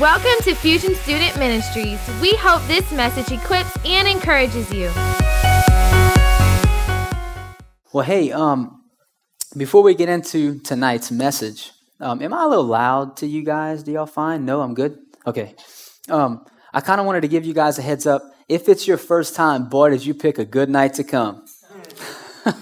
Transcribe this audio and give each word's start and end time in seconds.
Welcome 0.00 0.42
to 0.44 0.54
Fusion 0.54 0.94
Student 0.94 1.36
Ministries. 1.38 2.00
We 2.22 2.32
hope 2.36 2.66
this 2.66 2.90
message 2.90 3.30
equips 3.38 3.76
and 3.84 4.08
encourages 4.08 4.72
you. 4.72 4.90
Well, 7.92 8.06
hey, 8.06 8.32
um, 8.32 8.82
before 9.58 9.82
we 9.82 9.94
get 9.94 10.08
into 10.08 10.58
tonight's 10.60 11.10
message, 11.10 11.72
um, 12.00 12.22
am 12.22 12.32
I 12.32 12.44
a 12.44 12.48
little 12.48 12.64
loud 12.64 13.18
to 13.18 13.26
you 13.26 13.44
guys? 13.44 13.82
Do 13.82 13.92
y'all 13.92 14.06
find? 14.06 14.46
No, 14.46 14.62
I'm 14.62 14.72
good. 14.72 14.96
Okay. 15.26 15.54
Um, 16.08 16.46
I 16.72 16.80
kind 16.80 16.98
of 16.98 17.06
wanted 17.06 17.20
to 17.20 17.28
give 17.28 17.44
you 17.44 17.52
guys 17.52 17.78
a 17.78 17.82
heads 17.82 18.06
up. 18.06 18.22
If 18.48 18.70
it's 18.70 18.88
your 18.88 18.96
first 18.96 19.34
time, 19.34 19.68
boy, 19.68 19.90
did 19.90 20.06
you 20.06 20.14
pick 20.14 20.38
a 20.38 20.46
good 20.46 20.70
night 20.70 20.94
to 20.94 21.04
come. 21.04 21.44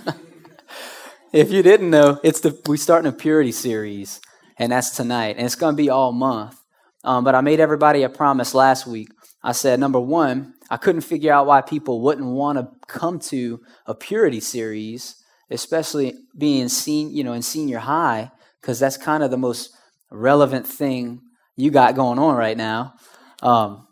if 1.32 1.52
you 1.52 1.62
didn't 1.62 1.91
know, 1.91 2.18
it's 2.24 2.41
the 2.41 2.60
we 2.66 2.77
starting 2.78 3.09
a 3.09 3.14
purity 3.14 3.52
series, 3.52 4.20
and 4.59 4.73
that's 4.73 4.91
tonight, 4.91 5.36
and 5.36 5.46
it's 5.46 5.55
going 5.55 5.77
to 5.77 5.80
be 5.80 5.88
all 5.88 6.10
month. 6.10 6.57
Um, 7.05 7.25
but 7.25 7.34
I 7.34 7.41
made 7.41 7.61
everybody 7.61 8.02
a 8.02 8.09
promise 8.09 8.55
last 8.55 8.87
week. 8.87 9.09
I 9.43 9.52
said, 9.52 9.79
number 9.79 10.01
one, 10.01 10.55
I 10.69 10.77
couldn't 10.77 11.02
figure 11.02 11.33
out 11.33 11.47
why 11.47 11.61
people 11.61 12.02
wouldn't 12.02 12.27
want 12.27 12.59
to 12.59 12.69
come 12.87 13.19
to 13.21 13.61
a 13.87 13.95
purity 13.95 14.41
series, 14.41 15.15
especially 15.51 16.15
being 16.37 16.69
seen, 16.69 17.15
you 17.15 17.23
know, 17.23 17.33
in 17.33 17.43
senior 17.43 17.79
high, 17.79 18.30
because 18.61 18.79
that's 18.80 18.97
kind 18.97 19.23
of 19.23 19.30
the 19.30 19.38
most 19.38 19.71
relevant 20.11 20.66
thing 20.66 21.21
you 21.57 21.71
got 21.71 21.95
going 21.95 22.19
on 22.19 22.34
right 22.37 22.57
now. 22.57 22.95
Um, 23.43 23.87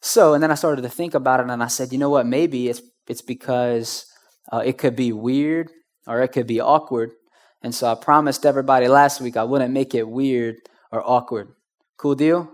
so, 0.00 0.34
and 0.34 0.42
then 0.42 0.50
I 0.50 0.54
started 0.54 0.82
to 0.82 0.88
think 0.90 1.14
about 1.14 1.40
it, 1.40 1.48
and 1.48 1.62
I 1.62 1.68
said, 1.68 1.92
you 1.92 1.98
know 1.98 2.10
what? 2.10 2.26
Maybe 2.26 2.68
it's 2.68 2.82
it's 3.06 3.22
because 3.22 4.06
uh, 4.52 4.62
it 4.64 4.78
could 4.78 4.94
be 4.94 5.12
weird 5.12 5.70
or 6.06 6.22
it 6.22 6.28
could 6.28 6.46
be 6.46 6.60
awkward. 6.60 7.10
And 7.62 7.74
so 7.74 7.90
I 7.90 7.94
promised 7.94 8.46
everybody 8.46 8.88
last 8.88 9.20
week 9.20 9.36
I 9.36 9.44
wouldn't 9.44 9.72
make 9.72 9.94
it 9.94 10.08
weird 10.08 10.56
or 10.92 11.02
awkward. 11.04 11.48
Cool 12.00 12.14
deal? 12.14 12.50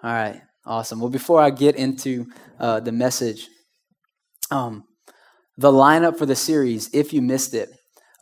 All 0.00 0.12
right, 0.12 0.42
awesome. 0.64 1.00
Well, 1.00 1.10
before 1.10 1.42
I 1.42 1.50
get 1.50 1.74
into 1.74 2.26
uh, 2.60 2.78
the 2.78 2.92
message, 2.92 3.48
um, 4.52 4.84
the 5.56 5.72
lineup 5.72 6.16
for 6.16 6.24
the 6.24 6.36
series, 6.36 6.88
if 6.94 7.12
you 7.12 7.20
missed 7.20 7.52
it, 7.52 7.68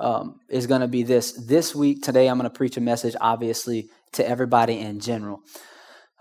um, 0.00 0.36
is 0.48 0.66
going 0.66 0.80
to 0.80 0.88
be 0.88 1.02
this. 1.02 1.32
This 1.32 1.74
week, 1.74 2.02
today, 2.02 2.28
I'm 2.28 2.38
going 2.38 2.50
to 2.50 2.56
preach 2.56 2.78
a 2.78 2.80
message, 2.80 3.14
obviously, 3.20 3.90
to 4.14 4.26
everybody 4.26 4.78
in 4.78 5.00
general. 5.00 5.40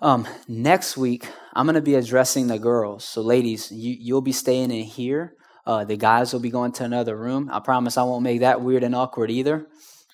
Um, 0.01 0.27
next 0.49 0.97
week, 0.97 1.25
I'm 1.53 1.65
going 1.65 1.75
to 1.75 1.81
be 1.81 1.95
addressing 1.95 2.47
the 2.47 2.59
girls. 2.59 3.05
So, 3.05 3.21
ladies, 3.21 3.71
you, 3.71 3.95
you'll 3.97 4.19
be 4.19 4.33
staying 4.33 4.71
in 4.71 4.83
here. 4.83 5.35
Uh, 5.65 5.85
the 5.85 5.95
guys 5.95 6.33
will 6.33 6.41
be 6.41 6.51
going 6.51 6.73
to 6.73 6.83
another 6.83 7.15
room. 7.15 7.49
I 7.49 7.61
promise 7.61 7.97
I 7.97 8.03
won't 8.03 8.23
make 8.23 8.41
that 8.41 8.59
weird 8.59 8.83
and 8.83 8.93
awkward 8.93 9.31
either. 9.31 9.67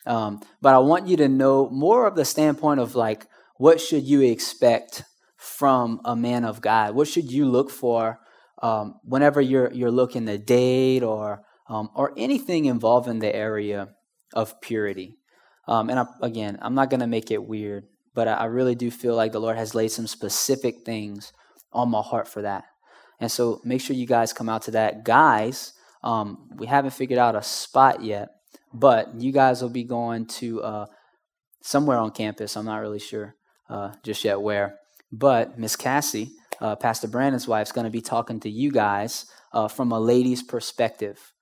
Um, 0.06 0.40
but 0.62 0.76
I 0.76 0.78
want 0.78 1.08
you 1.08 1.18
to 1.18 1.28
know 1.28 1.68
more 1.72 2.06
of 2.06 2.16
the 2.16 2.26
standpoint 2.26 2.80
of 2.80 2.94
like, 2.94 3.26
what 3.58 3.80
should 3.80 4.04
you 4.04 4.22
expect 4.22 5.04
from 5.38 6.02
a 6.06 6.16
man 6.16 6.46
of 6.46 6.62
God? 6.62 6.96
What 6.96 7.08
should 7.08 7.32
you 7.32 7.46
look 7.46 7.70
for 7.70 8.20
um, 8.62 8.96
whenever 9.04 9.42
you're 9.42 9.72
you're 9.73 9.92
looking 9.92 10.26
to 10.26 10.38
date 10.38 11.04
or 11.04 11.44
um, 11.70 11.90
or 11.96 12.14
anything 12.18 12.66
involving 12.66 13.20
the 13.20 13.34
area 13.36 13.90
of 14.34 14.59
purity? 14.62 15.18
Um, 15.68 15.90
and 15.90 16.00
I, 16.00 16.06
again, 16.22 16.58
I'm 16.62 16.76
not 16.76 16.90
going 16.90 17.00
to 17.00 17.08
make 17.08 17.31
it 17.31 17.44
weird, 17.44 17.86
but 18.14 18.28
I, 18.28 18.34
I 18.34 18.46
really 18.46 18.76
do 18.76 18.90
feel 18.92 19.16
like 19.16 19.31
the 19.31 19.40
Lord 19.40 19.58
has 19.58 19.76
laid 19.76 19.92
some 19.92 20.08
specific 20.08 20.86
things 20.86 21.31
on 21.72 21.90
my 21.90 22.02
heart 22.02 22.28
for 22.28 22.42
that. 22.42 22.66
And 23.20 23.31
so 23.31 23.62
make 23.64 23.81
sure 23.81 23.96
you 23.96 24.08
guys 24.08 24.34
come 24.34 24.50
out 24.50 24.64
to 24.64 24.72
that. 24.72 25.06
Guys, 25.06 25.74
um, 26.04 26.50
we 26.56 26.68
haven't 26.68 26.92
figured 26.92 27.20
out 27.20 27.36
a 27.36 27.44
spot 27.44 28.04
yet, 28.04 28.30
but 28.74 29.14
you 29.22 29.31
guys 29.31 29.62
will 29.62 29.70
be 29.70 29.86
going 29.86 30.26
to 30.26 30.62
uh, 30.62 30.86
somewhere 31.62 31.98
on 31.98 32.12
campus. 32.12 32.58
I'm 32.58 32.66
not 32.66 32.81
really 32.81 33.00
sure 33.00 33.36
uh, 33.74 33.92
just 34.04 34.24
yet 34.24 34.40
where. 34.40 34.80
But 35.12 35.58
Miss 35.58 35.76
Cassie, 35.76 36.32
uh, 36.62 36.76
Pastor 36.76 37.08
Brandon's 37.08 37.48
wife, 37.48 37.68
is 37.68 37.72
going 37.72 37.86
to 37.86 37.92
be 37.92 38.02
talking 38.02 38.40
to 38.42 38.50
you 38.50 38.72
guys 38.72 39.25
uh, 39.52 39.68
from 39.68 39.92
a 39.92 40.00
lady's 40.00 40.44
perspective 40.44 41.34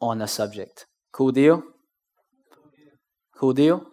on 0.00 0.18
the 0.18 0.26
subject. 0.26 0.86
Cool 1.12 1.32
deal? 1.32 1.62
Cool 3.36 3.52
deal? 3.52 3.86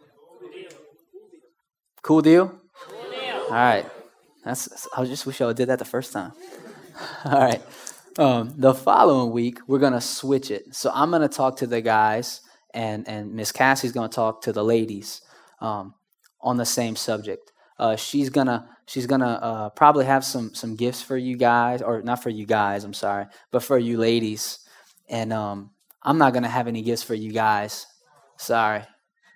Cool 2.01 2.21
deal? 2.21 2.59
All 3.43 3.51
right. 3.51 3.85
That's. 4.45 4.87
I 4.95 5.03
just 5.05 5.25
wish 5.25 5.41
I 5.41 5.51
did 5.53 5.67
that 5.67 5.79
the 5.79 5.85
first 5.85 6.13
time. 6.13 6.31
All 7.25 7.39
right. 7.39 7.61
Um, 8.17 8.53
the 8.57 8.73
following 8.73 9.31
week, 9.31 9.59
we're 9.67 9.79
going 9.79 9.93
to 9.93 10.01
switch 10.01 10.51
it. 10.51 10.73
So 10.75 10.91
I'm 10.93 11.09
going 11.09 11.21
to 11.21 11.29
talk 11.29 11.57
to 11.57 11.67
the 11.67 11.81
guys, 11.81 12.41
and, 12.73 13.07
and 13.07 13.33
Miss 13.33 13.51
Cassie's 13.51 13.91
going 13.91 14.09
to 14.09 14.15
talk 14.15 14.41
to 14.43 14.53
the 14.53 14.63
ladies 14.63 15.21
um, 15.59 15.93
on 16.41 16.57
the 16.57 16.65
same 16.65 16.95
subject. 16.95 17.50
Uh, 17.81 17.95
she's 17.95 18.29
gonna 18.29 18.69
she's 18.85 19.07
gonna 19.07 19.39
uh, 19.41 19.69
probably 19.69 20.05
have 20.05 20.23
some 20.23 20.53
some 20.53 20.75
gifts 20.75 21.01
for 21.01 21.17
you 21.17 21.35
guys, 21.35 21.81
or 21.81 22.03
not 22.03 22.21
for 22.21 22.29
you 22.29 22.45
guys. 22.45 22.83
I'm 22.83 22.93
sorry, 22.93 23.25
but 23.49 23.63
for 23.63 23.75
you 23.79 23.97
ladies. 23.97 24.59
And 25.09 25.33
um, 25.33 25.71
I'm 26.03 26.19
not 26.19 26.31
gonna 26.31 26.47
have 26.47 26.67
any 26.67 26.83
gifts 26.83 27.01
for 27.01 27.15
you 27.15 27.31
guys. 27.31 27.87
Sorry, 28.37 28.83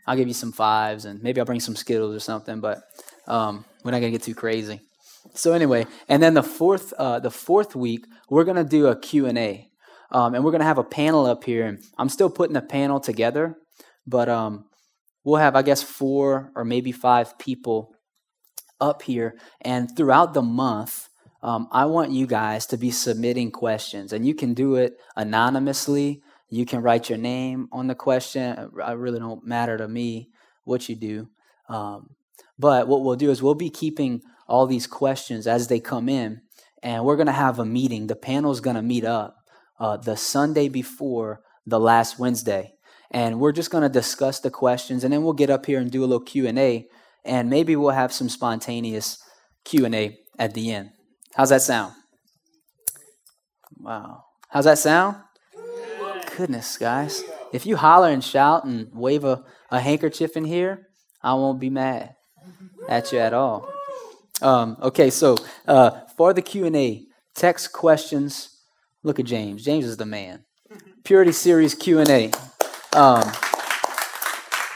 I'll 0.05 0.15
give 0.15 0.27
you 0.27 0.35
some 0.35 0.51
fives, 0.51 1.05
and 1.05 1.23
maybe 1.23 1.41
I'll 1.41 1.45
bring 1.47 1.59
some 1.59 1.75
Skittles 1.75 2.15
or 2.15 2.19
something. 2.19 2.61
But 2.61 2.83
um, 3.27 3.65
we're 3.83 3.89
not 3.89 3.99
gonna 3.99 4.11
get 4.11 4.21
too 4.21 4.35
crazy. 4.35 4.79
So 5.33 5.53
anyway, 5.53 5.87
and 6.07 6.21
then 6.21 6.35
the 6.35 6.43
fourth 6.43 6.93
uh, 6.99 7.19
the 7.19 7.31
fourth 7.31 7.75
week 7.75 8.05
we're 8.29 8.43
gonna 8.43 8.63
do 8.63 8.85
a 8.85 8.95
Q 8.95 9.25
and 9.25 9.39
A, 9.39 9.67
um, 10.11 10.35
and 10.35 10.45
we're 10.45 10.51
gonna 10.51 10.65
have 10.65 10.77
a 10.77 10.83
panel 10.83 11.25
up 11.25 11.45
here. 11.45 11.65
And 11.65 11.83
I'm 11.97 12.09
still 12.09 12.29
putting 12.29 12.53
the 12.53 12.61
panel 12.61 12.99
together, 12.99 13.55
but 14.05 14.29
um, 14.29 14.65
we'll 15.23 15.41
have 15.41 15.55
I 15.55 15.63
guess 15.63 15.81
four 15.81 16.51
or 16.55 16.63
maybe 16.63 16.91
five 16.91 17.39
people 17.39 17.94
up 18.79 19.01
here. 19.03 19.37
And 19.61 19.89
throughout 19.95 20.33
the 20.33 20.41
month, 20.41 21.09
um, 21.41 21.67
I 21.71 21.85
want 21.85 22.11
you 22.11 22.25
guys 22.25 22.65
to 22.67 22.77
be 22.77 22.89
submitting 22.89 23.51
questions, 23.51 24.11
and 24.11 24.25
you 24.25 24.33
can 24.33 24.53
do 24.53 24.75
it 24.75 24.97
anonymously. 25.15 26.21
You 26.49 26.65
can 26.65 26.81
write 26.81 27.09
your 27.09 27.19
name 27.19 27.67
on 27.71 27.87
the 27.87 27.95
question. 27.95 28.57
It 28.57 28.69
really 28.73 29.19
don't 29.19 29.45
matter 29.45 29.77
to 29.77 29.87
me 29.87 30.29
what 30.63 30.89
you 30.89 30.95
do. 30.95 31.29
Um, 31.69 32.15
but 32.57 32.87
what 32.87 33.03
we'll 33.03 33.15
do 33.15 33.29
is 33.29 33.43
we'll 33.43 33.55
be 33.55 33.69
keeping 33.69 34.21
all 34.47 34.65
these 34.65 34.87
questions 34.87 35.45
as 35.47 35.67
they 35.67 35.79
come 35.79 36.09
in, 36.09 36.41
and 36.81 37.03
we're 37.03 37.15
going 37.15 37.25
to 37.27 37.31
have 37.31 37.59
a 37.59 37.65
meeting. 37.65 38.07
The 38.07 38.15
panel 38.15 38.51
is 38.51 38.61
going 38.61 38.75
to 38.75 38.81
meet 38.81 39.05
up 39.05 39.37
uh, 39.79 39.97
the 39.97 40.15
Sunday 40.15 40.69
before 40.69 41.41
the 41.65 41.79
last 41.79 42.17
Wednesday, 42.17 42.73
and 43.11 43.39
we're 43.39 43.51
just 43.51 43.71
going 43.71 43.83
to 43.83 43.89
discuss 43.89 44.39
the 44.39 44.51
questions, 44.51 45.03
and 45.03 45.11
then 45.11 45.23
we'll 45.23 45.33
get 45.33 45.49
up 45.49 45.65
here 45.65 45.79
and 45.79 45.91
do 45.91 46.01
a 46.01 46.05
little 46.05 46.19
Q 46.19 46.47
and 46.47 46.57
A, 46.57 46.87
and 47.25 47.49
maybe 47.49 47.75
we'll 47.75 47.89
have 47.89 48.13
some 48.13 48.29
spontaneous 48.29 49.17
Q 49.65 49.85
and 49.85 49.95
A 49.95 50.17
at 50.37 50.53
the 50.53 50.71
end. 50.71 50.91
How's 51.35 51.49
that 51.49 51.61
sound? 51.61 51.93
Wow. 53.77 54.23
How's 54.49 54.65
that 54.65 54.77
sound? 54.77 55.17
Goodness, 56.37 56.77
guys. 56.77 57.23
If 57.51 57.65
you 57.65 57.77
holler 57.77 58.09
and 58.09 58.23
shout 58.23 58.65
and 58.65 58.89
wave 58.93 59.23
a, 59.23 59.43
a 59.71 59.79
handkerchief 59.79 60.37
in 60.37 60.45
here, 60.45 60.87
I 61.21 61.33
won't 61.33 61.59
be 61.59 61.69
mad 61.69 62.15
at 62.87 63.11
you 63.11 63.19
at 63.19 63.33
all. 63.33 63.67
Um, 64.41 64.77
okay, 64.81 65.09
so 65.09 65.35
uh, 65.67 66.01
for 66.17 66.33
the 66.33 66.41
Q 66.41 66.65
and 66.65 66.75
A, 66.75 67.05
text 67.35 67.71
questions. 67.71 68.49
Look 69.03 69.19
at 69.19 69.25
James. 69.25 69.63
James 69.63 69.85
is 69.85 69.97
the 69.97 70.05
man. 70.05 70.45
Purity 71.03 71.31
Series 71.31 71.75
Q 71.75 71.99
and 71.99 72.09
A. 72.09 72.31
Um, 72.93 73.31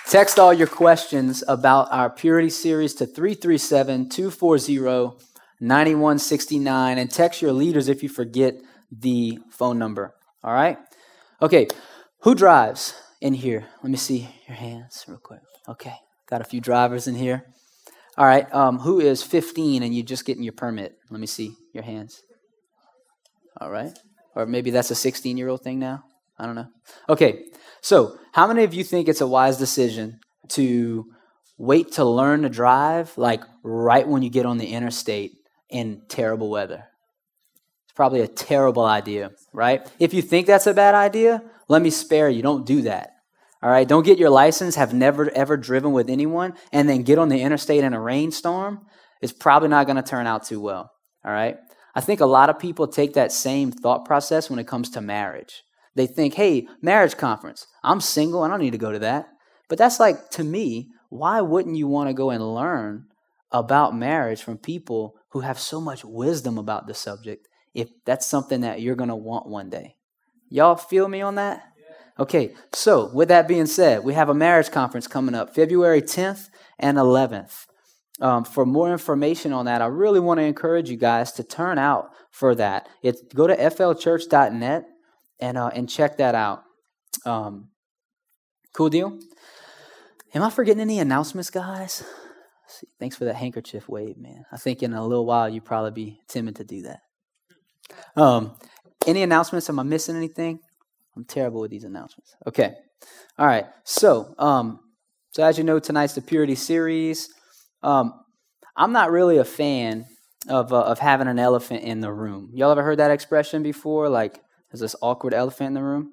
text 0.10 0.40
all 0.40 0.52
your 0.52 0.68
questions 0.68 1.44
about 1.48 1.88
our 1.92 2.10
Purity 2.10 2.50
Series 2.50 2.96
to 2.96 3.06
337 3.06 4.10
240 4.10 5.24
9169 5.62 6.98
and 6.98 7.12
text 7.12 7.44
your 7.44 7.52
leaders 7.52 7.88
if 7.88 8.02
you 8.02 8.10
forget 8.10 8.56
the 8.92 9.38
phone 9.52 9.78
number. 9.78 10.16
All 10.44 10.54
right? 10.54 10.80
Okay, 11.44 11.68
who 12.22 12.34
drives 12.34 12.96
in 13.22 13.36
here? 13.36 13.68
Let 13.84 13.92
me 13.92 13.98
see 13.98 14.28
your 14.48 14.58
hands 14.58 15.06
real 15.08 15.20
quick. 15.20 15.42
Okay, 15.68 15.96
got 16.28 16.42
a 16.42 16.46
few 16.46 16.60
drivers 16.60 17.08
in 17.08 17.14
here. 17.14 17.46
All 18.18 18.26
right, 18.26 18.52
um, 18.54 18.80
who 18.80 19.00
is 19.00 19.22
15 19.22 19.84
and 19.84 19.94
you 19.94 20.02
just 20.02 20.26
getting 20.26 20.44
your 20.44 20.54
permit? 20.54 20.98
Let 21.12 21.20
me 21.20 21.28
see 21.28 21.54
your 21.72 21.84
hands. 21.84 22.24
All 23.62 23.70
right, 23.70 23.92
or 24.36 24.48
maybe 24.48 24.72
that's 24.72 24.90
a 24.90 24.96
16 24.96 25.38
year 25.38 25.50
old 25.50 25.62
thing 25.62 25.78
now. 25.78 26.04
I 26.40 26.46
don't 26.46 26.56
know. 26.56 26.68
Okay, 27.10 27.44
so 27.82 28.18
how 28.32 28.48
many 28.48 28.64
of 28.64 28.74
you 28.74 28.84
think 28.84 29.08
it's 29.08 29.22
a 29.22 29.28
wise 29.28 29.58
decision 29.58 30.20
to 30.50 31.06
wait 31.58 31.92
to 31.94 32.06
learn 32.06 32.44
to 32.44 32.50
drive, 32.50 33.18
like 33.18 33.42
right 33.64 34.08
when 34.08 34.22
you 34.22 34.30
get 34.30 34.46
on 34.46 34.58
the 34.58 34.68
interstate 34.68 35.34
in 35.70 36.02
terrible 36.08 36.50
weather? 36.50 36.86
It's 37.86 37.94
probably 37.94 38.22
a 38.22 38.28
terrible 38.28 38.86
idea, 38.86 39.32
right? 39.54 39.86
If 40.00 40.14
you 40.14 40.22
think 40.22 40.48
that's 40.48 40.68
a 40.68 40.74
bad 40.74 40.96
idea, 40.96 41.44
let 41.68 41.82
me 41.82 41.90
spare 41.90 42.30
you. 42.30 42.42
Don't 42.42 42.66
do 42.66 42.84
that. 42.84 43.12
All 43.62 43.70
right, 43.70 43.88
don't 43.88 44.06
get 44.06 44.18
your 44.18 44.30
license, 44.30 44.76
have 44.76 44.94
never 44.94 45.30
ever 45.32 45.58
driven 45.58 45.92
with 45.92 46.10
anyone, 46.10 46.54
and 46.72 46.88
then 46.88 47.04
get 47.04 47.18
on 47.18 47.28
the 47.28 47.42
interstate 47.42 47.84
in 47.84 47.94
a 47.94 48.00
rainstorm. 48.00 48.86
It's 49.22 49.34
probably 49.34 49.68
not 49.68 49.86
going 49.86 49.98
to 49.98 50.02
turn 50.02 50.28
out 50.28 50.46
too 50.46 50.62
well. 50.62 50.92
All 51.26 51.34
right, 51.34 51.58
I 51.94 52.00
think 52.00 52.22
a 52.22 52.26
lot 52.26 52.50
of 52.50 52.58
people 52.58 52.88
take 52.88 53.16
that 53.16 53.34
same 53.34 53.74
thought 53.74 54.06
process 54.06 54.50
when 54.50 54.60
it 54.60 54.68
comes 54.68 54.90
to 54.92 55.02
marriage. 55.02 55.64
They 56.00 56.08
think, 56.08 56.36
hey, 56.36 56.66
marriage 56.82 57.18
conference, 57.18 57.68
I'm 57.84 58.00
single, 58.00 58.42
I 58.42 58.48
don't 58.48 58.62
need 58.62 58.72
to 58.72 58.78
go 58.78 58.94
to 58.94 59.00
that. 59.00 59.28
But 59.68 59.78
that's 59.78 60.00
like, 60.00 60.30
to 60.30 60.46
me, 60.46 60.92
why 61.10 61.42
wouldn't 61.42 61.76
you 61.76 61.90
want 61.90 62.08
to 62.08 62.14
go 62.14 62.30
and 62.30 62.56
learn 62.56 63.08
about 63.52 63.94
marriage 63.94 64.42
from 64.42 64.58
people 64.58 65.16
who 65.32 65.42
have 65.42 65.60
so 65.60 65.82
much 65.82 66.06
wisdom 66.06 66.58
about 66.58 66.88
the 66.88 66.94
subject 66.94 67.50
if 67.74 67.90
that's 68.06 68.26
something 68.26 68.62
that 68.62 68.80
you're 68.80 68.96
going 68.96 69.10
to 69.10 69.16
want 69.18 69.50
one 69.50 69.70
day. 69.70 69.98
Y'all 70.48 70.78
feel 70.78 71.10
me 71.10 71.20
on 71.20 71.36
that? 71.36 71.64
Okay, 72.18 72.54
so 72.72 73.12
with 73.14 73.28
that 73.28 73.50
being 73.50 73.66
said, 73.66 74.06
we 74.06 74.14
have 74.14 74.30
a 74.30 74.34
marriage 74.34 74.72
conference 74.72 75.06
coming 75.06 75.36
up 75.36 75.54
February 75.54 76.02
10th 76.02 76.48
and 76.80 76.98
11th. 76.98 77.66
Um, 78.22 78.46
for 78.46 78.66
more 78.66 78.90
information 78.90 79.52
on 79.52 79.66
that, 79.66 79.82
I 79.82 79.88
really 79.88 80.22
want 80.22 80.38
to 80.38 80.46
encourage 80.46 80.90
you 80.90 80.96
guys 80.96 81.34
to 81.34 81.44
turn 81.44 81.78
out 81.78 82.12
for 82.32 82.56
that. 82.56 82.88
It's 83.04 83.22
go 83.34 83.48
to 83.48 83.58
flchurch.net 83.58 84.86
and 85.40 85.58
uh, 85.58 85.72
and 85.74 85.90
check 85.90 86.18
that 86.18 86.36
out. 86.36 86.64
Um, 87.26 87.70
cool 88.74 88.90
deal. 88.90 89.18
Am 90.34 90.44
I 90.44 90.50
forgetting 90.50 90.82
any 90.82 91.00
announcements, 91.00 91.50
guys? 91.50 92.04
Thanks 93.00 93.16
for 93.16 93.26
that 93.26 93.36
handkerchief 93.36 93.90
wave, 93.90 94.18
man. 94.18 94.46
I 94.52 94.58
think 94.58 94.84
in 94.84 94.94
a 94.94 95.06
little 95.06 95.26
while 95.26 95.50
you 95.50 95.60
probably 95.60 95.92
be 95.92 96.20
timid 96.28 96.58
to 96.58 96.64
do 96.64 96.84
that. 96.84 97.00
Um, 98.16 98.56
any 99.08 99.24
announcements? 99.24 99.70
Am 99.70 99.80
I 99.80 99.84
missing 99.84 100.16
anything? 100.16 100.60
I'm 101.16 101.26
terrible 101.26 101.62
with 101.62 101.72
these 101.72 101.84
announcements. 101.84 102.36
Okay. 102.46 102.76
All 103.38 103.48
right. 103.48 103.66
So, 103.84 104.36
um, 104.38 104.80
so 105.32 105.44
as 105.44 105.58
you 105.58 105.64
know, 105.64 105.80
tonight's 105.80 106.14
the 106.14 106.22
purity 106.22 106.56
series. 106.56 107.30
Um, 107.82 108.14
I'm 108.76 108.92
not 108.92 109.12
really 109.12 109.38
a 109.38 109.46
fan 109.46 110.06
of 110.48 110.72
uh, 110.72 110.82
of 110.82 111.00
having 111.00 111.28
an 111.28 111.40
elephant 111.40 111.84
in 111.84 112.02
the 112.02 112.12
room. 112.12 112.52
Y'all 112.54 112.72
ever 112.72 112.84
heard 112.84 113.00
that 113.00 113.12
expression 113.12 113.64
before? 113.64 114.10
Like, 114.10 114.42
there's 114.72 114.82
this 114.82 114.96
awkward 115.02 115.34
elephant 115.34 115.68
in 115.68 115.74
the 115.74 115.84
room. 115.84 116.12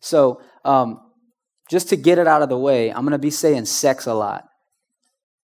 So, 0.00 0.40
um, 0.64 1.00
just 1.68 1.88
to 1.90 1.96
get 1.96 2.18
it 2.18 2.26
out 2.26 2.42
of 2.42 2.48
the 2.48 2.58
way, 2.58 2.90
I'm 2.90 3.02
going 3.02 3.12
to 3.12 3.18
be 3.18 3.30
saying 3.30 3.66
sex 3.66 4.06
a 4.06 4.14
lot. 4.14 4.48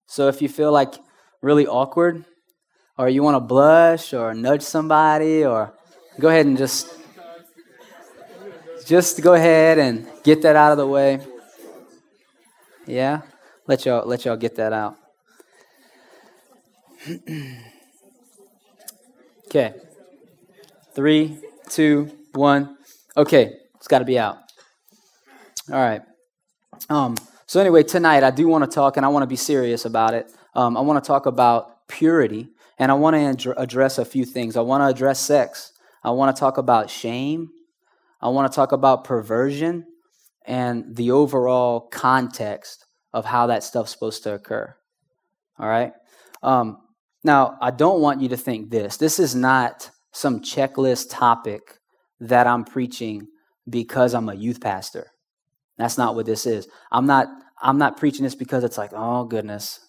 So 0.06 0.28
if 0.28 0.40
you 0.40 0.48
feel 0.48 0.72
like 0.72 0.94
really 1.42 1.66
awkward, 1.66 2.24
or 2.96 3.08
you 3.08 3.22
want 3.22 3.34
to 3.34 3.40
blush 3.40 4.14
or 4.14 4.32
nudge 4.34 4.62
somebody, 4.62 5.44
or 5.44 5.74
go 6.18 6.28
ahead 6.28 6.46
and 6.46 6.56
just 6.56 6.88
just 8.86 9.20
go 9.22 9.34
ahead 9.34 9.78
and 9.78 10.06
get 10.22 10.42
that 10.42 10.56
out 10.56 10.72
of 10.72 10.78
the 10.78 10.86
way. 10.86 11.20
Yeah, 12.86 13.22
let 13.66 13.84
y'all 13.84 14.06
let 14.06 14.24
y'all 14.24 14.36
get 14.36 14.56
that 14.56 14.72
out. 14.72 14.96
okay, 19.48 19.74
three, 20.94 21.38
two, 21.68 22.10
one. 22.36 22.76
Okay, 23.16 23.52
it's 23.76 23.88
got 23.88 24.00
to 24.00 24.04
be 24.04 24.18
out. 24.18 24.38
All 25.70 25.78
right. 25.78 26.02
Um. 26.88 27.16
So 27.46 27.60
anyway, 27.60 27.82
tonight 27.82 28.22
I 28.22 28.30
do 28.30 28.48
want 28.48 28.64
to 28.64 28.74
talk, 28.74 28.96
and 28.96 29.06
I 29.06 29.08
want 29.08 29.22
to 29.22 29.28
be 29.28 29.36
serious 29.36 29.84
about 29.84 30.14
it. 30.14 30.30
Um, 30.54 30.76
I 30.76 30.80
want 30.80 31.02
to 31.02 31.06
talk 31.06 31.26
about 31.26 31.86
purity, 31.88 32.48
and 32.78 32.90
I 32.90 32.94
want 32.94 33.40
to 33.40 33.60
address 33.60 33.98
a 33.98 34.04
few 34.04 34.24
things. 34.24 34.56
I 34.56 34.60
want 34.60 34.82
to 34.82 34.86
address 34.86 35.20
sex. 35.20 35.72
I 36.02 36.10
want 36.10 36.34
to 36.34 36.40
talk 36.40 36.58
about 36.58 36.90
shame. 36.90 37.50
I 38.20 38.28
want 38.28 38.50
to 38.50 38.56
talk 38.56 38.72
about 38.72 39.04
perversion 39.04 39.84
and 40.46 40.96
the 40.96 41.10
overall 41.10 41.80
context 41.80 42.86
of 43.12 43.24
how 43.24 43.46
that 43.46 43.62
stuff's 43.62 43.92
supposed 43.92 44.22
to 44.24 44.34
occur. 44.34 44.74
All 45.58 45.68
right. 45.68 45.92
Um, 46.42 46.78
now, 47.22 47.56
I 47.60 47.70
don't 47.70 48.00
want 48.00 48.20
you 48.20 48.28
to 48.30 48.36
think 48.36 48.70
this. 48.70 48.96
This 48.96 49.18
is 49.18 49.34
not 49.34 49.90
some 50.12 50.40
checklist 50.40 51.06
topic 51.10 51.78
that 52.20 52.46
I'm 52.46 52.64
preaching 52.64 53.28
because 53.68 54.14
I'm 54.14 54.28
a 54.28 54.34
youth 54.34 54.60
pastor. 54.60 55.10
That's 55.76 55.98
not 55.98 56.14
what 56.14 56.26
this 56.26 56.46
is. 56.46 56.68
I'm 56.92 57.06
not 57.06 57.28
I'm 57.60 57.78
not 57.78 57.96
preaching 57.96 58.24
this 58.24 58.34
because 58.34 58.64
it's 58.64 58.78
like, 58.78 58.92
oh 58.94 59.24
goodness, 59.24 59.80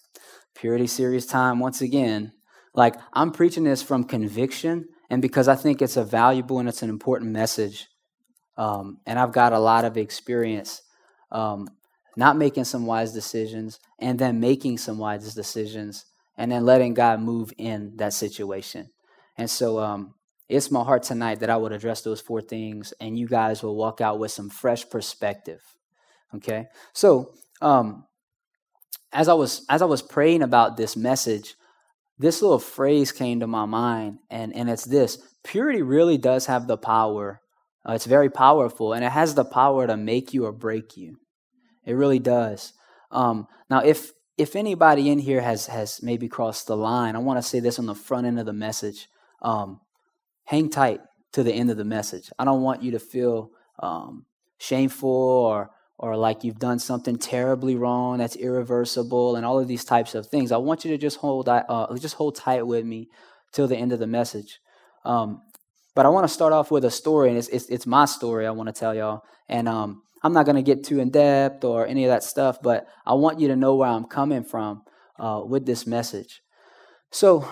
purity 0.56 0.88
series 0.88 1.26
time 1.26 1.60
once 1.60 1.82
again. 1.82 2.32
Like 2.74 2.96
I'm 3.14 3.32
preaching 3.32 3.64
this 3.64 3.84
from 3.84 4.04
conviction 4.04 4.88
and 5.10 5.22
because 5.22 5.48
I 5.48 5.56
think 5.56 5.82
it's 5.82 5.98
a 5.98 6.04
valuable 6.04 6.60
and 6.60 6.70
it's 6.70 6.82
an 6.82 6.90
important 6.90 7.32
message. 7.32 7.88
Um, 8.58 9.00
and 9.06 9.20
I've 9.20 9.34
got 9.34 9.54
a 9.54 9.60
lot 9.60 9.86
of 9.86 9.98
experience 9.98 10.82
um, 11.32 11.68
not 12.16 12.38
making 12.38 12.64
some 12.64 12.86
wise 12.86 13.14
decisions 13.14 13.80
and 14.00 14.18
then 14.18 14.40
making 14.40 14.78
some 14.78 14.98
wise 14.98 15.34
decisions 15.36 16.06
and 16.38 16.52
then 16.52 16.66
letting 16.66 16.94
God 16.94 17.20
move 17.20 17.52
in 17.58 17.94
that 17.98 18.14
situation. 18.14 18.90
And 19.38 19.50
so 19.50 19.80
um, 19.80 20.15
it's 20.48 20.72
my 20.72 20.84
heart 20.84 21.04
tonight 21.04 21.40
that 21.40 21.50
I 21.50 21.58
would 21.58 21.72
address 21.72 22.02
those 22.02 22.22
four 22.22 22.42
things 22.42 22.94
and 23.00 23.18
you 23.18 23.28
guys 23.28 23.64
will 23.64 23.76
walk 23.76 24.02
out 24.02 24.20
with 24.20 24.32
some 24.32 24.50
fresh 24.50 24.88
perspective. 24.90 25.62
Okay? 26.36 26.68
So, 26.94 27.34
um, 27.62 28.06
as 29.12 29.30
I 29.30 29.34
was 29.34 29.66
as 29.70 29.82
I 29.82 29.86
was 29.86 30.02
praying 30.02 30.44
about 30.44 30.78
this 30.78 30.96
message, 30.96 31.56
this 32.20 32.42
little 32.42 32.60
phrase 32.60 33.12
came 33.12 33.40
to 33.40 33.48
my 33.48 33.66
mind, 33.66 34.20
and 34.30 34.54
and 34.54 34.70
it's 34.70 34.86
this: 34.86 35.18
purity 35.44 35.82
really 35.82 36.18
does 36.18 36.46
have 36.48 36.68
the 36.68 36.78
power. 36.78 37.42
Uh, 37.88 37.94
it's 37.94 38.06
very 38.06 38.30
powerful, 38.30 38.94
and 38.94 39.06
it 39.06 39.12
has 39.12 39.34
the 39.34 39.46
power 39.46 39.88
to 39.88 39.96
make 39.96 40.34
you 40.34 40.46
or 40.46 40.52
break 40.52 40.98
you. 40.98 41.18
It 41.86 41.94
really 41.94 42.20
does. 42.20 42.74
Um, 43.10 43.48
now, 43.70 43.80
if 43.80 44.12
if 44.38 44.56
anybody 44.56 45.10
in 45.10 45.20
here 45.20 45.42
has 45.42 45.68
has 45.68 46.04
maybe 46.04 46.28
crossed 46.28 46.68
the 46.68 46.76
line, 46.76 47.16
I 47.16 47.20
want 47.20 47.38
to 47.38 47.48
say 47.48 47.62
this 47.62 47.80
on 47.80 47.86
the 47.86 47.96
front 47.96 48.28
end 48.28 48.40
of 48.40 48.46
the 48.46 48.54
message. 48.54 49.08
Um, 49.42 49.80
hang 50.46 50.70
tight 50.70 51.02
to 51.34 51.44
the 51.44 51.54
end 51.54 51.70
of 51.70 51.78
the 51.78 51.86
message. 51.86 52.32
I 52.40 52.46
don't 52.46 52.62
want 52.62 52.82
you 52.82 52.92
to 52.92 53.00
feel 53.00 53.52
um, 53.80 54.26
shameful 54.58 55.10
or 55.10 55.72
or 55.98 56.18
like 56.18 56.44
you've 56.44 56.60
done 56.60 56.78
something 56.78 57.18
terribly 57.18 57.76
wrong 57.76 58.18
that's 58.18 58.36
irreversible 58.36 59.38
and 59.38 59.46
all 59.46 59.60
of 59.60 59.68
these 59.68 59.86
types 59.86 60.14
of 60.14 60.28
things. 60.28 60.52
I 60.52 60.58
want 60.58 60.84
you 60.84 60.92
to 60.92 60.98
just 60.98 61.18
hold 61.18 61.48
uh, 61.48 61.88
just 61.98 62.16
hold 62.16 62.36
tight 62.36 62.68
with 62.68 62.86
me 62.86 63.10
till 63.54 63.68
the 63.68 63.78
end 63.78 63.94
of 63.94 64.00
the 64.00 64.08
message. 64.08 64.60
Um, 65.06 65.42
but 65.96 66.06
I 66.06 66.10
want 66.10 66.28
to 66.28 66.34
start 66.34 66.52
off 66.52 66.72
with 66.72 66.84
a 66.84 66.92
story, 66.92 67.30
and 67.30 67.38
it's 67.38 67.48
it's, 67.48 67.66
it's 67.70 67.88
my 67.88 68.06
story. 68.06 68.46
I 68.46 68.52
want 68.52 68.68
to 68.68 68.78
tell 68.78 68.94
y'all, 68.94 69.22
and 69.48 69.70
um, 69.70 70.04
I'm 70.24 70.34
not 70.34 70.46
going 70.46 70.58
to 70.58 70.62
get 70.62 70.84
too 70.84 71.00
in 71.00 71.10
depth 71.10 71.64
or 71.64 71.88
any 71.88 72.04
of 72.04 72.10
that 72.10 72.24
stuff, 72.24 72.58
but 72.62 72.88
I 73.06 73.14
want 73.14 73.40
you 73.40 73.48
to 73.48 73.56
know 73.56 73.76
where 73.76 73.90
I'm 73.90 74.06
coming 74.06 74.44
from 74.44 74.84
uh, 75.18 75.42
with 75.46 75.66
this 75.66 75.88
message. 75.88 76.42
So 77.12 77.48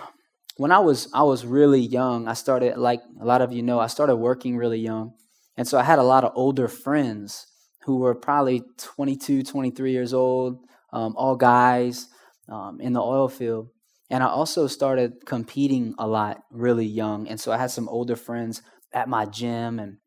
when 0.58 0.72
I 0.72 0.80
was 0.80 1.10
I 1.14 1.24
was 1.24 1.46
really 1.46 1.82
young, 1.82 2.28
I 2.28 2.34
started 2.34 2.78
like 2.78 3.02
a 3.20 3.26
lot 3.26 3.42
of 3.42 3.52
you 3.52 3.64
know, 3.64 3.80
I 3.80 3.88
started 3.88 4.16
working 4.18 4.58
really 4.58 4.80
young, 4.80 5.14
and 5.58 5.68
so 5.68 5.78
I 5.78 5.84
had 5.84 6.00
a 6.00 6.04
lot 6.04 6.24
of 6.24 6.32
older 6.36 6.68
friends 6.68 7.48
who 7.86 7.98
were 7.98 8.16
probably 8.16 8.64
22, 8.78 9.44
23 9.44 9.92
years 9.92 10.14
old, 10.14 10.60
um, 10.94 11.14
all 11.18 11.36
guys 11.36 12.08
um, 12.50 12.80
in 12.80 12.94
the 12.94 13.02
oil 13.02 13.28
field. 13.28 13.70
And 14.10 14.24
I 14.24 14.28
also 14.28 14.68
started 14.68 15.26
competing 15.26 15.96
a 15.98 16.08
lot 16.08 16.44
really 16.52 16.86
young. 16.86 17.28
And 17.28 17.40
so 17.40 17.52
I 17.52 17.58
had 17.58 17.72
some 17.72 17.90
older 17.90 18.16
friends 18.16 18.62
at 18.94 19.10
my 19.10 19.26
gym. 19.26 19.80
And 19.80 19.98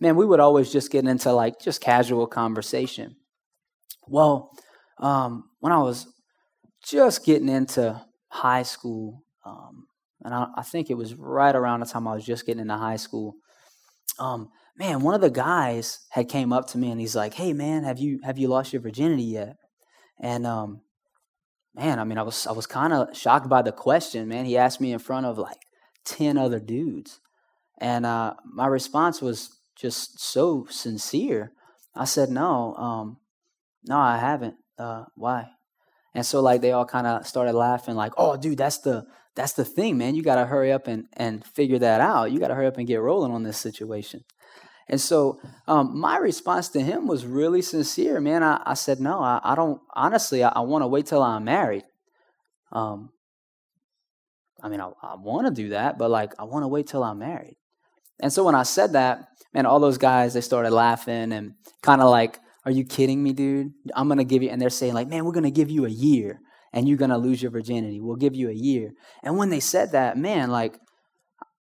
man, 0.00 0.16
we 0.16 0.26
would 0.26 0.40
always 0.40 0.72
just 0.72 0.90
get 0.90 1.06
into 1.06 1.32
like 1.32 1.60
just 1.60 1.80
casual 1.80 2.26
conversation. 2.26 3.16
Well, 4.06 4.50
um, 4.98 5.44
when 5.60 5.72
I 5.72 5.78
was 5.78 6.06
just 6.84 7.24
getting 7.24 7.48
into 7.48 8.02
high 8.28 8.64
school, 8.64 9.23
um, 9.44 9.86
and 10.24 10.34
I, 10.34 10.48
I, 10.56 10.62
think 10.62 10.90
it 10.90 10.94
was 10.94 11.14
right 11.14 11.54
around 11.54 11.80
the 11.80 11.86
time 11.86 12.08
I 12.08 12.14
was 12.14 12.24
just 12.24 12.46
getting 12.46 12.62
into 12.62 12.76
high 12.76 12.96
school, 12.96 13.34
um, 14.18 14.50
man, 14.76 15.02
one 15.02 15.14
of 15.14 15.20
the 15.20 15.30
guys 15.30 16.00
had 16.10 16.28
came 16.28 16.52
up 16.52 16.68
to 16.68 16.78
me 16.78 16.90
and 16.90 17.00
he's 17.00 17.16
like, 17.16 17.34
"Hey, 17.34 17.52
man, 17.52 17.84
have 17.84 17.98
you 17.98 18.20
have 18.24 18.38
you 18.38 18.48
lost 18.48 18.72
your 18.72 18.82
virginity 18.82 19.24
yet?" 19.24 19.56
And 20.20 20.46
um, 20.46 20.82
man, 21.74 21.98
I 21.98 22.04
mean, 22.04 22.18
I 22.18 22.22
was 22.22 22.46
I 22.46 22.52
was 22.52 22.66
kind 22.66 22.92
of 22.92 23.16
shocked 23.16 23.48
by 23.48 23.62
the 23.62 23.72
question. 23.72 24.28
Man, 24.28 24.44
he 24.44 24.56
asked 24.56 24.80
me 24.80 24.92
in 24.92 24.98
front 24.98 25.26
of 25.26 25.38
like 25.38 25.58
ten 26.04 26.38
other 26.38 26.60
dudes, 26.60 27.20
and 27.78 28.06
uh, 28.06 28.34
my 28.44 28.66
response 28.66 29.20
was 29.20 29.50
just 29.76 30.20
so 30.20 30.66
sincere. 30.70 31.52
I 31.94 32.04
said, 32.04 32.30
"No, 32.30 32.74
um, 32.76 33.18
no, 33.84 33.98
I 33.98 34.18
haven't. 34.18 34.56
Uh, 34.78 35.04
why?" 35.16 35.50
And 36.14 36.24
so 36.24 36.40
like 36.40 36.60
they 36.60 36.72
all 36.72 36.86
kind 36.86 37.06
of 37.06 37.26
started 37.26 37.54
laughing, 37.54 37.96
like, 37.96 38.12
"Oh, 38.16 38.36
dude, 38.36 38.58
that's 38.58 38.78
the 38.78 39.06
that's 39.36 39.54
the 39.54 39.64
thing, 39.64 39.98
man. 39.98 40.14
You 40.14 40.22
got 40.22 40.36
to 40.36 40.46
hurry 40.46 40.72
up 40.72 40.86
and 40.86 41.06
and 41.14 41.44
figure 41.44 41.78
that 41.78 42.00
out. 42.00 42.30
You 42.32 42.38
got 42.38 42.48
to 42.48 42.54
hurry 42.54 42.66
up 42.66 42.78
and 42.78 42.86
get 42.86 43.00
rolling 43.00 43.32
on 43.32 43.42
this 43.42 43.58
situation." 43.58 44.24
And 44.88 45.00
so 45.00 45.40
um, 45.66 45.98
my 45.98 46.18
response 46.18 46.68
to 46.70 46.80
him 46.80 47.06
was 47.06 47.24
really 47.24 47.62
sincere, 47.62 48.20
man. 48.20 48.42
I, 48.42 48.62
I 48.66 48.74
said, 48.74 49.00
no, 49.00 49.20
I, 49.20 49.40
I 49.42 49.54
don't, 49.54 49.80
honestly, 49.94 50.44
I, 50.44 50.50
I 50.50 50.60
want 50.60 50.82
to 50.82 50.88
wait 50.88 51.06
till 51.06 51.22
I'm 51.22 51.44
married. 51.44 51.84
Um, 52.70 53.10
I 54.62 54.68
mean, 54.68 54.80
I, 54.80 54.90
I 55.02 55.16
want 55.16 55.46
to 55.46 55.62
do 55.62 55.70
that, 55.70 55.98
but 55.98 56.10
like, 56.10 56.32
I 56.38 56.44
want 56.44 56.64
to 56.64 56.68
wait 56.68 56.86
till 56.86 57.02
I'm 57.02 57.18
married. 57.18 57.56
And 58.20 58.32
so 58.32 58.44
when 58.44 58.54
I 58.54 58.62
said 58.62 58.92
that, 58.92 59.28
man, 59.52 59.66
all 59.66 59.80
those 59.80 59.98
guys, 59.98 60.34
they 60.34 60.40
started 60.40 60.70
laughing 60.70 61.32
and 61.32 61.54
kind 61.82 62.00
of 62.00 62.10
like, 62.10 62.38
are 62.64 62.70
you 62.70 62.84
kidding 62.84 63.22
me, 63.22 63.32
dude? 63.32 63.72
I'm 63.94 64.08
going 64.08 64.18
to 64.18 64.24
give 64.24 64.42
you, 64.42 64.50
and 64.50 64.60
they're 64.60 64.70
saying 64.70 64.94
like, 64.94 65.08
man, 65.08 65.24
we're 65.24 65.32
going 65.32 65.44
to 65.44 65.50
give 65.50 65.70
you 65.70 65.86
a 65.86 65.90
year 65.90 66.40
and 66.74 66.86
you're 66.86 66.98
going 66.98 67.10
to 67.10 67.16
lose 67.16 67.40
your 67.40 67.52
virginity. 67.52 68.00
We'll 68.00 68.16
give 68.16 68.34
you 68.34 68.50
a 68.50 68.54
year. 68.54 68.90
And 69.22 69.38
when 69.38 69.48
they 69.48 69.60
said 69.60 69.92
that, 69.92 70.18
man, 70.18 70.50
like, 70.50 70.78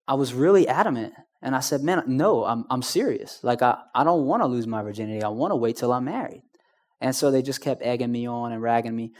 I 0.08 0.15
was 0.15 0.34
really 0.34 0.67
adamant. 0.67 1.13
And 1.41 1.55
I 1.55 1.62
said, 1.62 1.82
man, 1.82 2.03
no, 2.08 2.43
I'm, 2.43 2.65
I'm 2.70 2.82
serious. 2.82 3.39
Like, 3.43 3.62
I, 3.62 3.77
I 3.93 4.03
don't 4.03 4.25
want 4.25 4.41
to 4.41 4.48
lose 4.48 4.67
my 4.67 4.82
virginity. 4.82 5.24
I 5.24 5.29
want 5.29 5.51
to 5.51 5.55
wait 5.55 5.77
till 5.77 5.93
I'm 5.93 6.05
married. 6.05 6.41
And 7.00 7.15
so 7.15 7.32
they 7.32 7.41
just 7.41 7.62
kept 7.62 7.84
egging 7.84 8.12
me 8.12 8.27
on 8.27 8.51
and 8.51 8.62
ragging 8.62 8.96
me. 8.96 9.12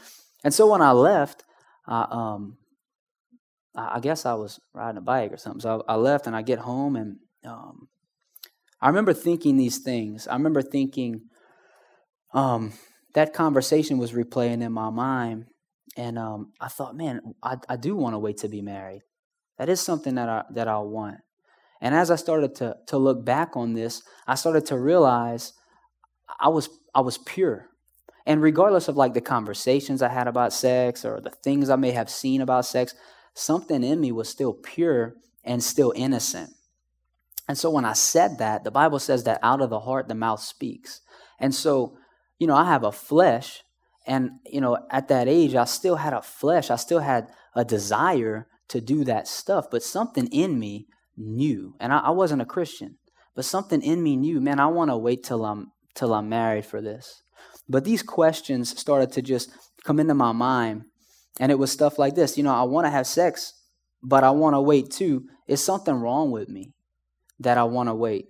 And 0.44 0.54
so 0.54 0.70
when 0.70 0.82
I 0.82 0.92
left, 0.92 1.44
I 1.88 2.08
um 2.10 2.58
I 3.76 4.00
guess 4.00 4.26
I 4.26 4.36
was 4.36 4.60
riding 4.74 5.00
a 5.00 5.02
bike 5.02 5.32
or 5.32 5.38
something. 5.38 5.62
So 5.62 5.84
I, 5.88 5.94
I 5.94 5.96
left 5.96 6.28
and 6.28 6.36
I 6.36 6.44
get 6.44 6.60
home 6.60 6.96
and 6.96 7.18
um, 7.44 7.88
I 8.80 8.88
remember 8.88 9.14
thinking 9.14 9.58
these 9.58 9.80
things. 9.80 10.28
I 10.28 10.34
remember 10.34 10.62
thinking 10.62 11.22
um, 12.34 12.74
that 13.16 13.34
conversation 13.34 13.98
was 13.98 14.12
replaying 14.12 14.62
in 14.62 14.72
my 14.72 14.90
mind, 14.90 15.46
and 15.96 16.18
um, 16.18 16.54
I 16.60 16.68
thought, 16.68 16.96
man, 16.96 17.22
I, 17.42 17.58
I 17.70 17.76
do 17.76 17.96
want 17.96 18.14
to 18.14 18.20
wait 18.20 18.38
to 18.38 18.50
be 18.50 18.62
married. 18.62 19.02
That 19.58 19.70
is 19.70 19.80
something 19.80 20.16
that 20.16 20.30
I 20.30 20.44
that 20.52 20.68
I 20.68 20.80
want. 20.80 21.18
And 21.82 21.94
as 21.94 22.10
I 22.10 22.16
started 22.16 22.56
to 22.56 22.78
to 22.88 22.98
look 22.98 23.24
back 23.24 23.56
on 23.56 23.74
this, 23.74 24.02
I 24.28 24.36
started 24.36 24.66
to 24.68 24.80
realize 24.80 25.54
I 26.40 26.50
was 26.50 26.70
I 26.96 27.02
was 27.02 27.18
pure. 27.18 27.70
And 28.26 28.42
regardless 28.42 28.88
of 28.88 28.96
like 28.96 29.14
the 29.14 29.22
conversations 29.22 30.02
I 30.02 30.08
had 30.08 30.28
about 30.28 30.54
sex 30.54 31.04
or 31.04 31.20
the 31.20 31.30
things 31.30 31.70
I 31.70 31.76
may 31.76 31.92
have 31.92 32.10
seen 32.10 32.42
about 32.42 32.66
sex, 32.66 32.96
something 33.34 33.84
in 33.84 34.00
me 34.00 34.12
was 34.12 34.30
still 34.30 34.54
pure 34.54 35.16
and 35.44 35.62
still 35.62 35.94
innocent. 35.96 36.52
And 37.48 37.58
so 37.58 37.70
when 37.70 37.84
I 37.84 37.94
said 37.94 38.38
that, 38.38 38.64
the 38.64 38.72
Bible 38.72 39.00
says 39.00 39.26
that 39.26 39.40
out 39.44 39.62
of 39.62 39.70
the 39.70 39.82
heart 39.82 40.08
the 40.08 40.16
mouth 40.16 40.40
speaks. 40.40 41.02
And 41.38 41.54
so, 41.54 41.98
you 42.40 42.48
know, 42.48 42.56
I 42.56 42.66
have 42.66 42.84
a 42.84 42.92
flesh 42.94 43.63
and 44.06 44.32
you 44.46 44.62
know, 44.62 44.78
at 44.90 45.08
that 45.08 45.28
age 45.28 45.56
I 45.56 45.66
still 45.66 45.96
had 45.96 46.14
a 46.14 46.22
flesh. 46.22 46.70
I 46.70 46.76
still 46.76 47.00
had 47.00 47.28
a 47.56 47.64
desire 47.64 48.48
to 48.70 48.82
do 48.82 49.04
that 49.04 49.28
stuff, 49.28 49.68
but 49.70 49.84
something 49.84 50.28
in 50.28 50.60
me 50.60 50.88
knew. 51.16 51.76
And 51.80 51.94
I, 51.94 52.00
I 52.00 52.10
wasn't 52.10 52.42
a 52.42 52.46
Christian, 52.46 52.98
but 53.36 53.46
something 53.46 53.82
in 53.82 54.02
me 54.02 54.16
knew, 54.16 54.42
man, 54.42 54.60
I 54.60 54.68
want 54.68 54.92
to 54.92 54.98
wait 54.98 55.24
till 55.24 55.46
I'm 55.46 55.72
till 55.96 56.14
I'm 56.14 56.30
married 56.30 56.66
for 56.66 56.82
this. 56.82 57.22
But 57.70 57.86
these 57.86 58.04
questions 58.04 58.78
started 58.78 59.12
to 59.14 59.22
just 59.22 59.52
come 59.84 60.00
into 60.00 60.14
my 60.14 60.32
mind. 60.32 60.84
And 61.40 61.52
it 61.52 61.60
was 61.60 61.72
stuff 61.72 61.98
like 61.98 62.16
this 62.16 62.38
you 62.38 62.44
know, 62.44 62.54
I 62.54 62.64
want 62.64 62.86
to 62.86 62.92
have 62.92 63.08
sex, 63.08 63.54
but 64.02 64.24
I 64.24 64.32
want 64.32 64.56
to 64.56 64.62
wait 64.62 64.92
too. 64.92 65.28
Is 65.48 65.64
something 65.64 65.96
wrong 65.96 66.32
with 66.32 66.50
me 66.50 66.74
that 67.40 67.58
I 67.58 67.64
want 67.64 67.90
to 67.90 67.96
wait? 67.96 68.28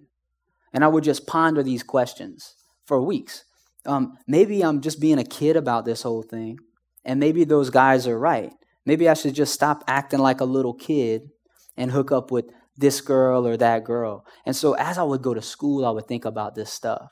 And 0.73 0.83
I 0.83 0.87
would 0.87 1.03
just 1.03 1.27
ponder 1.27 1.61
these 1.61 1.83
questions 1.83 2.55
for 2.85 3.01
weeks. 3.01 3.45
Um, 3.85 4.17
maybe 4.27 4.63
I'm 4.63 4.81
just 4.81 4.99
being 4.99 5.19
a 5.19 5.23
kid 5.23 5.55
about 5.55 5.85
this 5.85 6.03
whole 6.03 6.23
thing. 6.23 6.59
And 7.05 7.19
maybe 7.19 7.43
those 7.43 7.69
guys 7.69 8.07
are 8.07 8.17
right. 8.17 8.53
Maybe 8.85 9.09
I 9.09 9.13
should 9.13 9.33
just 9.33 9.53
stop 9.53 9.83
acting 9.87 10.19
like 10.19 10.41
a 10.41 10.45
little 10.45 10.73
kid 10.73 11.29
and 11.77 11.91
hook 11.91 12.11
up 12.11 12.31
with 12.31 12.45
this 12.77 13.01
girl 13.01 13.47
or 13.47 13.57
that 13.57 13.83
girl. 13.83 14.25
And 14.45 14.55
so 14.55 14.73
as 14.73 14.97
I 14.97 15.03
would 15.03 15.21
go 15.21 15.33
to 15.33 15.41
school, 15.41 15.85
I 15.85 15.91
would 15.91 16.07
think 16.07 16.25
about 16.25 16.55
this 16.55 16.71
stuff. 16.71 17.09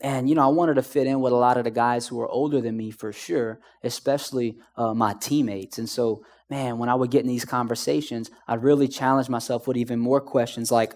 And, 0.00 0.28
you 0.28 0.34
know, 0.34 0.44
I 0.44 0.52
wanted 0.52 0.74
to 0.74 0.82
fit 0.82 1.06
in 1.06 1.20
with 1.20 1.32
a 1.32 1.36
lot 1.36 1.56
of 1.56 1.64
the 1.64 1.70
guys 1.70 2.06
who 2.06 2.16
were 2.16 2.28
older 2.28 2.60
than 2.60 2.76
me 2.76 2.90
for 2.90 3.12
sure, 3.12 3.60
especially 3.82 4.58
uh, 4.76 4.92
my 4.92 5.14
teammates. 5.14 5.78
And 5.78 5.88
so, 5.88 6.22
man, 6.50 6.78
when 6.78 6.88
I 6.88 6.94
would 6.94 7.10
get 7.10 7.22
in 7.22 7.28
these 7.28 7.46
conversations, 7.46 8.30
I'd 8.46 8.62
really 8.62 8.88
challenge 8.88 9.28
myself 9.28 9.66
with 9.66 9.76
even 9.76 9.98
more 9.98 10.20
questions 10.20 10.70
like, 10.70 10.94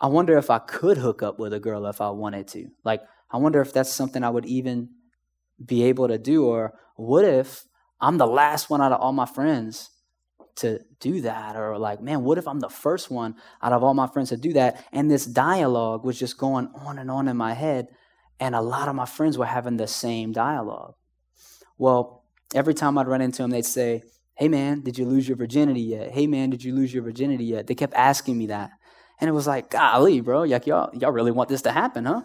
I 0.00 0.06
wonder 0.06 0.36
if 0.38 0.50
I 0.50 0.58
could 0.58 0.96
hook 0.96 1.22
up 1.22 1.38
with 1.38 1.52
a 1.52 1.60
girl 1.60 1.86
if 1.86 2.00
I 2.00 2.10
wanted 2.10 2.48
to. 2.48 2.68
Like, 2.84 3.02
I 3.32 3.38
wonder 3.38 3.60
if 3.60 3.72
that's 3.72 3.92
something 3.92 4.22
I 4.22 4.30
would 4.30 4.46
even 4.46 4.90
be 5.64 5.84
able 5.84 6.08
to 6.08 6.18
do. 6.18 6.44
Or 6.44 6.74
what 6.96 7.24
if 7.24 7.64
I'm 8.00 8.18
the 8.18 8.26
last 8.26 8.70
one 8.70 8.80
out 8.80 8.92
of 8.92 9.00
all 9.00 9.12
my 9.12 9.26
friends 9.26 9.90
to 10.56 10.80
do 11.00 11.22
that? 11.22 11.56
Or 11.56 11.78
like, 11.78 12.02
man, 12.02 12.22
what 12.24 12.38
if 12.38 12.46
I'm 12.46 12.60
the 12.60 12.68
first 12.68 13.10
one 13.10 13.36
out 13.62 13.72
of 13.72 13.82
all 13.82 13.94
my 13.94 14.06
friends 14.06 14.28
to 14.30 14.36
do 14.36 14.52
that? 14.52 14.84
And 14.92 15.10
this 15.10 15.24
dialogue 15.24 16.04
was 16.04 16.18
just 16.18 16.36
going 16.36 16.68
on 16.74 16.98
and 16.98 17.10
on 17.10 17.28
in 17.28 17.36
my 17.36 17.54
head. 17.54 17.88
And 18.38 18.54
a 18.54 18.60
lot 18.60 18.88
of 18.88 18.94
my 18.94 19.06
friends 19.06 19.38
were 19.38 19.46
having 19.46 19.76
the 19.76 19.86
same 19.86 20.32
dialogue. 20.32 20.94
Well, 21.78 22.24
every 22.54 22.74
time 22.74 22.98
I'd 22.98 23.08
run 23.08 23.22
into 23.22 23.42
them, 23.42 23.50
they'd 23.50 23.64
say, 23.64 24.02
Hey 24.34 24.48
man, 24.48 24.80
did 24.80 24.98
you 24.98 25.04
lose 25.04 25.28
your 25.28 25.36
virginity 25.36 25.82
yet? 25.82 26.10
Hey 26.10 26.26
man, 26.26 26.50
did 26.50 26.64
you 26.64 26.74
lose 26.74 26.92
your 26.92 27.02
virginity 27.02 27.44
yet? 27.44 27.66
They 27.66 27.74
kept 27.74 27.94
asking 27.94 28.36
me 28.36 28.46
that. 28.46 28.70
And 29.20 29.28
it 29.28 29.32
was 29.32 29.46
like, 29.46 29.70
golly, 29.70 30.20
bro, 30.20 30.42
y'all, 30.42 30.90
y'all 30.94 31.12
really 31.12 31.30
want 31.30 31.48
this 31.48 31.62
to 31.62 31.70
happen, 31.70 32.06
huh? 32.06 32.22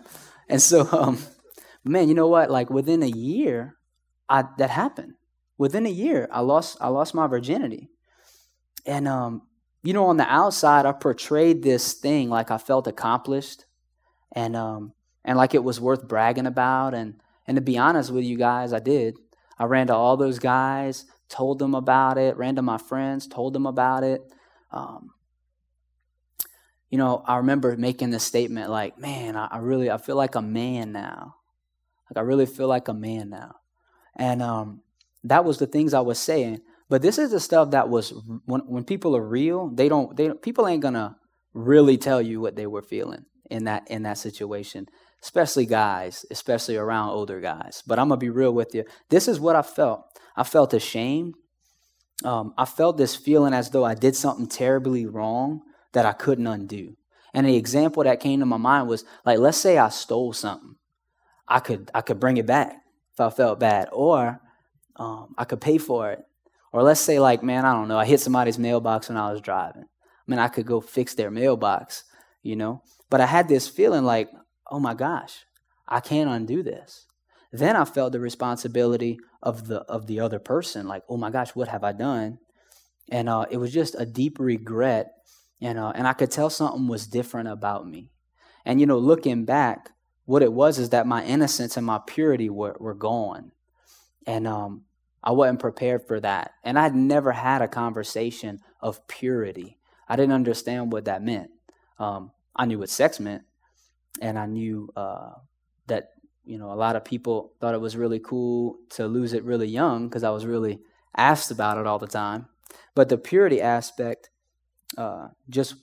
And 0.50 0.62
so, 0.62 0.88
um, 0.92 1.20
man, 1.84 2.08
you 2.08 2.14
know 2.14 2.28
what? 2.28 2.50
Like 2.50 2.70
within 2.70 3.04
a 3.04 3.08
year, 3.08 3.76
I, 4.30 4.46
that 4.58 4.70
happened. 4.70 5.14
Within 5.58 5.86
a 5.86 5.92
year, 5.92 6.28
I 6.32 6.42
lost, 6.42 6.78
I 6.80 6.90
lost 6.90 7.16
my 7.16 7.28
virginity. 7.28 7.90
And, 8.86 9.08
um, 9.08 9.42
you 9.84 9.94
know, 9.94 10.06
on 10.06 10.18
the 10.18 10.32
outside, 10.32 10.86
I 10.86 10.92
portrayed 10.92 11.64
this 11.64 11.94
thing 11.94 12.30
like 12.30 12.52
I 12.52 12.58
felt 12.58 12.88
accomplished. 12.88 13.66
And, 14.32 14.56
um, 14.56 14.94
and 15.26 15.38
like 15.38 15.56
it 15.56 15.64
was 15.64 15.82
worth 15.82 16.08
bragging 16.08 16.46
about. 16.46 16.94
And, 16.94 17.16
and 17.48 17.56
to 17.56 17.62
be 17.62 17.78
honest 17.78 18.12
with 18.12 18.24
you 18.24 18.38
guys, 18.38 18.72
I 18.72 18.80
did. 18.80 19.18
I 19.58 19.66
ran 19.66 19.88
to 19.88 19.96
all 19.96 20.18
those 20.18 20.40
guys, 20.40 21.06
told 21.30 21.60
them 21.60 21.74
about 21.74 22.18
it, 22.18 22.38
ran 22.38 22.56
to 22.58 22.62
my 22.62 22.78
friends, 22.78 23.28
told 23.28 23.54
them 23.54 23.66
about 23.66 24.04
it. 24.04 24.22
Um, 24.72 25.12
you 26.90 26.98
know, 26.98 27.24
I 27.26 27.38
remember 27.38 27.76
making 27.78 28.12
this 28.12 28.24
statement 28.24 28.70
like, 28.70 28.98
man, 28.98 29.36
I, 29.36 29.48
I, 29.48 29.58
really, 29.58 29.92
I 29.92 29.98
feel 29.98 30.16
like 30.16 30.36
a 30.36 30.42
man 30.42 30.92
now. 30.92 31.36
Like, 32.10 32.18
I 32.18 32.26
really 32.26 32.46
feel 32.46 32.68
like 32.68 32.88
a 32.88 32.94
man 32.94 33.30
now. 33.30 33.56
And 34.16 34.42
um, 34.42 34.82
that 35.24 35.46
was 35.46 35.58
the 35.58 35.68
things 35.68 35.94
I 35.94 36.00
was 36.00 36.20
saying. 36.20 36.62
But 36.90 37.02
this 37.02 37.18
is 37.18 37.32
the 37.32 37.40
stuff 37.40 37.72
that 37.72 37.90
was, 37.90 38.14
when, 38.46 38.62
when 38.62 38.84
people 38.86 39.16
are 39.16 39.28
real, 39.28 39.70
they 39.70 39.90
don't, 39.90 40.16
they, 40.16 40.34
people 40.34 40.68
ain't 40.68 40.82
gonna 40.82 41.18
really 41.54 41.98
tell 41.98 42.22
you 42.22 42.40
what 42.40 42.56
they 42.56 42.68
were 42.68 42.82
feeling 42.82 43.26
in 43.50 43.66
that, 43.66 43.90
in 43.90 44.04
that 44.04 44.18
situation 44.18 44.88
especially 45.24 45.66
guys, 45.66 46.26
especially 46.32 46.78
around 46.78 47.10
older 47.10 47.42
guys. 47.42 47.84
But 47.86 48.00
I'm 48.00 48.10
to 48.10 48.18
be 48.18 48.30
real 48.30 48.54
with 48.54 48.74
you. 48.74 48.86
This 49.10 49.28
is 49.28 49.40
what 49.40 49.56
I 49.56 49.62
felt. 49.62 50.06
I 50.36 50.44
felt 50.44 50.74
ashamed. 50.74 51.36
Um, 52.24 52.54
I 52.58 52.66
felt 52.66 52.98
this 52.98 53.16
feeling 53.16 53.54
as 53.54 53.70
though 53.70 53.84
I 53.84 53.94
did 53.94 54.16
something 54.16 54.48
terribly 54.48 55.06
wrong 55.06 55.62
that 55.98 56.06
I 56.06 56.14
couldn't 56.14 56.46
undo. 56.46 56.96
And 57.34 57.48
the 57.48 57.56
example 57.56 58.04
that 58.04 58.20
came 58.20 58.40
to 58.40 58.46
my 58.46 58.58
mind 58.58 58.88
was 58.88 59.04
like, 59.26 59.40
let's 59.40 59.58
say 59.58 59.80
I 59.80 59.90
stole 59.90 60.32
something. 60.32 60.76
I 61.48 61.60
could 61.60 61.90
I 61.92 62.02
could 62.02 62.20
bring 62.20 62.38
it 62.38 62.46
back 62.46 62.76
if 63.14 63.20
I 63.20 63.32
felt 63.32 63.60
bad, 63.60 63.90
or 63.92 64.40
um, 64.98 65.34
I 65.40 65.46
could 65.46 65.60
pay 65.60 65.80
for 65.80 66.12
it. 66.12 66.24
Or 66.72 66.84
let's 66.84 67.02
say 67.02 67.20
like, 67.20 67.42
man, 67.42 67.66
I 67.66 67.74
don't 67.74 67.88
know, 67.88 67.98
I 67.98 68.06
hit 68.06 68.20
somebody's 68.20 68.60
mailbox 68.60 69.10
when 69.10 69.18
I 69.18 69.32
was 69.32 69.42
driving. 69.42 69.86
I 69.86 70.26
mean, 70.28 70.40
I 70.40 70.50
could 70.50 70.68
go 70.68 70.82
fix 70.82 71.16
their 71.16 71.32
mailbox, 71.32 72.04
you 72.44 72.56
know. 72.56 72.84
But 73.10 73.22
I 73.22 73.26
had 73.26 73.48
this 73.48 73.68
feeling 73.68 74.04
like 74.04 74.30
oh 74.70 74.80
my 74.80 74.94
gosh, 74.94 75.46
I 75.88 76.00
can't 76.00 76.30
undo 76.30 76.62
this. 76.62 77.08
Then 77.52 77.76
I 77.76 77.86
felt 77.86 78.12
the 78.12 78.20
responsibility 78.20 79.18
of 79.42 79.68
the 79.68 79.80
of 79.84 80.06
the 80.06 80.20
other 80.20 80.38
person, 80.38 80.88
like, 80.88 81.04
oh 81.10 81.18
my 81.18 81.32
gosh, 81.32 81.56
what 81.56 81.70
have 81.70 81.84
I 81.84 81.94
done? 81.94 82.38
And 83.10 83.30
uh, 83.30 83.46
it 83.50 83.58
was 83.58 83.74
just 83.74 83.96
a 83.98 84.06
deep 84.06 84.38
regret, 84.40 85.12
and 85.62 85.78
know, 85.78 85.92
and 85.94 86.08
I 86.08 86.14
could 86.14 86.32
tell 86.32 86.50
something 86.50 86.88
was 86.88 87.08
different 87.08 87.50
about 87.50 87.88
me. 87.88 88.12
And 88.66 88.80
you 88.80 88.86
know, 88.86 88.98
looking 88.98 89.46
back, 89.46 89.92
what 90.26 90.44
it 90.44 90.54
was 90.54 90.78
is 90.78 90.90
that 90.90 91.08
my 91.08 91.24
innocence 91.24 91.78
and 91.78 91.86
my 91.86 92.00
purity 92.06 92.50
were 92.50 92.76
were 92.80 92.94
gone, 92.94 93.52
and 94.26 94.48
um, 94.48 94.84
I 95.24 95.32
wasn't 95.32 95.60
prepared 95.60 96.06
for 96.08 96.20
that. 96.20 96.52
And 96.64 96.78
I'd 96.78 96.96
never 96.96 97.32
had 97.32 97.62
a 97.62 97.68
conversation 97.68 98.60
of 98.82 99.08
purity. 99.08 99.78
I 100.08 100.16
didn't 100.16 100.34
understand 100.34 100.92
what 100.92 101.06
that 101.06 101.24
meant. 101.24 101.52
Um, 101.98 102.32
I 102.56 102.66
knew 102.66 102.80
what 102.80 102.90
sex 102.90 103.20
meant, 103.20 103.44
and 104.22 104.38
I 104.38 104.46
knew 104.46 104.92
uh, 104.96 105.32
that 105.88 106.12
you 106.46 106.58
know 106.58 106.72
a 106.72 106.76
lot 106.76 106.96
of 106.96 107.06
people 107.06 107.54
thought 107.60 107.74
it 107.74 107.82
was 107.82 107.98
really 107.98 108.20
cool 108.20 108.78
to 108.92 109.08
lose 109.08 109.34
it 109.34 109.44
really 109.44 109.68
young 109.68 110.08
because 110.08 110.24
I 110.24 110.30
was 110.30 110.46
really 110.46 110.82
asked 111.16 111.52
about 111.52 111.78
it 111.78 111.88
all 111.88 112.00
the 112.00 112.08
time. 112.08 112.48
But 112.94 113.10
the 113.10 113.18
purity 113.18 113.62
aspect 113.62 114.30
uh, 114.98 115.30
just 115.50 115.76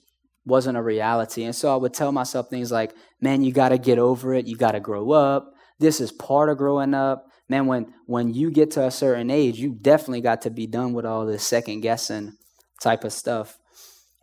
wasn't 0.45 0.77
a 0.77 0.81
reality, 0.81 1.43
and 1.43 1.55
so 1.55 1.73
I 1.73 1.77
would 1.77 1.93
tell 1.93 2.11
myself 2.11 2.49
things 2.49 2.71
like, 2.71 2.93
"Man, 3.19 3.43
you 3.43 3.51
got 3.51 3.69
to 3.69 3.77
get 3.77 3.97
over 3.97 4.33
it. 4.33 4.47
You 4.47 4.55
got 4.55 4.71
to 4.71 4.79
grow 4.79 5.11
up. 5.11 5.53
This 5.79 5.99
is 5.99 6.11
part 6.11 6.49
of 6.49 6.57
growing 6.57 6.93
up." 6.93 7.27
Man, 7.47 7.67
when 7.67 7.93
when 8.05 8.33
you 8.33 8.51
get 8.51 8.71
to 8.71 8.85
a 8.85 8.91
certain 8.91 9.29
age, 9.29 9.59
you 9.59 9.73
definitely 9.73 10.21
got 10.21 10.41
to 10.43 10.49
be 10.49 10.67
done 10.67 10.93
with 10.93 11.05
all 11.05 11.25
this 11.25 11.43
second 11.43 11.81
guessing 11.81 12.33
type 12.81 13.03
of 13.03 13.13
stuff. 13.13 13.57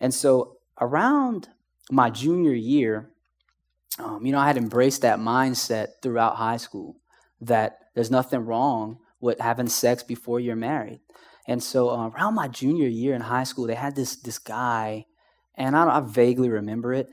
And 0.01 0.13
so 0.13 0.59
around 0.81 1.49
my 1.91 2.11
junior 2.11 2.53
year, 2.53 3.11
um, 3.99 4.25
you 4.27 4.33
know, 4.33 4.39
I 4.39 4.47
had 4.47 4.57
embraced 4.57 5.03
that 5.03 5.19
mindset 5.19 5.89
throughout 6.03 6.37
high 6.37 6.57
school 6.57 6.97
that 7.41 7.79
there's 7.95 8.11
nothing 8.11 8.41
wrong 8.41 8.99
with 9.21 9.39
having 9.41 9.69
sex 9.69 10.03
before 10.03 10.41
you're 10.41 10.57
married. 10.57 11.01
And 11.47 11.63
so 11.63 11.91
uh, 11.91 12.09
around 12.09 12.35
my 12.35 12.49
junior 12.49 12.89
year 12.89 13.15
in 13.15 13.23
high 13.23 13.45
school, 13.45 13.67
they 13.67 13.75
had 13.75 13.97
this 13.97 14.17
this 14.17 14.39
guy, 14.39 15.07
and 15.57 15.77
I, 15.77 15.99
I 15.99 16.01
vaguely 16.01 16.49
remember 16.49 16.93
it, 16.93 17.09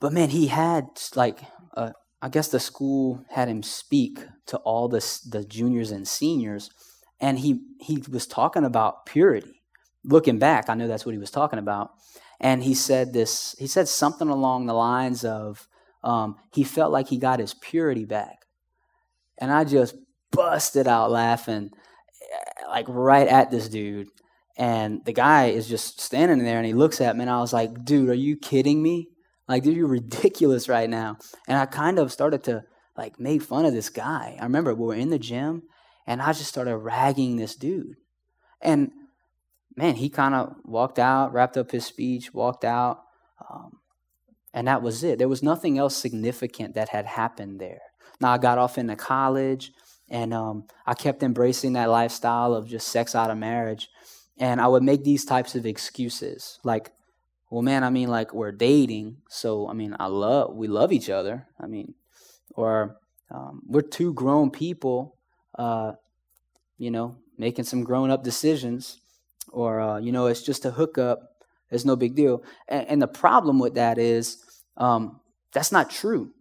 but 0.00 0.12
man, 0.12 0.30
he 0.30 0.48
had 0.48 0.86
like 1.14 1.40
uh, 1.76 1.92
I 2.20 2.28
guess 2.28 2.48
the 2.48 2.60
school 2.60 3.24
had 3.30 3.48
him 3.48 3.62
speak 3.62 4.20
to 4.46 4.58
all 4.58 4.88
the 4.88 5.20
the 5.28 5.44
juniors 5.44 5.90
and 5.90 6.06
seniors, 6.06 6.70
and 7.20 7.38
he 7.38 7.60
he 7.80 8.02
was 8.10 8.26
talking 8.26 8.64
about 8.64 9.06
purity. 9.06 9.62
Looking 10.04 10.38
back, 10.38 10.68
I 10.68 10.74
know 10.74 10.86
that's 10.86 11.04
what 11.04 11.14
he 11.14 11.18
was 11.18 11.30
talking 11.30 11.58
about, 11.58 11.90
and 12.40 12.62
he 12.62 12.74
said 12.74 13.12
this. 13.12 13.56
He 13.58 13.66
said 13.66 13.88
something 13.88 14.28
along 14.28 14.66
the 14.66 14.74
lines 14.74 15.24
of 15.24 15.66
um, 16.06 16.36
he 16.52 16.62
felt 16.62 16.92
like 16.92 17.08
he 17.08 17.18
got 17.18 17.40
his 17.40 17.52
purity 17.52 18.04
back. 18.04 18.46
And 19.38 19.52
I 19.52 19.64
just 19.64 19.96
busted 20.30 20.86
out 20.86 21.10
laughing. 21.10 21.70
Like 22.68 22.86
right 22.88 23.28
at 23.28 23.50
this 23.50 23.68
dude. 23.68 24.08
And 24.58 25.04
the 25.04 25.12
guy 25.12 25.46
is 25.46 25.68
just 25.68 26.00
standing 26.00 26.38
there 26.38 26.56
and 26.56 26.66
he 26.66 26.72
looks 26.72 27.00
at 27.00 27.14
me 27.16 27.22
and 27.22 27.30
I 27.30 27.40
was 27.40 27.52
like, 27.52 27.84
dude, 27.84 28.08
are 28.08 28.14
you 28.14 28.36
kidding 28.36 28.82
me? 28.82 29.08
Like, 29.48 29.62
dude, 29.62 29.76
you're 29.76 29.86
ridiculous 29.88 30.68
right 30.68 30.88
now. 30.88 31.18
And 31.46 31.58
I 31.58 31.66
kind 31.66 31.98
of 31.98 32.12
started 32.12 32.44
to 32.44 32.64
like 32.96 33.20
make 33.20 33.42
fun 33.42 33.66
of 33.66 33.74
this 33.74 33.90
guy. 33.90 34.36
I 34.40 34.44
remember 34.44 34.74
we 34.74 34.86
were 34.86 34.94
in 34.94 35.10
the 35.10 35.18
gym 35.18 35.64
and 36.06 36.22
I 36.22 36.32
just 36.32 36.48
started 36.48 36.76
ragging 36.76 37.36
this 37.36 37.54
dude. 37.54 37.96
And 38.62 38.90
man, 39.76 39.96
he 39.96 40.08
kind 40.08 40.34
of 40.34 40.56
walked 40.64 40.98
out, 40.98 41.32
wrapped 41.32 41.56
up 41.58 41.70
his 41.70 41.84
speech, 41.84 42.32
walked 42.32 42.64
out. 42.64 43.02
Um, 43.50 43.80
and 44.54 44.66
that 44.68 44.80
was 44.80 45.04
it. 45.04 45.18
There 45.18 45.28
was 45.28 45.42
nothing 45.42 45.76
else 45.76 45.94
significant 45.94 46.74
that 46.74 46.88
had 46.88 47.04
happened 47.04 47.60
there. 47.60 47.82
Now, 48.20 48.32
I 48.32 48.38
got 48.38 48.56
off 48.56 48.78
into 48.78 48.96
college 48.96 49.72
and 50.08 50.32
um, 50.32 50.64
I 50.86 50.94
kept 50.94 51.22
embracing 51.22 51.72
that 51.74 51.90
lifestyle 51.90 52.54
of 52.54 52.68
just 52.68 52.88
sex 52.88 53.14
out 53.14 53.30
of 53.30 53.38
marriage. 53.38 53.88
And 54.38 54.60
I 54.60 54.68
would 54.68 54.82
make 54.82 55.02
these 55.02 55.24
types 55.24 55.54
of 55.54 55.66
excuses 55.66 56.58
like, 56.62 56.92
well, 57.50 57.62
man, 57.62 57.84
I 57.84 57.90
mean, 57.90 58.08
like 58.08 58.34
we're 58.34 58.52
dating. 58.52 59.18
So, 59.28 59.68
I 59.68 59.72
mean, 59.72 59.96
I 59.98 60.06
love, 60.06 60.54
we 60.54 60.68
love 60.68 60.92
each 60.92 61.08
other. 61.08 61.46
I 61.58 61.66
mean, 61.66 61.94
or 62.54 62.96
um, 63.30 63.62
we're 63.66 63.82
two 63.82 64.12
grown 64.12 64.50
people, 64.50 65.16
uh, 65.58 65.92
you 66.78 66.90
know, 66.90 67.16
making 67.38 67.64
some 67.64 67.82
grown 67.82 68.10
up 68.10 68.22
decisions. 68.22 69.00
Or, 69.52 69.80
uh, 69.80 69.98
you 69.98 70.12
know, 70.12 70.26
it's 70.26 70.42
just 70.42 70.64
a 70.64 70.70
hookup. 70.72 71.32
It's 71.70 71.84
no 71.84 71.96
big 71.96 72.14
deal. 72.14 72.42
And, 72.68 72.86
and 72.88 73.02
the 73.02 73.08
problem 73.08 73.58
with 73.58 73.74
that 73.74 73.98
is 73.98 74.44
um, 74.76 75.20
that's 75.52 75.72
not 75.72 75.90
true. 75.90 76.32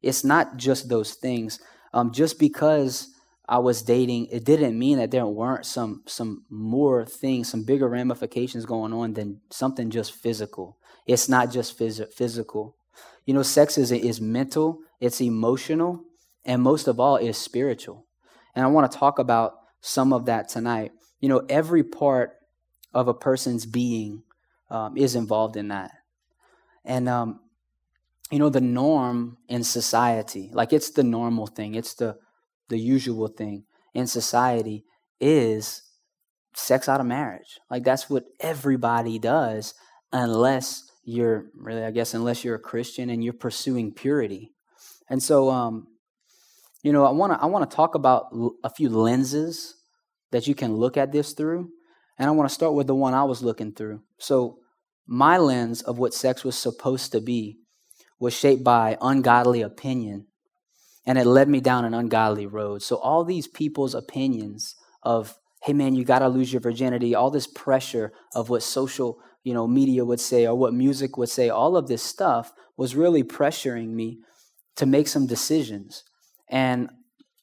It's 0.00 0.24
not 0.24 0.56
just 0.56 0.88
those 0.88 1.14
things. 1.14 1.60
Um, 1.92 2.12
just 2.12 2.38
because 2.38 3.11
I 3.48 3.58
was 3.58 3.82
dating, 3.82 4.26
it 4.26 4.44
didn't 4.44 4.78
mean 4.78 4.98
that 4.98 5.10
there 5.10 5.26
weren't 5.26 5.66
some 5.66 6.02
some 6.06 6.44
more 6.48 7.04
things, 7.04 7.50
some 7.50 7.64
bigger 7.64 7.88
ramifications 7.88 8.66
going 8.66 8.92
on 8.92 9.14
than 9.14 9.40
something 9.50 9.90
just 9.90 10.12
physical. 10.12 10.78
It's 11.06 11.28
not 11.28 11.50
just 11.50 11.78
phys- 11.78 12.12
physical. 12.12 12.76
You 13.26 13.34
know, 13.34 13.42
sex 13.42 13.76
is 13.78 13.90
is 13.90 14.20
mental, 14.20 14.80
it's 15.00 15.20
emotional, 15.20 16.04
and 16.44 16.62
most 16.62 16.86
of 16.86 17.00
all, 17.00 17.16
is 17.16 17.36
spiritual. 17.36 18.06
And 18.54 18.64
I 18.64 18.68
want 18.68 18.90
to 18.90 18.98
talk 18.98 19.18
about 19.18 19.54
some 19.80 20.12
of 20.12 20.26
that 20.26 20.48
tonight. 20.48 20.92
You 21.20 21.28
know, 21.28 21.44
every 21.48 21.82
part 21.82 22.36
of 22.94 23.08
a 23.08 23.14
person's 23.14 23.66
being 23.66 24.22
um, 24.70 24.96
is 24.96 25.14
involved 25.14 25.56
in 25.56 25.68
that. 25.68 25.90
And 26.84 27.08
um, 27.08 27.40
you 28.30 28.38
know, 28.38 28.48
the 28.48 28.60
norm 28.60 29.36
in 29.48 29.64
society, 29.64 30.50
like 30.52 30.72
it's 30.72 30.90
the 30.90 31.02
normal 31.02 31.46
thing, 31.46 31.74
it's 31.74 31.94
the 31.94 32.18
the 32.72 32.78
usual 32.78 33.28
thing 33.28 33.64
in 33.94 34.06
society 34.06 34.84
is 35.20 35.82
sex 36.54 36.88
out 36.88 37.00
of 37.00 37.06
marriage. 37.06 37.60
Like 37.70 37.84
that's 37.84 38.08
what 38.08 38.24
everybody 38.40 39.18
does 39.18 39.74
unless 40.12 40.90
you're 41.04 41.46
really 41.54 41.84
I 41.84 41.90
guess 41.90 42.14
unless 42.14 42.44
you're 42.44 42.56
a 42.56 42.60
Christian 42.70 43.10
and 43.10 43.22
you're 43.22 43.34
pursuing 43.34 43.92
purity. 43.92 44.52
And 45.08 45.22
so 45.22 45.50
um 45.50 45.86
you 46.82 46.92
know, 46.92 47.04
I 47.04 47.10
want 47.10 47.34
to 47.34 47.42
I 47.42 47.46
want 47.46 47.70
to 47.70 47.76
talk 47.76 47.94
about 47.94 48.34
a 48.64 48.70
few 48.70 48.88
lenses 48.88 49.76
that 50.30 50.46
you 50.46 50.54
can 50.54 50.74
look 50.76 50.96
at 50.96 51.12
this 51.12 51.32
through. 51.32 51.70
And 52.18 52.28
I 52.28 52.32
want 52.32 52.48
to 52.48 52.54
start 52.54 52.74
with 52.74 52.86
the 52.86 52.94
one 52.94 53.14
I 53.14 53.24
was 53.24 53.42
looking 53.42 53.72
through. 53.72 54.02
So 54.18 54.58
my 55.06 55.36
lens 55.36 55.82
of 55.82 55.98
what 55.98 56.14
sex 56.14 56.42
was 56.42 56.56
supposed 56.56 57.12
to 57.12 57.20
be 57.20 57.58
was 58.18 58.32
shaped 58.32 58.64
by 58.64 58.96
ungodly 59.00 59.60
opinion 59.60 60.26
and 61.06 61.18
it 61.18 61.26
led 61.26 61.48
me 61.48 61.60
down 61.60 61.84
an 61.84 61.94
ungodly 61.94 62.46
road. 62.46 62.82
So 62.82 62.96
all 62.96 63.24
these 63.24 63.48
people's 63.48 63.94
opinions 63.94 64.76
of, 65.02 65.36
hey 65.62 65.72
man, 65.72 65.94
you 65.94 66.04
got 66.04 66.20
to 66.20 66.28
lose 66.28 66.52
your 66.52 66.60
virginity, 66.60 67.14
all 67.14 67.30
this 67.30 67.46
pressure 67.46 68.12
of 68.34 68.48
what 68.48 68.62
social, 68.62 69.18
you 69.42 69.54
know, 69.54 69.66
media 69.66 70.04
would 70.04 70.20
say 70.20 70.46
or 70.46 70.54
what 70.54 70.74
music 70.74 71.16
would 71.16 71.28
say, 71.28 71.48
all 71.48 71.76
of 71.76 71.88
this 71.88 72.02
stuff 72.02 72.52
was 72.76 72.94
really 72.94 73.22
pressuring 73.22 73.88
me 73.88 74.20
to 74.76 74.86
make 74.86 75.08
some 75.08 75.26
decisions. 75.26 76.04
And 76.48 76.90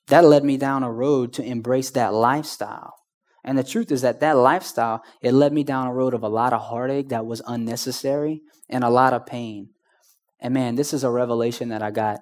that 0.08 0.26
led 0.26 0.44
me 0.44 0.58
down 0.58 0.84
a 0.84 0.92
road 0.92 1.34
to 1.34 1.44
embrace 1.44 1.92
that 1.92 2.14
lifestyle. 2.14 2.96
And 3.44 3.58
the 3.58 3.64
truth 3.64 3.92
is 3.92 4.02
that 4.02 4.20
that 4.20 4.38
lifestyle, 4.38 5.04
it 5.22 5.34
led 5.34 5.54
me 5.54 5.64
down 5.64 5.88
a 5.88 5.94
road 5.94 6.14
of 6.14 6.24
a 6.24 6.30
lot 6.30 6.54
of 6.54 6.62
heartache 6.62 7.10
that 7.10 7.26
was 7.26 7.42
unnecessary 7.48 8.42
and 8.70 8.84
a 8.84 8.90
lot 8.90 9.14
of 9.14 9.26
pain. 9.26 9.70
And 10.42 10.54
man, 10.54 10.76
this 10.76 10.94
is 10.94 11.04
a 11.04 11.10
revelation 11.10 11.70
that 11.70 11.82
I 11.82 11.92
got 11.92 12.20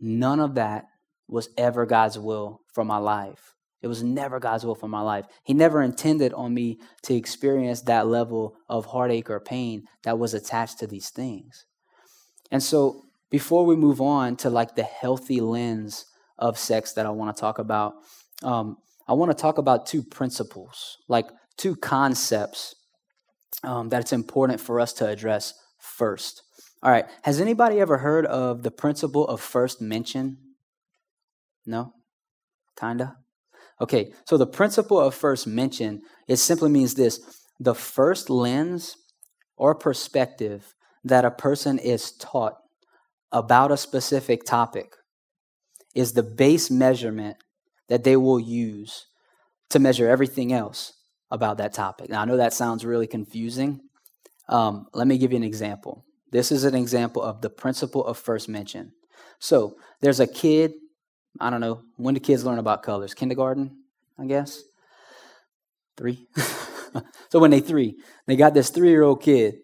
None 0.00 0.40
of 0.40 0.54
that 0.54 0.86
was 1.28 1.48
ever 1.56 1.86
God's 1.86 2.18
will 2.18 2.60
for 2.72 2.84
my 2.84 2.96
life. 2.96 3.54
It 3.82 3.86
was 3.86 4.02
never 4.02 4.38
God's 4.38 4.64
will 4.64 4.74
for 4.74 4.88
my 4.88 5.00
life. 5.00 5.26
He 5.42 5.54
never 5.54 5.80
intended 5.82 6.34
on 6.34 6.52
me 6.52 6.80
to 7.04 7.14
experience 7.14 7.82
that 7.82 8.06
level 8.06 8.56
of 8.68 8.86
heartache 8.86 9.30
or 9.30 9.40
pain 9.40 9.84
that 10.04 10.18
was 10.18 10.34
attached 10.34 10.78
to 10.80 10.86
these 10.86 11.08
things. 11.08 11.64
And 12.50 12.62
so, 12.62 13.04
before 13.30 13.64
we 13.64 13.76
move 13.76 14.00
on 14.00 14.36
to 14.36 14.50
like 14.50 14.74
the 14.74 14.82
healthy 14.82 15.40
lens 15.40 16.04
of 16.36 16.58
sex 16.58 16.92
that 16.94 17.06
I 17.06 17.10
want 17.10 17.34
to 17.34 17.40
talk 17.40 17.58
about, 17.58 17.94
um, 18.42 18.76
I 19.06 19.12
want 19.12 19.30
to 19.30 19.40
talk 19.40 19.58
about 19.58 19.86
two 19.86 20.02
principles, 20.02 20.98
like 21.08 21.28
two 21.56 21.76
concepts 21.76 22.74
um, 23.62 23.88
that 23.90 24.00
it's 24.00 24.12
important 24.12 24.60
for 24.60 24.80
us 24.80 24.92
to 24.94 25.06
address 25.06 25.54
first. 25.78 26.42
All 26.82 26.90
right. 26.90 27.06
Has 27.22 27.40
anybody 27.40 27.80
ever 27.80 27.98
heard 27.98 28.26
of 28.26 28.62
the 28.62 28.70
principle 28.70 29.26
of 29.26 29.40
first 29.40 29.80
mention? 29.80 30.38
No? 31.66 31.92
Kinda? 32.78 33.16
Okay. 33.80 34.12
So 34.24 34.36
the 34.36 34.46
principle 34.46 34.98
of 34.98 35.14
first 35.14 35.46
mention, 35.46 36.00
it 36.26 36.36
simply 36.36 36.70
means 36.70 36.94
this 36.94 37.20
the 37.58 37.74
first 37.74 38.30
lens 38.30 38.96
or 39.56 39.74
perspective 39.74 40.74
that 41.04 41.26
a 41.26 41.30
person 41.30 41.78
is 41.78 42.12
taught 42.12 42.56
about 43.32 43.70
a 43.70 43.76
specific 43.76 44.44
topic 44.44 44.94
is 45.94 46.12
the 46.12 46.22
base 46.22 46.70
measurement 46.70 47.36
that 47.88 48.04
they 48.04 48.16
will 48.16 48.40
use 48.40 49.06
to 49.68 49.78
measure 49.78 50.08
everything 50.08 50.52
else 50.52 50.94
about 51.30 51.58
that 51.58 51.72
topic. 51.74 52.08
Now, 52.08 52.22
I 52.22 52.24
know 52.24 52.38
that 52.38 52.52
sounds 52.52 52.84
really 52.84 53.06
confusing. 53.06 53.80
Um, 54.48 54.86
let 54.94 55.06
me 55.06 55.18
give 55.18 55.32
you 55.32 55.36
an 55.36 55.44
example. 55.44 56.04
This 56.30 56.52
is 56.52 56.64
an 56.64 56.74
example 56.74 57.22
of 57.22 57.40
the 57.40 57.50
principle 57.50 58.04
of 58.04 58.18
first 58.18 58.48
mention. 58.48 58.92
So 59.38 59.76
there's 60.00 60.20
a 60.20 60.26
kid, 60.26 60.74
I 61.40 61.50
don't 61.50 61.60
know, 61.60 61.82
when 61.96 62.14
do 62.14 62.20
kids 62.20 62.44
learn 62.44 62.58
about 62.58 62.82
colors? 62.82 63.14
Kindergarten, 63.14 63.76
I 64.18 64.26
guess? 64.26 64.62
Three? 65.96 66.28
so 67.30 67.38
when 67.38 67.50
they 67.50 67.60
three, 67.60 67.96
they 68.26 68.36
got 68.36 68.54
this 68.54 68.70
three 68.70 68.90
year 68.90 69.02
old 69.02 69.22
kid. 69.22 69.56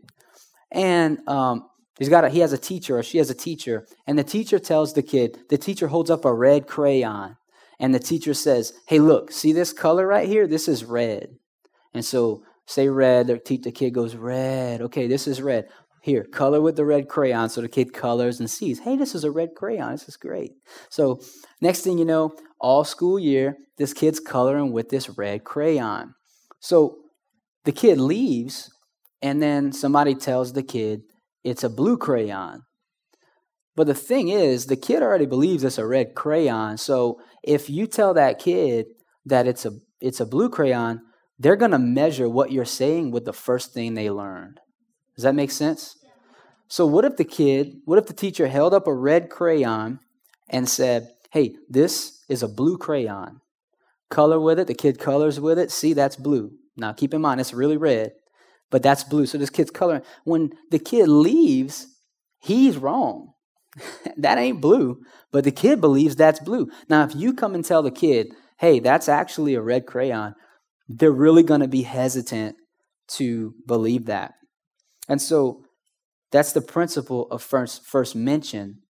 And 0.73 1.27
um, 1.29 1.69
he's 1.99 2.09
got 2.09 2.25
a, 2.25 2.29
he 2.29 2.41
has 2.41 2.53
a 2.53 2.59
teacher 2.59 2.99
or 2.99 3.03
she 3.03 3.19
has 3.19 3.31
a 3.31 3.35
teacher. 3.35 3.87
And 4.07 4.19
the 4.19 4.25
teacher 4.25 4.59
tells 4.59 4.93
the 4.93 5.03
kid, 5.03 5.39
the 5.49 5.59
teacher 5.59 5.89
holds 5.89 6.11
up 6.11 6.25
a 6.25 6.35
red 6.35 6.67
crayon. 6.67 7.37
And 7.79 7.95
the 7.95 8.01
teacher 8.01 8.35
says, 8.35 8.73
hey, 8.89 8.99
look, 8.99 9.31
see 9.31 9.53
this 9.53 9.73
color 9.73 10.07
right 10.07 10.27
here? 10.27 10.47
This 10.47 10.67
is 10.67 10.85
red. 10.85 11.37
And 11.93 12.05
so 12.05 12.43
say 12.67 12.89
red, 12.89 13.27
the, 13.27 13.59
the 13.63 13.73
kid 13.73 13.91
goes, 13.91 14.17
red. 14.17 14.81
Okay, 14.83 15.07
this 15.07 15.29
is 15.29 15.43
red. 15.43 15.69
Here, 16.07 16.23
color 16.23 16.61
with 16.61 16.77
the 16.77 16.85
red 16.85 17.09
crayon 17.09 17.49
so 17.49 17.61
the 17.61 17.69
kid 17.69 17.93
colors 17.93 18.39
and 18.39 18.49
sees, 18.49 18.79
hey, 18.79 18.95
this 18.95 19.13
is 19.13 19.25
a 19.25 19.31
red 19.33 19.57
crayon. 19.57 19.91
This 19.91 20.09
is 20.09 20.17
great. 20.17 20.53
So, 20.89 21.21
next 21.61 21.81
thing 21.81 21.99
you 21.99 22.05
know, 22.05 22.33
all 22.61 22.85
school 22.85 23.19
year, 23.19 23.57
this 23.77 23.93
kid's 23.93 24.21
coloring 24.21 24.71
with 24.71 24.89
this 24.89 25.09
red 25.19 25.43
crayon. 25.43 26.15
So, 26.61 26.99
the 27.65 27.73
kid 27.73 27.99
leaves, 27.99 28.71
and 29.21 29.43
then 29.43 29.73
somebody 29.73 30.15
tells 30.15 30.53
the 30.53 30.63
kid 30.63 31.01
it's 31.43 31.65
a 31.65 31.69
blue 31.69 31.99
crayon. 31.99 32.63
But 33.75 33.89
the 33.89 33.95
thing 33.95 34.29
is, 34.29 34.67
the 34.67 34.77
kid 34.77 35.03
already 35.03 35.27
believes 35.27 35.65
it's 35.65 35.77
a 35.77 35.85
red 35.85 36.15
crayon. 36.15 36.77
So, 36.77 37.19
if 37.43 37.69
you 37.69 37.89
tell 37.89 38.15
that 38.15 38.39
kid 38.39 38.87
that 39.25 39.49
it's 39.49 39.67
a 39.67 39.73
it's 40.01 40.21
a 40.21 40.27
blue 40.27 40.51
crayon, 40.51 41.01
they're 41.37 41.57
going 41.57 41.73
to 41.73 41.81
measure 41.81 42.29
what 42.29 42.53
you're 42.53 42.65
saying 42.65 43.11
with 43.11 43.25
the 43.25 43.33
first 43.33 43.75
thing 43.75 43.95
they 43.95 44.09
learned. 44.09 44.61
Does 45.17 45.25
that 45.25 45.35
make 45.35 45.51
sense? 45.51 45.97
So, 46.69 46.87
what 46.87 47.05
if 47.05 47.17
the 47.17 47.25
kid, 47.25 47.77
what 47.85 47.99
if 47.99 48.07
the 48.07 48.13
teacher 48.13 48.49
held 48.49 48.75
up 48.75 48.87
a 48.87 48.95
red 48.95 49.31
crayon 49.31 50.01
and 50.49 50.69
said, 50.69 51.11
Hey, 51.31 51.57
this 51.69 52.25
is 52.29 52.43
a 52.43 52.49
blue 52.49 52.77
crayon. 52.77 53.41
Color 54.11 54.41
with 54.41 54.59
it. 54.59 54.67
The 54.67 54.75
kid 54.75 54.99
colors 54.99 55.41
with 55.41 55.59
it. 55.59 55.71
See, 55.71 55.93
that's 55.93 56.17
blue. 56.17 56.53
Now, 56.77 56.93
keep 56.93 57.15
in 57.15 57.21
mind, 57.21 57.41
it's 57.41 57.55
really 57.55 57.77
red, 57.77 58.13
but 58.71 58.83
that's 58.83 59.05
blue. 59.05 59.27
So, 59.27 59.39
this 59.39 59.51
kid's 59.51 59.71
coloring. 59.71 60.03
When 60.25 60.53
the 60.71 60.79
kid 60.79 61.09
leaves, 61.09 61.87
he's 62.39 62.77
wrong. 62.77 63.33
that 64.17 64.39
ain't 64.39 64.61
blue, 64.61 65.03
but 65.33 65.45
the 65.45 65.53
kid 65.53 65.81
believes 65.81 66.17
that's 66.17 66.41
blue. 66.41 66.69
Now, 66.89 67.05
if 67.05 67.15
you 67.15 67.33
come 67.33 67.55
and 67.55 67.65
tell 67.65 67.83
the 67.83 67.91
kid, 67.91 68.29
Hey, 68.59 68.81
that's 68.81 69.09
actually 69.09 69.55
a 69.55 69.63
red 69.63 69.87
crayon, 69.87 70.35
they're 70.89 71.13
really 71.13 71.43
going 71.43 71.61
to 71.61 71.69
be 71.69 71.83
hesitant 71.83 72.57
to 73.09 73.55
believe 73.67 74.07
that. 74.07 74.35
And 75.09 75.21
so 75.21 75.65
that's 76.31 76.53
the 76.53 76.61
principle 76.61 77.29
of 77.31 77.43
first, 77.43 77.85
first 77.85 78.17
mention. 78.17 78.83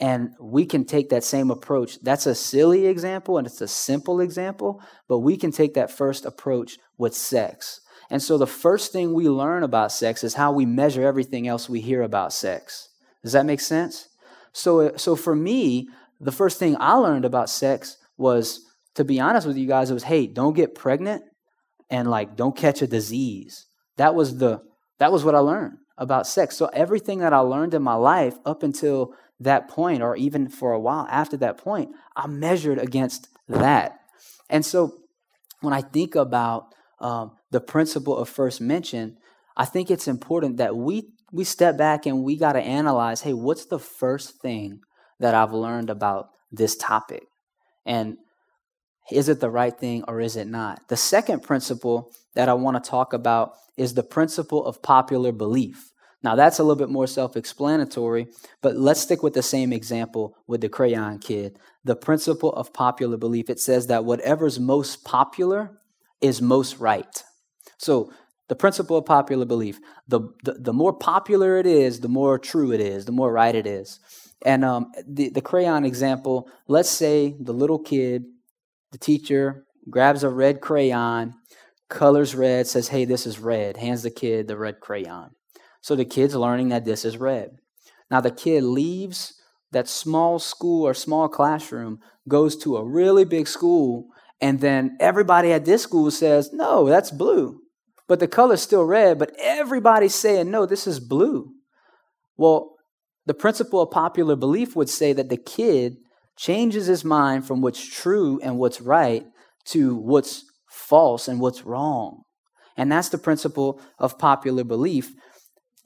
And 0.00 0.30
we 0.40 0.64
can 0.64 0.84
take 0.84 1.08
that 1.08 1.24
same 1.24 1.50
approach. 1.50 2.00
That's 2.02 2.26
a 2.26 2.34
silly 2.34 2.86
example 2.86 3.36
and 3.36 3.46
it's 3.46 3.60
a 3.60 3.68
simple 3.68 4.20
example, 4.20 4.80
but 5.08 5.18
we 5.18 5.36
can 5.36 5.50
take 5.50 5.74
that 5.74 5.90
first 5.90 6.24
approach 6.24 6.78
with 6.96 7.14
sex. 7.14 7.80
And 8.10 8.22
so 8.22 8.38
the 8.38 8.46
first 8.46 8.92
thing 8.92 9.12
we 9.12 9.28
learn 9.28 9.62
about 9.64 9.92
sex 9.92 10.24
is 10.24 10.34
how 10.34 10.52
we 10.52 10.64
measure 10.64 11.06
everything 11.06 11.48
else 11.48 11.68
we 11.68 11.80
hear 11.80 12.02
about 12.02 12.32
sex. 12.32 12.88
Does 13.22 13.32
that 13.32 13.44
make 13.46 13.60
sense? 13.60 14.08
So, 14.52 14.96
so 14.96 15.16
for 15.16 15.34
me, 15.34 15.88
the 16.20 16.32
first 16.32 16.58
thing 16.58 16.76
I 16.78 16.94
learned 16.94 17.24
about 17.24 17.50
sex 17.50 17.96
was, 18.16 18.60
to 18.94 19.04
be 19.04 19.20
honest 19.20 19.46
with 19.46 19.56
you 19.56 19.66
guys, 19.66 19.90
it 19.90 19.94
was, 19.94 20.04
hey, 20.04 20.26
don't 20.26 20.54
get 20.54 20.74
pregnant 20.74 21.22
and 21.90 22.08
like 22.08 22.36
don't 22.36 22.56
catch 22.56 22.82
a 22.82 22.86
disease. 22.86 23.66
That 23.96 24.14
was 24.14 24.38
the 24.38 24.62
that 24.98 25.12
was 25.12 25.24
what 25.24 25.34
I 25.34 25.38
learned 25.38 25.78
about 25.96 26.26
sex. 26.26 26.56
So 26.56 26.66
everything 26.66 27.18
that 27.18 27.32
I 27.32 27.38
learned 27.38 27.74
in 27.74 27.82
my 27.82 27.94
life 27.94 28.36
up 28.44 28.62
until 28.62 29.14
that 29.40 29.68
point, 29.68 30.02
or 30.02 30.16
even 30.16 30.48
for 30.48 30.72
a 30.72 30.80
while 30.80 31.06
after 31.10 31.36
that 31.38 31.58
point, 31.58 31.90
I 32.16 32.26
measured 32.26 32.78
against 32.78 33.28
that. 33.48 34.00
And 34.50 34.64
so 34.64 34.94
when 35.60 35.72
I 35.72 35.80
think 35.80 36.14
about 36.14 36.74
um, 37.00 37.32
the 37.50 37.60
principle 37.60 38.16
of 38.16 38.28
first 38.28 38.60
mention, 38.60 39.16
I 39.56 39.64
think 39.64 39.90
it's 39.90 40.08
important 40.08 40.56
that 40.58 40.76
we 40.76 41.10
we 41.30 41.44
step 41.44 41.76
back 41.76 42.06
and 42.06 42.24
we 42.24 42.36
got 42.36 42.54
to 42.54 42.60
analyze, 42.60 43.20
hey, 43.20 43.34
what's 43.34 43.66
the 43.66 43.78
first 43.78 44.40
thing 44.40 44.80
that 45.20 45.34
I've 45.34 45.52
learned 45.52 45.90
about 45.90 46.30
this 46.50 46.74
topic? 46.74 47.24
And 47.84 48.16
is 49.10 49.28
it 49.28 49.40
the 49.40 49.50
right 49.50 49.76
thing 49.76 50.04
or 50.06 50.20
is 50.20 50.36
it 50.36 50.46
not? 50.46 50.88
The 50.88 50.96
second 50.96 51.42
principle 51.42 52.12
that 52.34 52.48
I 52.48 52.54
want 52.54 52.82
to 52.82 52.90
talk 52.90 53.12
about 53.12 53.54
is 53.76 53.94
the 53.94 54.02
principle 54.02 54.64
of 54.66 54.82
popular 54.82 55.32
belief. 55.32 55.92
Now, 56.22 56.34
that's 56.34 56.58
a 56.58 56.62
little 56.62 56.76
bit 56.76 56.90
more 56.90 57.06
self 57.06 57.36
explanatory, 57.36 58.26
but 58.60 58.76
let's 58.76 59.00
stick 59.00 59.22
with 59.22 59.34
the 59.34 59.42
same 59.42 59.72
example 59.72 60.36
with 60.46 60.60
the 60.60 60.68
crayon 60.68 61.20
kid. 61.20 61.58
The 61.84 61.94
principle 61.96 62.52
of 62.52 62.72
popular 62.72 63.16
belief 63.16 63.48
it 63.48 63.60
says 63.60 63.86
that 63.86 64.04
whatever's 64.04 64.58
most 64.58 65.04
popular 65.04 65.78
is 66.20 66.42
most 66.42 66.78
right. 66.78 67.22
So, 67.78 68.12
the 68.48 68.56
principle 68.56 68.96
of 68.96 69.04
popular 69.04 69.44
belief 69.44 69.78
the, 70.08 70.20
the, 70.42 70.54
the 70.54 70.72
more 70.72 70.92
popular 70.92 71.58
it 71.58 71.66
is, 71.66 72.00
the 72.00 72.08
more 72.08 72.38
true 72.38 72.72
it 72.72 72.80
is, 72.80 73.04
the 73.04 73.12
more 73.12 73.30
right 73.30 73.54
it 73.54 73.66
is. 73.66 74.00
And 74.44 74.64
um, 74.64 74.90
the, 75.06 75.28
the 75.28 75.40
crayon 75.42 75.84
example 75.84 76.48
let's 76.66 76.90
say 76.90 77.36
the 77.38 77.52
little 77.52 77.78
kid, 77.78 78.24
the 78.92 78.98
teacher 78.98 79.64
grabs 79.90 80.22
a 80.22 80.28
red 80.28 80.60
crayon, 80.60 81.34
colors 81.88 82.34
red, 82.34 82.66
says, 82.66 82.88
Hey, 82.88 83.04
this 83.04 83.26
is 83.26 83.38
red, 83.38 83.76
hands 83.76 84.02
the 84.02 84.10
kid 84.10 84.48
the 84.48 84.56
red 84.56 84.80
crayon. 84.80 85.30
So 85.80 85.96
the 85.96 86.04
kid's 86.04 86.34
learning 86.34 86.68
that 86.70 86.84
this 86.84 87.04
is 87.04 87.16
red. 87.16 87.50
Now 88.10 88.20
the 88.20 88.30
kid 88.30 88.62
leaves 88.64 89.34
that 89.72 89.88
small 89.88 90.38
school 90.38 90.86
or 90.86 90.94
small 90.94 91.28
classroom, 91.28 92.00
goes 92.26 92.56
to 92.56 92.76
a 92.76 92.84
really 92.84 93.24
big 93.24 93.48
school, 93.48 94.06
and 94.40 94.60
then 94.60 94.96
everybody 95.00 95.52
at 95.52 95.64
this 95.64 95.82
school 95.82 96.10
says, 96.10 96.52
No, 96.52 96.86
that's 96.86 97.10
blue. 97.10 97.60
But 98.06 98.20
the 98.20 98.28
color's 98.28 98.62
still 98.62 98.84
red, 98.84 99.18
but 99.18 99.34
everybody's 99.38 100.14
saying, 100.14 100.50
No, 100.50 100.66
this 100.66 100.86
is 100.86 101.00
blue. 101.00 101.52
Well, 102.36 102.76
the 103.26 103.34
principle 103.34 103.82
of 103.82 103.90
popular 103.90 104.36
belief 104.36 104.74
would 104.74 104.88
say 104.88 105.12
that 105.12 105.28
the 105.28 105.36
kid 105.36 105.96
changes 106.38 106.86
his 106.86 107.04
mind 107.04 107.46
from 107.46 107.60
what's 107.60 107.84
true 107.84 108.40
and 108.42 108.56
what's 108.58 108.80
right 108.80 109.26
to 109.66 109.96
what's 109.96 110.44
false 110.70 111.28
and 111.28 111.40
what's 111.40 111.64
wrong. 111.64 112.22
And 112.76 112.90
that's 112.90 113.08
the 113.08 113.18
principle 113.18 113.80
of 113.98 114.18
popular 114.18 114.64
belief. 114.64 115.12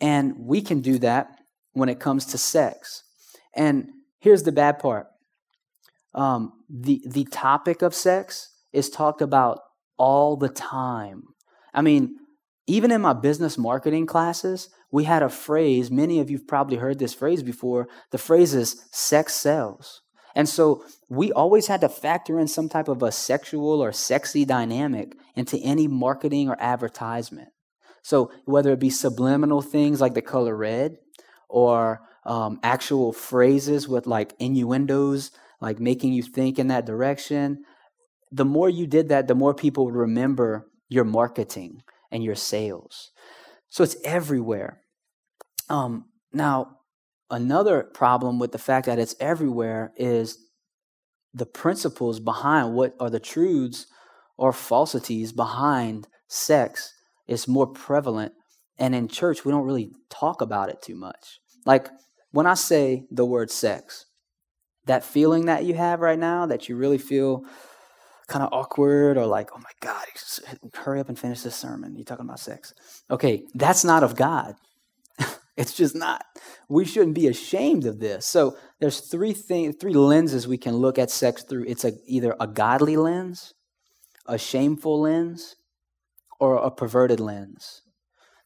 And 0.01 0.35
we 0.39 0.61
can 0.61 0.81
do 0.81 0.99
that 0.99 1.29
when 1.73 1.89
it 1.89 1.99
comes 1.99 2.27
to 2.27 2.39
sex. 2.39 3.03
And 3.55 3.89
here's 4.21 4.43
the 4.43 4.53
bad 4.53 4.79
part 4.79 5.07
um, 6.15 6.53
the, 6.69 7.03
the 7.07 7.25
topic 7.25 7.81
of 7.81 7.95
sex 7.95 8.51
is 8.73 8.91
talked 8.91 9.23
about 9.23 9.61
all 9.97 10.37
the 10.37 10.49
time. 10.49 11.23
I 11.73 11.81
mean, 11.81 12.17
even 12.67 12.91
in 12.91 13.01
my 13.01 13.15
business 13.15 13.57
marketing 13.57 14.07
classes, 14.07 14.69
we 14.91 15.05
had 15.05 15.23
a 15.23 15.29
phrase, 15.31 15.91
many 15.91 16.21
of 16.21 16.31
you've 16.31 16.47
probably 16.47 16.77
heard 16.77 16.99
this 16.99 17.15
phrase 17.15 17.43
before. 17.43 17.89
The 18.11 18.19
phrase 18.19 18.53
is 18.55 18.85
sex 18.93 19.35
sells. 19.35 20.03
And 20.35 20.49
so 20.49 20.85
we 21.09 21.33
always 21.33 21.67
had 21.67 21.81
to 21.83 21.89
factor 21.89 22.39
in 22.39 22.49
some 22.49 22.69
type 22.69 22.89
of 22.89 23.03
a 23.03 23.13
sexual 23.13 23.83
or 23.83 23.93
sexy 23.93 24.45
dynamic 24.45 25.15
into 25.35 25.59
any 25.59 25.87
marketing 25.87 26.49
or 26.49 26.57
advertisement. 26.59 27.51
So 28.03 28.33
whether 28.45 28.73
it 28.73 28.81
be 28.81 28.91
subliminal 28.91 29.63
things 29.63 30.01
like 30.01 30.15
the 30.15 30.23
color 30.23 30.57
red 30.57 30.97
or 31.49 32.01
um, 32.25 32.59
actual 32.63 33.13
phrases 33.13 33.89
with 33.89 34.07
like 34.07 34.35
innuendos, 34.39 35.31
like 35.61 35.79
making 35.79 36.13
you 36.13 36.23
think 36.23 36.59
in 36.59 36.69
that 36.69 36.87
direction, 36.87 37.65
the 38.31 38.45
more 38.45 38.69
you 38.69 38.87
did 38.87 39.11
that, 39.11 39.29
the 39.29 39.35
more 39.35 39.55
people 39.55 39.85
would 39.85 39.95
remember 39.95 40.67
your 40.89 41.05
marketing 41.05 41.83
and 42.11 42.25
your 42.25 42.35
sales. 42.35 43.11
So 43.69 43.85
it's 43.85 43.97
everywhere. 44.05 44.83
Um, 45.69 46.07
now, 46.33 46.79
another 47.33 47.83
problem 47.83 48.39
with 48.39 48.53
the 48.53 48.59
fact 48.59 48.87
that 48.87 48.99
it's 48.99 49.17
everywhere 49.19 49.93
is 49.97 50.39
the 51.35 51.47
principles 51.47 52.21
behind 52.21 52.75
what 52.75 52.95
are 53.01 53.11
the 53.11 53.19
truths 53.19 53.87
or 54.37 54.53
falsities 54.53 55.33
behind 55.33 56.07
sex 56.29 56.93
is 57.27 57.49
more 57.49 57.67
prevalent. 57.67 58.33
And 58.79 58.95
in 58.95 59.09
church, 59.09 59.45
we 59.45 59.51
don't 59.51 59.65
really 59.65 59.91
talk 60.11 60.41
about 60.43 60.69
it 60.69 60.83
too 60.83 60.95
much. 60.95 61.41
Like 61.65 61.89
when 62.33 62.47
I 62.47 62.55
say 62.55 63.05
the 63.11 63.25
word 63.25 63.51
sex, 63.51 64.07
that 64.87 65.05
feeling 65.05 65.47
that 65.47 65.65
you 65.65 65.75
have 65.75 66.01
right 66.01 66.19
now, 66.19 66.47
that 66.47 66.69
you 66.69 66.77
really 66.77 66.99
feel 66.99 67.45
kind 68.29 68.45
of 68.45 68.53
awkward 68.53 69.17
or 69.17 69.27
like, 69.27 69.51
oh 69.55 69.59
my 69.59 69.71
God, 69.81 70.05
hurry 70.75 71.01
up 71.01 71.09
and 71.09 71.19
finish 71.19 71.43
this 71.43 71.57
sermon. 71.57 71.95
You're 71.97 72.05
talking 72.05 72.27
about 72.27 72.41
sex. 72.41 72.75
Okay, 73.11 73.45
that's 73.55 73.85
not 73.85 74.03
of 74.03 74.17
God. 74.17 74.55
It's 75.57 75.75
just 75.75 75.95
not. 75.95 76.25
We 76.69 76.85
shouldn't 76.85 77.15
be 77.15 77.29
ashamed 77.29 77.85
of 77.85 78.01
this. 78.01 78.27
So 78.27 78.57
there's 78.81 79.01
three 79.01 79.33
things, 79.33 79.77
three 79.81 79.95
lenses 79.95 80.49
we 80.49 80.59
can 80.59 80.77
look 80.77 80.99
at 80.99 81.11
sex 81.11 81.43
through. 81.43 81.65
It's 81.67 81.85
a, 81.85 81.93
either 82.07 82.35
a 82.41 82.47
godly 82.47 82.97
lens, 82.97 83.55
a 84.27 84.39
shameful 84.39 85.01
lens, 85.01 85.57
or 86.41 86.57
a 86.57 86.71
perverted 86.71 87.21
lens. 87.21 87.83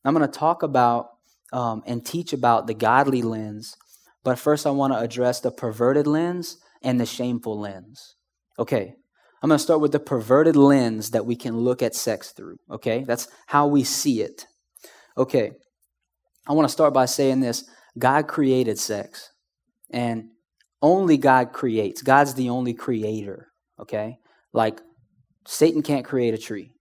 I'm 0.04 0.14
going 0.14 0.28
to 0.28 0.38
talk 0.38 0.62
about 0.62 1.10
um, 1.52 1.82
and 1.86 2.04
teach 2.04 2.32
about 2.32 2.66
the 2.66 2.74
godly 2.74 3.22
lens, 3.22 3.76
but 4.22 4.38
first 4.38 4.66
I 4.66 4.70
want 4.70 4.92
to 4.92 4.98
address 4.98 5.40
the 5.40 5.50
perverted 5.50 6.06
lens 6.06 6.58
and 6.82 7.00
the 7.00 7.06
shameful 7.06 7.58
lens. 7.58 8.14
Okay, 8.58 8.94
I'm 9.42 9.48
going 9.48 9.58
to 9.58 9.62
start 9.62 9.80
with 9.80 9.92
the 9.92 10.00
perverted 10.00 10.56
lens 10.56 11.10
that 11.10 11.26
we 11.26 11.36
can 11.36 11.56
look 11.56 11.82
at 11.82 11.94
sex 11.94 12.32
through. 12.32 12.58
Okay, 12.70 13.04
that's 13.04 13.28
how 13.46 13.66
we 13.66 13.82
see 13.82 14.20
it. 14.20 14.46
Okay, 15.18 15.52
I 16.46 16.52
want 16.52 16.68
to 16.68 16.72
start 16.72 16.94
by 16.94 17.06
saying 17.06 17.40
this 17.40 17.64
God 17.98 18.28
created 18.28 18.78
sex, 18.78 19.30
and 19.90 20.30
only 20.82 21.16
God 21.16 21.52
creates. 21.52 22.02
God's 22.02 22.34
the 22.34 22.50
only 22.50 22.74
creator. 22.74 23.48
Okay, 23.80 24.18
like 24.52 24.80
Satan 25.46 25.82
can't 25.82 26.04
create 26.04 26.34
a 26.34 26.38
tree 26.38 26.72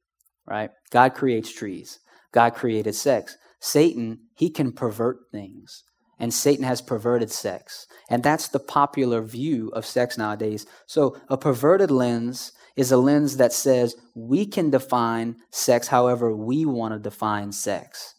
right? 0.46 0.72
God 0.92 1.14
creates 1.14 1.52
trees. 1.52 2.00
God 2.32 2.54
created 2.54 2.96
sex. 2.96 3.38
Satan, 3.60 4.20
he 4.36 4.50
can 4.50 4.72
pervert 4.72 5.18
things. 5.32 5.84
And 6.20 6.34
Satan 6.34 6.64
has 6.64 6.82
perverted 6.82 7.32
sex. 7.32 7.88
And 8.10 8.24
that's 8.24 8.48
the 8.48 8.60
popular 8.60 9.22
view 9.22 9.70
of 9.70 9.86
sex 9.86 10.18
nowadays. 10.18 10.66
So 10.86 11.18
a 11.28 11.38
perverted 11.38 11.92
lens 11.92 12.54
is 12.78 12.92
a 12.92 12.98
lens 12.98 13.38
that 13.38 13.54
says 13.54 13.96
we 14.14 14.46
can 14.46 14.70
define 14.70 15.38
sex 15.52 15.88
however 15.88 16.34
we 16.36 16.66
want 16.66 16.94
to 16.94 17.00
define 17.00 17.52
sex. 17.52 18.15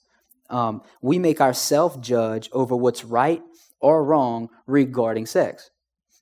Um, 0.50 0.82
we 1.02 1.18
make 1.18 1.40
ourselves 1.40 1.96
judge 1.98 2.48
over 2.52 2.76
what's 2.76 3.04
right 3.04 3.42
or 3.80 4.04
wrong 4.04 4.48
regarding 4.66 5.26
sex. 5.26 5.70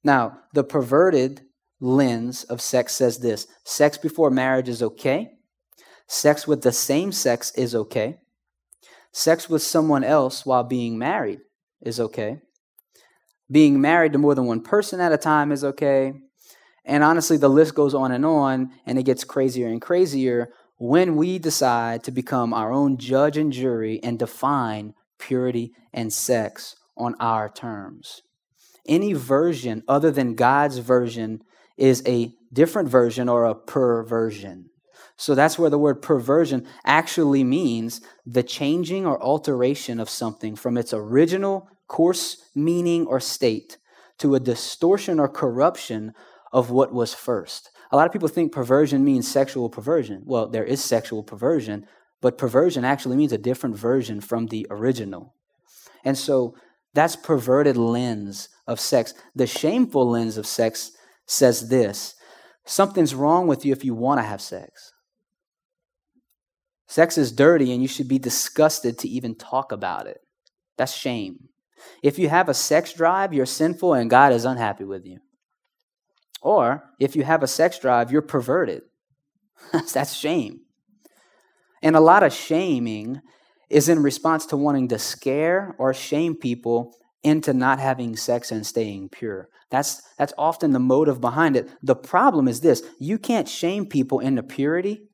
Now, 0.03 0.39
the 0.53 0.65
perverted 0.65 1.43
lens 1.81 2.45
of 2.45 2.61
sex 2.61 2.95
says 2.95 3.19
this 3.19 3.47
sex 3.65 3.99
before 3.99 4.31
marriage 4.31 4.69
is 4.69 4.83
okay, 4.83 5.35
Sex 6.07 6.47
with 6.47 6.63
the 6.63 6.73
same 6.73 7.13
sex 7.13 7.53
is 7.57 7.75
okay. 7.75 8.19
Sex 9.13 9.49
with 9.49 9.63
someone 9.63 10.05
else 10.05 10.45
while 10.45 10.65
being 10.65 10.99
married 10.99 11.41
is 11.81 11.99
okay. 12.01 12.39
Being 13.51 13.81
married 13.81 14.13
to 14.13 14.19
more 14.19 14.35
than 14.35 14.47
one 14.47 14.63
person 14.63 15.01
at 15.01 15.13
a 15.13 15.19
time 15.19 15.53
is 15.53 15.65
okay. 15.65 16.13
And 16.85 17.03
honestly, 17.03 17.37
the 17.37 17.49
list 17.49 17.75
goes 17.75 17.95
on 17.95 18.13
and 18.13 18.27
on, 18.27 18.73
and 18.85 18.99
it 18.99 19.05
gets 19.05 19.25
crazier 19.25 19.69
and 19.69 19.81
crazier 19.81 20.51
when 20.77 21.17
we 21.17 21.39
decide 21.39 22.03
to 22.05 22.11
become 22.11 22.53
our 22.53 22.73
own 22.73 22.97
judge 22.97 23.37
and 23.37 23.53
jury 23.53 24.01
and 24.03 24.19
define 24.19 24.95
purity 25.19 25.73
and 25.93 26.13
sex 26.13 26.77
on 26.97 27.15
our 27.21 27.49
terms. 27.49 28.23
Any 28.87 29.13
version 29.13 29.83
other 29.89 30.11
than 30.11 30.35
God's 30.35 30.79
version 30.79 31.43
is 31.77 32.03
a 32.07 32.33
different 32.53 32.89
version 32.89 33.29
or 33.29 33.45
a 33.45 33.55
perversion. 33.55 34.71
So 35.17 35.35
that's 35.35 35.59
where 35.59 35.71
the 35.71 35.79
word 35.79 36.03
perversion 36.03 36.67
actually 36.85 37.45
means 37.45 38.01
the 38.27 38.43
changing 38.43 39.07
or 39.07 39.23
alteration 39.23 40.01
of 40.01 40.11
something 40.11 40.57
from 40.57 40.77
its 40.77 40.93
original 40.93 41.69
course, 41.89 42.39
meaning, 42.55 43.07
or 43.07 43.21
state 43.21 43.79
to 44.19 44.35
a 44.35 44.41
distortion 44.41 45.21
or 45.21 45.29
corruption 45.29 46.13
of 46.53 46.71
what 46.71 46.93
was 46.93 47.15
first. 47.15 47.71
A 47.93 47.97
lot 47.97 48.07
of 48.07 48.13
people 48.13 48.29
think 48.29 48.53
perversion 48.53 49.05
means 49.05 49.31
sexual 49.31 49.69
perversion. 49.69 50.23
Well, 50.25 50.49
there 50.49 50.65
is 50.65 50.83
sexual 50.83 51.23
perversion, 51.23 51.87
but 52.21 52.39
perversion 52.39 52.85
actually 52.85 53.17
means 53.17 53.33
a 53.33 53.39
different 53.39 53.77
version 53.77 54.21
from 54.21 54.47
the 54.47 54.67
original. 54.71 55.35
And 56.05 56.17
so 56.17 56.55
that's 56.95 57.17
perverted 57.17 57.77
lens 57.77 58.49
of 58.67 58.81
sex. 58.81 59.15
The 59.35 59.47
shameful 59.47 60.09
lens 60.11 60.37
of 60.37 60.47
sex 60.47 60.93
says 61.27 61.69
this 61.69 62.15
something's 62.67 63.15
wrong 63.15 63.47
with 63.47 63.65
you 63.65 63.73
if 63.73 63.85
you 63.85 63.95
want 63.95 64.19
to 64.19 64.25
have 64.25 64.41
sex. 64.41 64.93
Sex 66.87 67.19
is 67.19 67.33
dirty 67.33 67.73
and 67.73 67.83
you 67.83 67.89
should 67.89 68.09
be 68.09 68.19
disgusted 68.19 68.99
to 68.99 69.09
even 69.09 69.35
talk 69.35 69.73
about 69.73 70.07
it. 70.07 70.19
That's 70.77 70.97
shame. 70.97 71.49
If 72.03 72.19
you 72.19 72.29
have 72.29 72.49
a 72.49 72.55
sex 72.55 72.93
drive, 72.93 73.33
you're 73.33 73.47
sinful 73.47 73.95
and 73.95 74.11
God 74.11 74.33
is 74.33 74.45
unhappy 74.45 74.85
with 74.85 75.05
you. 75.05 75.19
Or 76.45 76.85
if 77.01 77.17
you 77.17 77.25
have 77.25 77.43
a 77.43 77.49
sex 77.49 77.79
drive, 77.79 78.13
you're 78.13 78.23
perverted. 78.23 78.83
That's 79.93 80.13
shame. 80.13 80.61
And 81.83 81.97
a 81.97 82.01
lot 82.01 82.23
of 82.23 82.33
shaming 82.33 83.21
is 83.71 83.89
in 83.89 84.03
response 84.03 84.45
to 84.47 84.57
wanting 84.57 84.89
to 84.89 84.99
scare 84.99 85.75
or 85.79 85.95
shame 85.95 86.37
people 86.37 86.95
into 87.23 87.55
not 87.55 87.81
having 87.81 88.15
sex 88.15 88.53
and 88.53 88.67
staying 88.67 89.09
pure. 89.09 89.49
That's, 89.71 90.03
that's 90.19 90.35
often 90.37 90.73
the 90.73 90.79
motive 90.79 91.21
behind 91.21 91.57
it. 91.57 91.69
The 91.83 91.97
problem 91.97 92.47
is 92.47 92.61
this 92.61 92.83
you 93.01 93.19
can't 93.19 93.49
shame 93.49 93.87
people 93.87 94.21
into 94.21 94.43
purity 94.43 95.09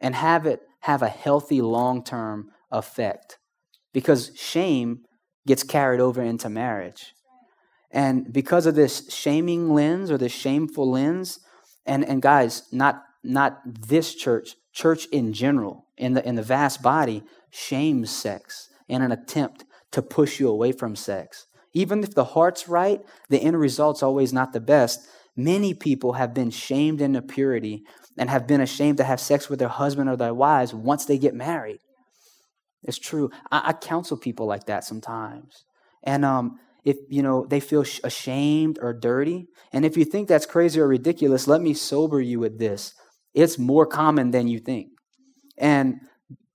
and 0.00 0.14
have 0.14 0.46
it 0.46 0.60
have 0.82 1.02
a 1.02 1.08
healthy 1.08 1.60
long 1.60 2.02
term 2.02 2.50
effect 2.70 3.38
because 3.92 4.30
shame 4.36 5.00
gets 5.46 5.62
carried 5.62 6.00
over 6.00 6.22
into 6.22 6.48
marriage. 6.48 7.12
And 7.90 8.32
because 8.32 8.66
of 8.66 8.74
this 8.74 9.08
shaming 9.10 9.70
lens 9.70 10.10
or 10.10 10.18
this 10.18 10.32
shameful 10.32 10.90
lens, 10.90 11.40
and, 11.86 12.04
and 12.04 12.22
guys, 12.22 12.62
not, 12.72 13.02
not 13.24 13.60
this 13.64 14.14
church, 14.14 14.54
church 14.72 15.06
in 15.06 15.32
general, 15.32 15.86
in 15.96 16.14
the, 16.14 16.26
in 16.26 16.36
the 16.36 16.42
vast 16.42 16.82
body, 16.82 17.24
shames 17.50 18.10
sex 18.10 18.68
in 18.88 19.02
an 19.02 19.12
attempt 19.12 19.64
to 19.92 20.02
push 20.02 20.38
you 20.38 20.48
away 20.48 20.72
from 20.72 20.94
sex. 20.94 21.46
Even 21.72 22.02
if 22.02 22.14
the 22.14 22.24
heart's 22.24 22.68
right, 22.68 23.00
the 23.28 23.38
end 23.38 23.58
result's 23.58 24.02
always 24.02 24.32
not 24.32 24.52
the 24.52 24.60
best. 24.60 25.08
Many 25.36 25.74
people 25.74 26.14
have 26.14 26.34
been 26.34 26.50
shamed 26.50 27.00
into 27.00 27.22
purity 27.22 27.84
and 28.18 28.28
have 28.28 28.46
been 28.46 28.60
ashamed 28.60 28.98
to 28.98 29.04
have 29.04 29.20
sex 29.20 29.48
with 29.48 29.58
their 29.58 29.68
husband 29.68 30.08
or 30.08 30.16
their 30.16 30.34
wives 30.34 30.74
once 30.74 31.04
they 31.04 31.18
get 31.18 31.34
married. 31.34 31.78
It's 32.82 32.98
true. 32.98 33.30
I, 33.50 33.62
I 33.66 33.72
counsel 33.72 34.16
people 34.16 34.46
like 34.46 34.66
that 34.66 34.84
sometimes. 34.84 35.64
And 36.02 36.24
um, 36.24 36.58
if 36.84 36.96
you 37.08 37.22
know 37.22 37.46
they 37.46 37.60
feel 37.60 37.84
ashamed 38.04 38.78
or 38.80 38.92
dirty, 38.92 39.46
and 39.72 39.84
if 39.84 39.96
you 39.96 40.04
think 40.04 40.28
that's 40.28 40.46
crazy 40.46 40.80
or 40.80 40.88
ridiculous, 40.88 41.46
let 41.46 41.60
me 41.60 41.74
sober 41.74 42.20
you 42.20 42.40
with 42.40 42.58
this. 42.58 42.94
It's 43.34 43.58
more 43.58 43.86
common 43.86 44.30
than 44.30 44.48
you 44.48 44.58
think. 44.58 44.88
And 45.56 46.00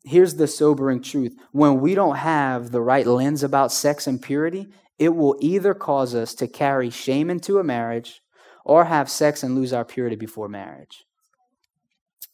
here's 0.04 0.36
the 0.36 0.48
sobering 0.48 1.02
truth 1.02 1.36
when 1.52 1.80
we 1.80 1.96
don't 1.96 2.18
have 2.18 2.72
the 2.72 2.82
right 2.82 3.06
lens 3.06 3.44
about 3.44 3.72
sex 3.72 4.08
and 4.08 4.22
purity, 4.22 4.68
it 4.98 5.10
will 5.10 5.38
either 5.40 5.74
cause 5.74 6.16
us 6.16 6.34
to 6.36 6.48
carry 6.48 6.90
shame 6.90 7.30
into 7.30 7.60
a 7.60 7.64
marriage 7.64 8.22
or 8.64 8.86
have 8.86 9.10
sex 9.10 9.44
and 9.44 9.56
lose 9.56 9.74
our 9.74 9.86
purity 9.86 10.16
before 10.16 10.50
marriage. 10.50 11.06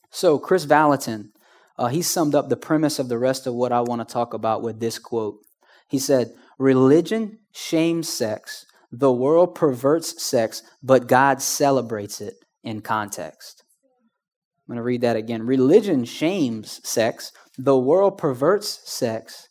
So, 0.09 0.37
Kris 0.39 0.65
Vallotton, 0.65 1.31
uh, 1.77 1.87
he 1.87 2.01
summed 2.01 2.35
up 2.35 2.49
the 2.49 2.57
premise 2.57 2.99
of 2.99 3.09
the 3.09 3.17
rest 3.17 3.47
of 3.47 3.53
what 3.53 3.71
I 3.71 3.81
want 3.81 4.07
to 4.07 4.13
talk 4.13 4.33
about 4.33 4.61
with 4.61 4.79
this 4.79 4.99
quote. 4.99 5.39
He 5.87 5.99
said, 5.99 6.33
Religion 6.57 7.39
shames 7.51 8.09
sex, 8.09 8.65
the 8.91 9.11
world 9.11 9.55
perverts 9.55 10.21
sex, 10.21 10.63
but 10.83 11.07
God 11.07 11.41
celebrates 11.41 12.21
it 12.21 12.35
in 12.63 12.81
context. 12.81 13.63
I'm 14.67 14.75
going 14.75 14.77
to 14.77 14.83
read 14.83 15.01
that 15.01 15.15
again. 15.15 15.45
Religion 15.45 16.05
shames 16.05 16.79
sex, 16.87 17.31
the 17.57 17.77
world 17.77 18.17
perverts 18.17 18.81
sex, 18.89 19.49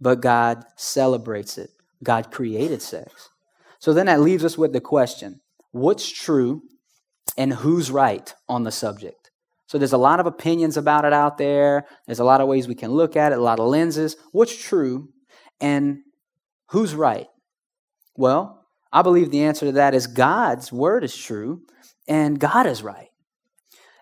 but 0.00 0.20
God 0.20 0.64
celebrates 0.76 1.58
it. 1.58 1.70
God 2.02 2.30
created 2.30 2.82
sex. 2.82 3.30
So 3.78 3.92
then 3.92 4.06
that 4.06 4.20
leaves 4.20 4.44
us 4.44 4.58
with 4.58 4.72
the 4.72 4.80
question 4.80 5.40
what's 5.72 6.10
true 6.10 6.62
and 7.36 7.52
who's 7.52 7.90
right 7.90 8.34
on 8.48 8.64
the 8.64 8.72
subject? 8.72 9.30
So 9.66 9.78
there's 9.78 9.92
a 9.92 9.98
lot 9.98 10.18
of 10.18 10.26
opinions 10.26 10.76
about 10.76 11.04
it 11.04 11.12
out 11.12 11.38
there. 11.38 11.86
There's 12.06 12.18
a 12.18 12.24
lot 12.24 12.40
of 12.40 12.48
ways 12.48 12.66
we 12.66 12.74
can 12.74 12.90
look 12.90 13.16
at 13.16 13.32
it, 13.32 13.38
a 13.38 13.42
lot 13.42 13.60
of 13.60 13.68
lenses. 13.68 14.16
What's 14.32 14.56
true 14.56 15.10
and 15.60 16.00
who's 16.70 16.94
right? 16.94 17.28
Well, 18.20 18.66
I 18.92 19.00
believe 19.00 19.30
the 19.30 19.44
answer 19.44 19.64
to 19.64 19.72
that 19.72 19.94
is 19.94 20.06
God's 20.06 20.70
word 20.70 21.04
is 21.04 21.16
true 21.16 21.62
and 22.06 22.38
God 22.38 22.66
is 22.66 22.82
right. 22.82 23.08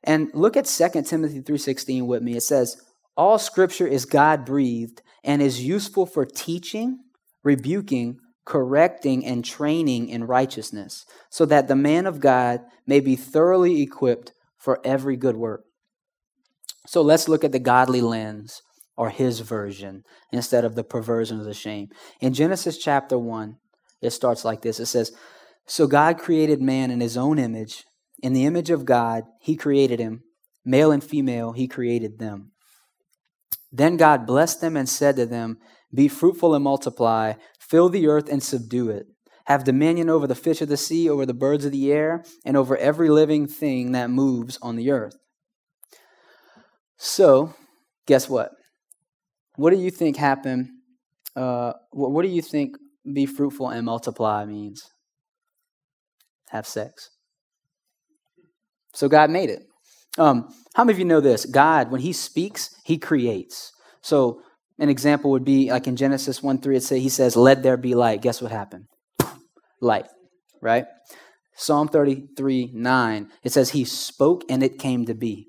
And 0.03 0.29
look 0.35 0.57
at 0.57 0.67
2 0.67 1.07
Timothy 1.07 1.41
3:16 1.41 2.09
with 2.09 2.21
me. 2.21 2.37
It 2.37 2.43
says, 2.43 2.83
"All 3.17 3.39
scripture 3.39 3.87
is 3.87 4.07
God-breathed 4.07 5.03
and 5.23 5.41
is 5.41 5.65
useful 5.65 6.05
for 6.05 6.27
teaching, 6.27 6.99
rebuking, 7.45 8.19
correcting 8.45 9.25
and 9.25 9.45
training 9.45 10.09
in 10.09 10.25
righteousness, 10.25 11.07
so 11.31 11.47
that 11.47 11.69
the 11.69 11.77
man 11.77 12.05
of 12.05 12.19
God 12.19 12.63
may 12.89 12.99
be 12.99 13.15
thoroughly 13.15 13.81
equipped 13.81 14.33
for 14.57 14.81
every 14.83 15.17
good 15.17 15.37
work." 15.37 15.63
So 16.89 17.03
let's 17.03 17.29
look 17.29 17.45
at 17.45 17.53
the 17.53 17.61
godly 17.61 18.01
lens 18.01 18.63
or 18.97 19.11
his 19.11 19.39
version 19.41 20.03
instead 20.33 20.65
of 20.65 20.75
the 20.75 20.83
perversion 20.83 21.39
of 21.39 21.47
the 21.47 21.55
shame. 21.55 21.91
In 22.21 22.35
Genesis 22.35 22.79
chapter 22.79 23.17
1, 23.17 23.59
it 24.01 24.11
starts 24.11 24.45
like 24.45 24.63
this. 24.63 24.81
It 24.81 24.87
says, 24.87 25.13
"So 25.67 25.87
God 25.87 26.19
created 26.19 26.61
man 26.61 26.91
in 26.91 27.01
his 27.01 27.17
own 27.17 27.39
image, 27.39 27.85
in 28.23 28.33
the 28.33 28.45
image 28.45 28.71
of 28.71 28.85
God, 28.85 29.25
he 29.41 29.57
created 29.57 30.01
him. 30.01 30.23
Male 30.65 30.91
and 30.91 31.03
female, 31.03 31.53
he 31.53 31.69
created 31.69 32.19
them. 32.19 32.53
Then 33.71 33.97
God 33.97 34.27
blessed 34.27 34.61
them 34.61 34.77
and 34.77 34.89
said 34.89 35.17
to 35.17 35.27
them, 35.27 35.59
Be 35.95 36.09
fruitful 36.09 36.55
and 36.55 36.65
multiply, 36.65 37.35
fill 37.61 37.89
the 37.89 38.07
earth 38.09 38.29
and 38.29 38.43
subdue 38.43 38.91
it. 38.91 39.07
Have 39.47 39.65
dominion 39.65 40.11
over 40.11 40.27
the 40.27 40.35
fish 40.35 40.61
of 40.61 40.69
the 40.69 40.77
sea, 40.77 41.09
over 41.09 41.25
the 41.25 41.35
birds 41.35 41.65
of 41.65 41.73
the 41.73 41.91
air, 41.93 42.25
and 42.45 42.57
over 42.57 42.77
every 42.77 43.09
living 43.09 43.47
thing 43.47 43.93
that 43.93 44.11
moves 44.11 44.59
on 44.61 44.77
the 44.77 44.91
earth. 44.91 45.17
So, 46.99 47.55
guess 48.07 48.29
what? 48.29 48.51
What 49.57 49.71
do 49.71 49.79
you 49.79 49.91
think 49.91 50.17
happened? 50.17 50.69
Uh, 51.35 51.73
what, 51.93 52.11
what 52.11 52.23
do 52.23 52.29
you 52.29 52.43
think 52.43 52.77
be 53.15 53.27
fruitful 53.27 53.69
and 53.69 53.85
multiply 53.87 54.45
means? 54.45 54.91
Have 56.51 56.67
sex. 56.67 57.11
So 58.95 59.09
God 59.09 59.31
made 59.31 59.51
it. 59.51 59.63
Um, 60.17 60.49
how 60.75 60.85
many 60.85 60.95
of 60.95 60.99
you 60.99 61.05
know 61.05 61.21
this? 61.21 61.45
God, 61.45 61.91
when 61.91 62.01
He 62.01 62.13
speaks, 62.13 62.75
He 62.85 62.99
creates. 62.99 63.73
So 64.01 64.43
an 64.79 64.89
example 64.89 65.31
would 65.31 65.45
be 65.45 65.71
like 65.71 65.87
in 65.87 65.97
Genesis 65.97 66.43
1 66.43 66.61
3, 66.61 66.77
it 66.77 66.83
say 66.83 67.01
He 67.01 67.09
says, 67.09 67.37
Let 67.37 67.63
there 67.63 67.77
be 67.77 67.95
light. 67.95 68.23
Guess 68.23 68.43
what 68.43 68.51
happened? 68.51 68.87
Light, 69.81 70.07
right? 70.61 70.87
Psalm 71.55 71.89
33 71.89 72.71
9, 72.73 73.29
it 73.43 73.53
says, 73.53 73.71
He 73.71 73.85
spoke 73.85 74.45
and 74.49 74.63
it 74.63 74.79
came 74.79 75.07
to 75.07 75.15
be. 75.15 75.49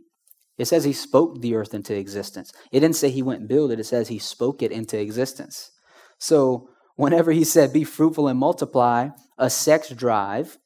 It 0.58 0.66
says 0.66 0.84
He 0.84 0.94
spoke 0.94 1.42
the 1.42 1.56
earth 1.56 1.74
into 1.74 1.96
existence. 1.96 2.52
It 2.72 2.82
didn't 2.82 2.96
say 2.96 3.10
He 3.10 3.24
went 3.24 3.42
and 3.42 3.50
built 3.50 3.72
it, 3.72 3.80
it 3.80 3.86
says 3.86 4.08
He 4.08 4.20
spoke 4.20 4.62
it 4.62 4.72
into 4.72 5.00
existence. 5.00 5.72
So 6.20 6.70
whenever 7.00 7.32
He 7.32 7.46
said, 7.46 7.72
Be 7.72 7.86
fruitful 7.86 8.28
and 8.28 8.38
multiply, 8.38 9.10
a 9.38 9.50
sex 9.50 9.90
drive, 9.90 10.58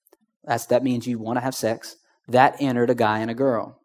that's, 0.44 0.66
that 0.68 0.84
means 0.84 1.06
you 1.06 1.20
want 1.20 1.38
to 1.38 1.42
have 1.42 1.54
sex 1.54 1.96
that 2.28 2.56
entered 2.60 2.90
a 2.90 2.96
guy 2.96 3.20
and 3.20 3.30
a 3.30 3.36
girl. 3.36 3.80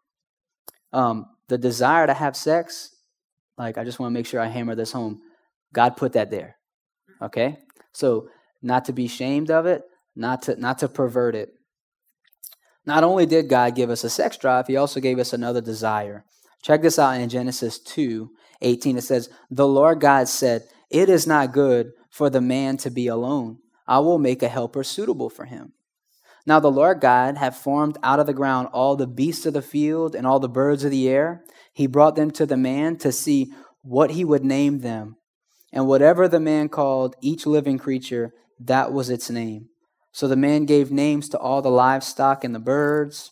Um, 0.91 1.27
the 1.47 1.59
desire 1.59 2.07
to 2.07 2.13
have 2.13 2.35
sex, 2.35 2.95
like 3.57 3.77
I 3.77 3.83
just 3.83 3.99
want 3.99 4.11
to 4.11 4.13
make 4.13 4.25
sure 4.25 4.41
I 4.41 4.47
hammer 4.47 4.73
this 4.73 4.91
home. 4.91 5.21
God 5.73 5.95
put 5.95 6.13
that 6.13 6.31
there. 6.31 6.57
Okay? 7.21 7.59
So 7.91 8.29
not 8.63 8.85
to 8.85 8.93
be 8.93 9.07
shamed 9.07 9.51
of 9.51 9.67
it, 9.67 9.83
not 10.15 10.41
to 10.43 10.55
not 10.55 10.79
to 10.79 10.87
pervert 10.87 11.35
it. 11.35 11.53
Not 12.83 13.03
only 13.03 13.27
did 13.27 13.47
God 13.47 13.75
give 13.75 13.91
us 13.91 14.03
a 14.03 14.09
sex 14.09 14.37
drive, 14.37 14.65
he 14.65 14.75
also 14.75 14.99
gave 14.99 15.19
us 15.19 15.33
another 15.33 15.61
desire. 15.61 16.25
Check 16.63 16.81
this 16.81 16.97
out 16.97 17.19
in 17.19 17.29
Genesis 17.29 17.77
2, 17.79 18.31
18. 18.61 18.97
It 18.97 19.03
says, 19.03 19.29
The 19.51 19.67
Lord 19.67 19.99
God 20.01 20.27
said, 20.27 20.63
It 20.89 21.09
is 21.09 21.27
not 21.27 21.53
good 21.53 21.91
for 22.09 22.29
the 22.29 22.41
man 22.41 22.77
to 22.77 22.89
be 22.89 23.07
alone. 23.07 23.59
I 23.87 23.99
will 23.99 24.19
make 24.19 24.43
a 24.43 24.47
helper 24.47 24.83
suitable 24.83 25.29
for 25.29 25.45
him. 25.45 25.73
Now 26.45 26.59
the 26.59 26.71
Lord 26.71 27.01
God 27.01 27.37
had 27.37 27.55
formed 27.55 27.97
out 28.01 28.19
of 28.19 28.25
the 28.25 28.33
ground 28.33 28.69
all 28.73 28.95
the 28.95 29.07
beasts 29.07 29.45
of 29.45 29.53
the 29.53 29.61
field 29.61 30.15
and 30.15 30.25
all 30.25 30.39
the 30.39 30.49
birds 30.49 30.83
of 30.83 30.91
the 30.91 31.07
air. 31.07 31.43
He 31.73 31.87
brought 31.87 32.15
them 32.15 32.31
to 32.31 32.45
the 32.45 32.57
man 32.57 32.97
to 32.97 33.11
see 33.11 33.53
what 33.81 34.11
he 34.11 34.25
would 34.25 34.43
name 34.43 34.79
them. 34.79 35.17
And 35.71 35.87
whatever 35.87 36.27
the 36.27 36.39
man 36.39 36.69
called 36.69 37.15
each 37.21 37.45
living 37.45 37.77
creature, 37.77 38.33
that 38.59 38.91
was 38.91 39.09
its 39.09 39.29
name. 39.29 39.69
So 40.11 40.27
the 40.27 40.35
man 40.35 40.65
gave 40.65 40.91
names 40.91 41.29
to 41.29 41.37
all 41.37 41.61
the 41.61 41.69
livestock 41.69 42.43
and 42.43 42.55
the 42.55 42.59
birds 42.59 43.31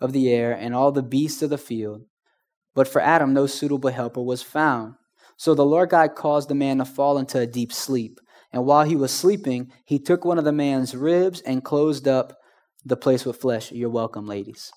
of 0.00 0.12
the 0.12 0.28
air 0.28 0.52
and 0.52 0.74
all 0.74 0.90
the 0.90 1.02
beasts 1.02 1.42
of 1.42 1.50
the 1.50 1.58
field. 1.58 2.02
But 2.74 2.88
for 2.88 3.00
Adam, 3.00 3.32
no 3.32 3.46
suitable 3.46 3.90
helper 3.90 4.22
was 4.22 4.42
found. 4.42 4.94
So 5.36 5.54
the 5.54 5.64
Lord 5.64 5.90
God 5.90 6.14
caused 6.14 6.48
the 6.48 6.54
man 6.54 6.78
to 6.78 6.84
fall 6.84 7.18
into 7.18 7.38
a 7.38 7.46
deep 7.46 7.72
sleep. 7.72 8.20
And 8.52 8.64
while 8.64 8.84
he 8.84 8.96
was 8.96 9.12
sleeping, 9.12 9.72
he 9.84 9.98
took 9.98 10.24
one 10.24 10.38
of 10.38 10.44
the 10.44 10.52
man's 10.52 10.94
ribs 10.96 11.40
and 11.40 11.64
closed 11.64 12.06
up 12.06 12.36
the 12.84 12.96
place 12.96 13.24
with 13.24 13.40
flesh. 13.40 13.72
You're 13.72 13.90
welcome, 13.90 14.26
ladies. 14.26 14.70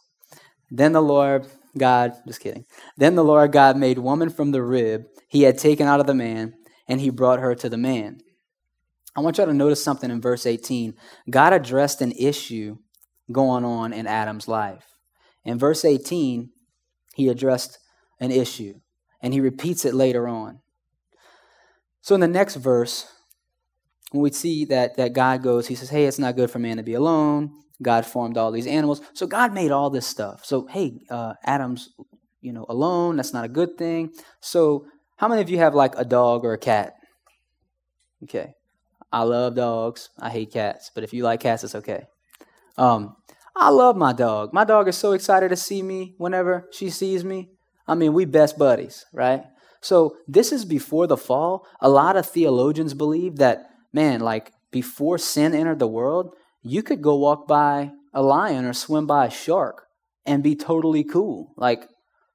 Then 0.71 0.93
the 0.93 1.01
Lord 1.01 1.47
God, 1.77 2.13
just 2.25 2.39
kidding. 2.39 2.65
Then 2.97 3.15
the 3.15 3.23
Lord 3.23 3.51
God 3.51 3.77
made 3.77 3.99
woman 3.99 4.29
from 4.29 4.51
the 4.51 4.63
rib 4.63 5.03
he 5.29 5.43
had 5.43 5.57
taken 5.57 5.87
out 5.87 5.99
of 5.99 6.07
the 6.07 6.13
man, 6.13 6.53
and 6.87 7.01
he 7.01 7.09
brought 7.09 7.39
her 7.39 7.53
to 7.55 7.69
the 7.69 7.77
man. 7.77 8.19
I 9.15 9.21
want 9.21 9.37
you 9.37 9.43
all 9.43 9.47
to 9.47 9.53
notice 9.53 9.83
something 9.83 10.09
in 10.09 10.21
verse 10.21 10.45
18. 10.45 10.93
God 11.29 11.53
addressed 11.53 12.01
an 12.01 12.11
issue 12.13 12.77
going 13.31 13.65
on 13.65 13.93
in 13.93 14.07
Adam's 14.07 14.47
life. 14.47 14.85
In 15.43 15.57
verse 15.59 15.83
18, 15.83 16.49
he 17.15 17.29
addressed 17.29 17.79
an 18.19 18.31
issue, 18.31 18.75
and 19.21 19.34
he 19.34 19.41
repeats 19.41 19.86
it 19.86 19.93
later 19.93 20.27
on. 20.27 20.60
So 22.01 22.15
in 22.15 22.21
the 22.21 22.27
next 22.27 22.56
verse, 22.56 23.12
when 24.12 24.23
we 24.23 24.32
see 24.32 24.65
that, 24.65 24.97
that 24.97 25.13
God 25.13 25.43
goes, 25.43 25.67
he 25.67 25.75
says, 25.75 25.89
Hey, 25.89 26.06
it's 26.06 26.19
not 26.19 26.36
good 26.36 26.49
for 26.49 26.60
man 26.60 26.77
to 26.77 26.84
be 26.84 26.93
alone. 26.93 27.51
God 27.82 28.06
formed 28.06 28.38
all 28.38 28.51
these 28.51 28.67
animals. 28.67 29.01
So 29.13 29.27
God 29.27 29.53
made 29.53 29.71
all 29.71 29.89
this 29.89 30.08
stuff. 30.08 30.45
So, 30.45 30.65
hey, 30.67 31.01
uh, 31.10 31.34
Adam's, 31.43 31.89
you 32.41 32.53
know, 32.53 32.65
alone. 32.69 33.17
That's 33.17 33.34
not 33.34 33.45
a 33.45 33.49
good 33.49 33.77
thing. 33.77 34.12
So, 34.39 34.86
how 35.17 35.27
many 35.27 35.41
of 35.41 35.49
you 35.49 35.58
have 35.58 35.75
like 35.75 35.93
a 35.97 36.06
dog 36.06 36.45
or 36.45 36.53
a 36.53 36.58
cat? 36.58 36.93
Okay. 38.23 38.53
I 39.12 39.23
love 39.23 39.56
dogs. 39.56 40.10
I 40.19 40.30
hate 40.30 40.51
cats. 40.51 40.91
But 40.93 41.03
if 41.03 41.13
you 41.13 41.23
like 41.23 41.39
cats, 41.39 41.63
it's 41.63 41.75
okay. 41.75 42.06
Um, 42.77 43.15
I 43.56 43.69
love 43.69 43.95
my 43.95 44.13
dog. 44.13 44.53
My 44.53 44.63
dog 44.63 44.88
is 44.88 44.97
so 44.97 45.13
excited 45.13 45.49
to 45.49 45.56
see 45.56 45.82
me 45.82 46.13
whenever 46.17 46.67
she 46.71 46.89
sees 46.89 47.23
me. 47.23 47.49
I 47.88 47.95
mean, 47.95 48.13
we 48.13 48.26
best 48.26 48.58
buddies, 48.58 49.06
right? 49.13 49.43
So 49.82 50.17
this 50.28 50.52
is 50.52 50.65
before 50.65 51.08
the 51.08 51.17
fall. 51.17 51.65
A 51.80 51.89
lot 51.89 52.17
of 52.17 52.28
theologians 52.28 52.93
believe 52.93 53.38
that, 53.38 53.69
man, 53.93 54.19
like 54.19 54.52
before 54.71 55.17
sin 55.17 55.54
entered 55.54 55.80
the 55.80 55.88
world, 55.88 56.34
you 56.62 56.84
could 56.84 57.02
go 57.02 57.15
walk 57.15 57.47
by 57.47 57.91
a 58.13 58.21
lion 58.21 58.65
or 58.65 58.73
swim 58.73 59.08
by 59.08 59.28
a 59.28 59.32
shark 59.32 59.86
and 60.26 60.43
be 60.43 60.56
totally 60.56 61.04
cool. 61.04 61.54
Like 61.56 61.88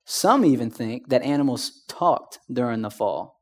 some 0.05 0.45
even 0.45 0.71
think 0.71 1.09
that 1.09 1.23
animals 1.23 1.85
talked 1.89 2.39
during 2.51 2.83
the 2.83 2.91
fall. 2.91 3.37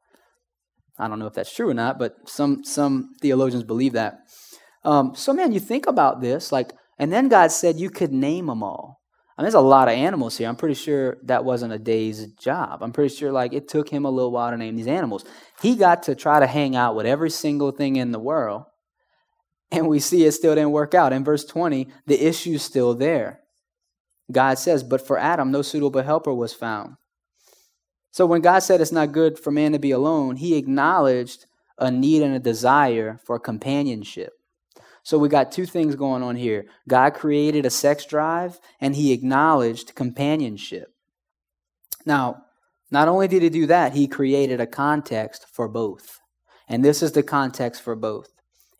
I 0.98 1.08
don't 1.08 1.18
know 1.18 1.26
if 1.26 1.34
that's 1.34 1.54
true 1.54 1.70
or 1.70 1.74
not, 1.74 1.98
but 1.98 2.14
some 2.26 2.62
some 2.64 3.10
theologians 3.22 3.64
believe 3.64 3.94
that. 3.94 4.18
Um, 4.84 5.14
so 5.14 5.32
man, 5.32 5.52
you 5.52 5.60
think 5.60 5.86
about 5.86 6.20
this, 6.20 6.52
like, 6.52 6.72
and 6.98 7.12
then 7.12 7.28
God 7.28 7.52
said 7.52 7.78
you 7.78 7.90
could 7.90 8.12
name 8.12 8.46
them 8.46 8.62
all. 8.62 8.99
Mean, 9.40 9.46
there's 9.46 9.54
a 9.54 9.60
lot 9.60 9.88
of 9.88 9.94
animals 9.94 10.36
here. 10.36 10.50
I'm 10.50 10.56
pretty 10.56 10.74
sure 10.74 11.16
that 11.22 11.46
wasn't 11.46 11.72
a 11.72 11.78
day's 11.78 12.26
job. 12.26 12.82
I'm 12.82 12.92
pretty 12.92 13.14
sure 13.14 13.32
like 13.32 13.54
it 13.54 13.68
took 13.68 13.88
him 13.88 14.04
a 14.04 14.10
little 14.10 14.32
while 14.32 14.50
to 14.50 14.56
name 14.58 14.76
these 14.76 14.86
animals. 14.86 15.24
He 15.62 15.76
got 15.76 16.02
to 16.02 16.14
try 16.14 16.40
to 16.40 16.46
hang 16.46 16.76
out 16.76 16.94
with 16.94 17.06
every 17.06 17.30
single 17.30 17.70
thing 17.70 17.96
in 17.96 18.12
the 18.12 18.18
world, 18.18 18.64
and 19.72 19.88
we 19.88 19.98
see 19.98 20.26
it 20.26 20.32
still 20.32 20.54
didn't 20.54 20.72
work 20.72 20.94
out. 20.94 21.14
In 21.14 21.24
verse 21.24 21.46
20, 21.46 21.88
the 22.06 22.22
issue's 22.22 22.60
still 22.60 22.94
there. 22.94 23.40
God 24.30 24.58
says, 24.58 24.82
But 24.82 25.06
for 25.06 25.16
Adam, 25.16 25.50
no 25.50 25.62
suitable 25.62 26.02
helper 26.02 26.34
was 26.34 26.52
found. 26.52 26.96
So 28.10 28.26
when 28.26 28.42
God 28.42 28.58
said 28.58 28.82
it's 28.82 28.92
not 28.92 29.12
good 29.12 29.38
for 29.38 29.50
man 29.50 29.72
to 29.72 29.78
be 29.78 29.90
alone, 29.90 30.36
he 30.36 30.56
acknowledged 30.56 31.46
a 31.78 31.90
need 31.90 32.22
and 32.22 32.34
a 32.34 32.40
desire 32.40 33.18
for 33.24 33.38
companionship. 33.38 34.34
So 35.02 35.18
we 35.18 35.28
got 35.28 35.52
two 35.52 35.66
things 35.66 35.96
going 35.96 36.22
on 36.22 36.36
here. 36.36 36.66
God 36.88 37.14
created 37.14 37.66
a 37.66 37.70
sex 37.70 38.04
drive 38.04 38.60
and 38.80 38.94
he 38.94 39.12
acknowledged 39.12 39.94
companionship. 39.94 40.94
Now, 42.04 42.44
not 42.90 43.08
only 43.08 43.28
did 43.28 43.42
he 43.42 43.50
do 43.50 43.66
that, 43.66 43.92
he 43.92 44.06
created 44.06 44.60
a 44.60 44.66
context 44.66 45.46
for 45.52 45.68
both. 45.68 46.20
And 46.68 46.84
this 46.84 47.02
is 47.02 47.12
the 47.12 47.22
context 47.22 47.82
for 47.82 47.96
both 47.96 48.28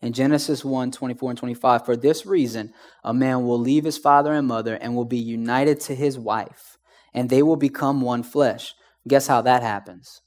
in 0.01 0.13
Genesis 0.13 0.65
1 0.65 0.91
24 0.91 1.29
and 1.31 1.39
25. 1.39 1.85
For 1.85 1.95
this 1.95 2.25
reason, 2.25 2.73
a 3.03 3.13
man 3.13 3.45
will 3.45 3.59
leave 3.59 3.83
his 3.83 3.97
father 3.97 4.33
and 4.33 4.47
mother 4.47 4.75
and 4.75 4.95
will 4.95 5.05
be 5.05 5.17
united 5.17 5.79
to 5.81 5.95
his 5.95 6.17
wife, 6.17 6.77
and 7.13 7.29
they 7.29 7.43
will 7.43 7.55
become 7.55 8.01
one 8.01 8.23
flesh. 8.23 8.73
Guess 9.07 9.27
how 9.27 9.41
that 9.41 9.63
happens? 9.63 10.21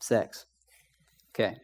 Sex. 0.00 0.46
Okay. 1.34 1.56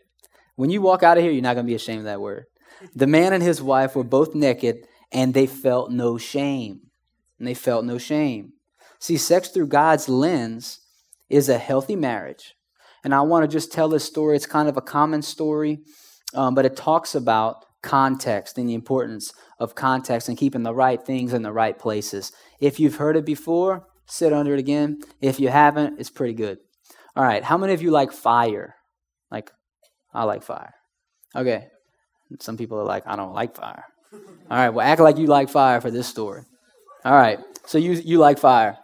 When 0.56 0.70
you 0.70 0.82
walk 0.82 1.02
out 1.02 1.16
of 1.16 1.22
here, 1.22 1.32
you're 1.32 1.42
not 1.42 1.54
going 1.54 1.66
to 1.66 1.70
be 1.70 1.76
ashamed 1.76 2.00
of 2.00 2.04
that 2.04 2.20
word. 2.20 2.46
The 2.94 3.06
man 3.06 3.32
and 3.32 3.42
his 3.42 3.62
wife 3.62 3.94
were 3.94 4.04
both 4.04 4.34
naked, 4.34 4.86
and 5.12 5.34
they 5.34 5.46
felt 5.46 5.90
no 5.90 6.18
shame. 6.18 6.80
And 7.38 7.48
they 7.48 7.54
felt 7.54 7.84
no 7.84 7.98
shame. 7.98 8.52
See, 8.98 9.16
sex 9.16 9.48
through 9.48 9.68
God's 9.68 10.08
lens 10.08 10.80
is 11.28 11.48
a 11.48 11.58
healthy 11.58 11.96
marriage. 11.96 12.54
And 13.02 13.14
I 13.14 13.22
want 13.22 13.44
to 13.44 13.48
just 13.48 13.72
tell 13.72 13.88
this 13.88 14.04
story. 14.04 14.36
It's 14.36 14.46
kind 14.46 14.68
of 14.68 14.76
a 14.76 14.82
common 14.82 15.22
story 15.22 15.80
um, 16.34 16.54
but 16.54 16.64
it 16.64 16.76
talks 16.76 17.14
about 17.14 17.64
context 17.82 18.58
and 18.58 18.68
the 18.68 18.74
importance 18.74 19.32
of 19.58 19.74
context 19.74 20.28
and 20.28 20.38
keeping 20.38 20.62
the 20.62 20.74
right 20.74 21.02
things 21.02 21.32
in 21.32 21.42
the 21.42 21.52
right 21.52 21.78
places. 21.78 22.32
If 22.60 22.78
you've 22.78 22.96
heard 22.96 23.16
it 23.16 23.24
before, 23.24 23.86
sit 24.06 24.32
under 24.32 24.54
it 24.54 24.60
again. 24.60 25.00
If 25.20 25.40
you 25.40 25.48
haven't, 25.48 25.98
it's 25.98 26.10
pretty 26.10 26.34
good. 26.34 26.58
All 27.16 27.24
right, 27.24 27.42
how 27.42 27.58
many 27.58 27.72
of 27.72 27.82
you 27.82 27.90
like 27.90 28.12
fire? 28.12 28.76
Like, 29.30 29.50
I 30.12 30.24
like 30.24 30.42
fire. 30.42 30.74
Okay, 31.34 31.68
some 32.38 32.56
people 32.56 32.78
are 32.78 32.84
like, 32.84 33.04
I 33.06 33.16
don't 33.16 33.34
like 33.34 33.56
fire. 33.56 33.84
All 34.12 34.56
right, 34.56 34.70
well, 34.70 34.86
act 34.86 35.00
like 35.00 35.18
you 35.18 35.26
like 35.26 35.48
fire 35.48 35.80
for 35.80 35.90
this 35.90 36.06
story. 36.06 36.42
All 37.04 37.14
right, 37.14 37.38
so 37.66 37.78
you 37.78 37.92
you 37.92 38.18
like 38.18 38.38
fire. 38.38 38.78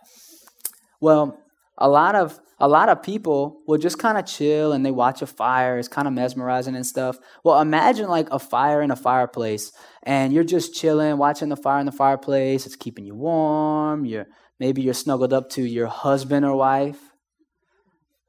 Well, 1.00 1.38
a 1.76 1.88
lot 1.88 2.14
of 2.14 2.38
a 2.58 2.68
lot 2.68 2.88
of 2.88 3.02
people 3.02 3.60
will 3.66 3.78
just 3.78 3.98
kind 3.98 4.16
of 4.16 4.24
chill 4.24 4.72
and 4.72 4.84
they 4.84 4.90
watch 4.90 5.20
a 5.20 5.26
fire. 5.26 5.78
It's 5.78 5.88
kind 5.88 6.08
of 6.08 6.14
mesmerizing 6.14 6.74
and 6.74 6.86
stuff. 6.86 7.18
Well, 7.44 7.60
imagine 7.60 8.08
like 8.08 8.28
a 8.30 8.38
fire 8.38 8.80
in 8.80 8.90
a 8.90 8.96
fireplace 8.96 9.72
and 10.02 10.32
you're 10.32 10.44
just 10.44 10.74
chilling, 10.74 11.18
watching 11.18 11.50
the 11.50 11.56
fire 11.56 11.80
in 11.80 11.86
the 11.86 11.92
fireplace. 11.92 12.64
It's 12.64 12.76
keeping 12.76 13.04
you 13.04 13.14
warm. 13.14 14.06
You're 14.06 14.26
maybe 14.58 14.80
you're 14.80 14.94
snuggled 14.94 15.34
up 15.34 15.50
to 15.50 15.62
your 15.62 15.86
husband 15.86 16.46
or 16.46 16.56
wife. 16.56 16.98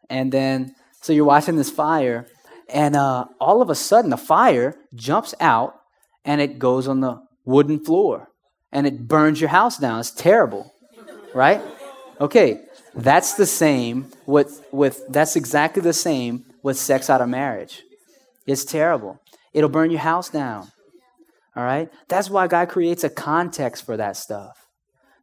And 0.10 0.32
then 0.32 0.75
so 1.01 1.13
you're 1.13 1.25
watching 1.25 1.56
this 1.56 1.71
fire 1.71 2.27
and 2.69 2.95
uh, 2.95 3.25
all 3.39 3.62
of 3.62 3.69
a 3.69 3.75
sudden 3.75 4.10
the 4.10 4.17
fire 4.17 4.75
jumps 4.95 5.34
out 5.39 5.80
and 6.25 6.41
it 6.41 6.60
goes 6.60 6.88
on 6.88 6.99
the 7.01 7.21
wooden 7.45 7.80
floor 7.84 8.30
and 8.71 8.86
it 8.86 9.08
burns 9.08 9.39
your 9.39 9.49
house 9.49 9.77
down. 9.77 9.99
It's 9.99 10.12
terrible, 10.12 10.73
right? 11.34 11.62
Okay, 12.19 12.62
that's 12.93 13.36
the 13.36 13.45
same 13.45 14.12
with, 14.25 14.65
with 14.71 15.08
that's 15.10 15.36
exactly 15.36 15.82
the 15.82 15.93
same 15.93 16.45
with 16.63 16.77
sex 16.77 17.10
out 17.10 17.21
of 17.21 17.30
marriage. 17.30 17.84
It's 18.45 18.65
terrible. 18.65 19.21
It'll 19.53 19.69
burn 19.69 19.91
your 19.91 19.99
house 20.01 20.30
down. 20.30 20.71
All 21.56 21.63
right? 21.63 21.89
That's 22.08 22.30
why 22.30 22.47
God 22.47 22.69
creates 22.69 23.03
a 23.03 23.10
context 23.10 23.86
for 23.86 23.97
that 23.97 24.15
stuff. 24.15 24.67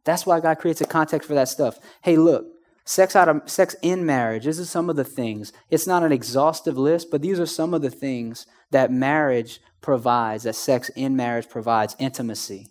That's 0.03 0.25
why 0.25 0.39
God 0.39 0.59
creates 0.59 0.81
a 0.81 0.85
context 0.85 1.27
for 1.27 1.33
that 1.33 1.49
stuff. 1.49 1.79
Hey, 2.01 2.17
look, 2.17 2.45
sex 2.85 3.15
out 3.15 3.27
of 3.27 3.49
sex 3.49 3.75
in 3.81 4.05
marriage. 4.05 4.45
This 4.45 4.59
is 4.59 4.69
some 4.69 4.89
of 4.89 4.95
the 4.95 5.03
things. 5.03 5.51
It's 5.69 5.87
not 5.87 6.03
an 6.03 6.11
exhaustive 6.11 6.77
list, 6.77 7.09
but 7.11 7.21
these 7.21 7.39
are 7.39 7.45
some 7.45 7.73
of 7.73 7.81
the 7.81 7.89
things 7.89 8.45
that 8.71 8.91
marriage 8.91 9.59
provides, 9.81 10.43
that 10.43 10.55
sex 10.55 10.89
in 10.89 11.15
marriage 11.15 11.49
provides 11.49 11.95
intimacy, 11.99 12.67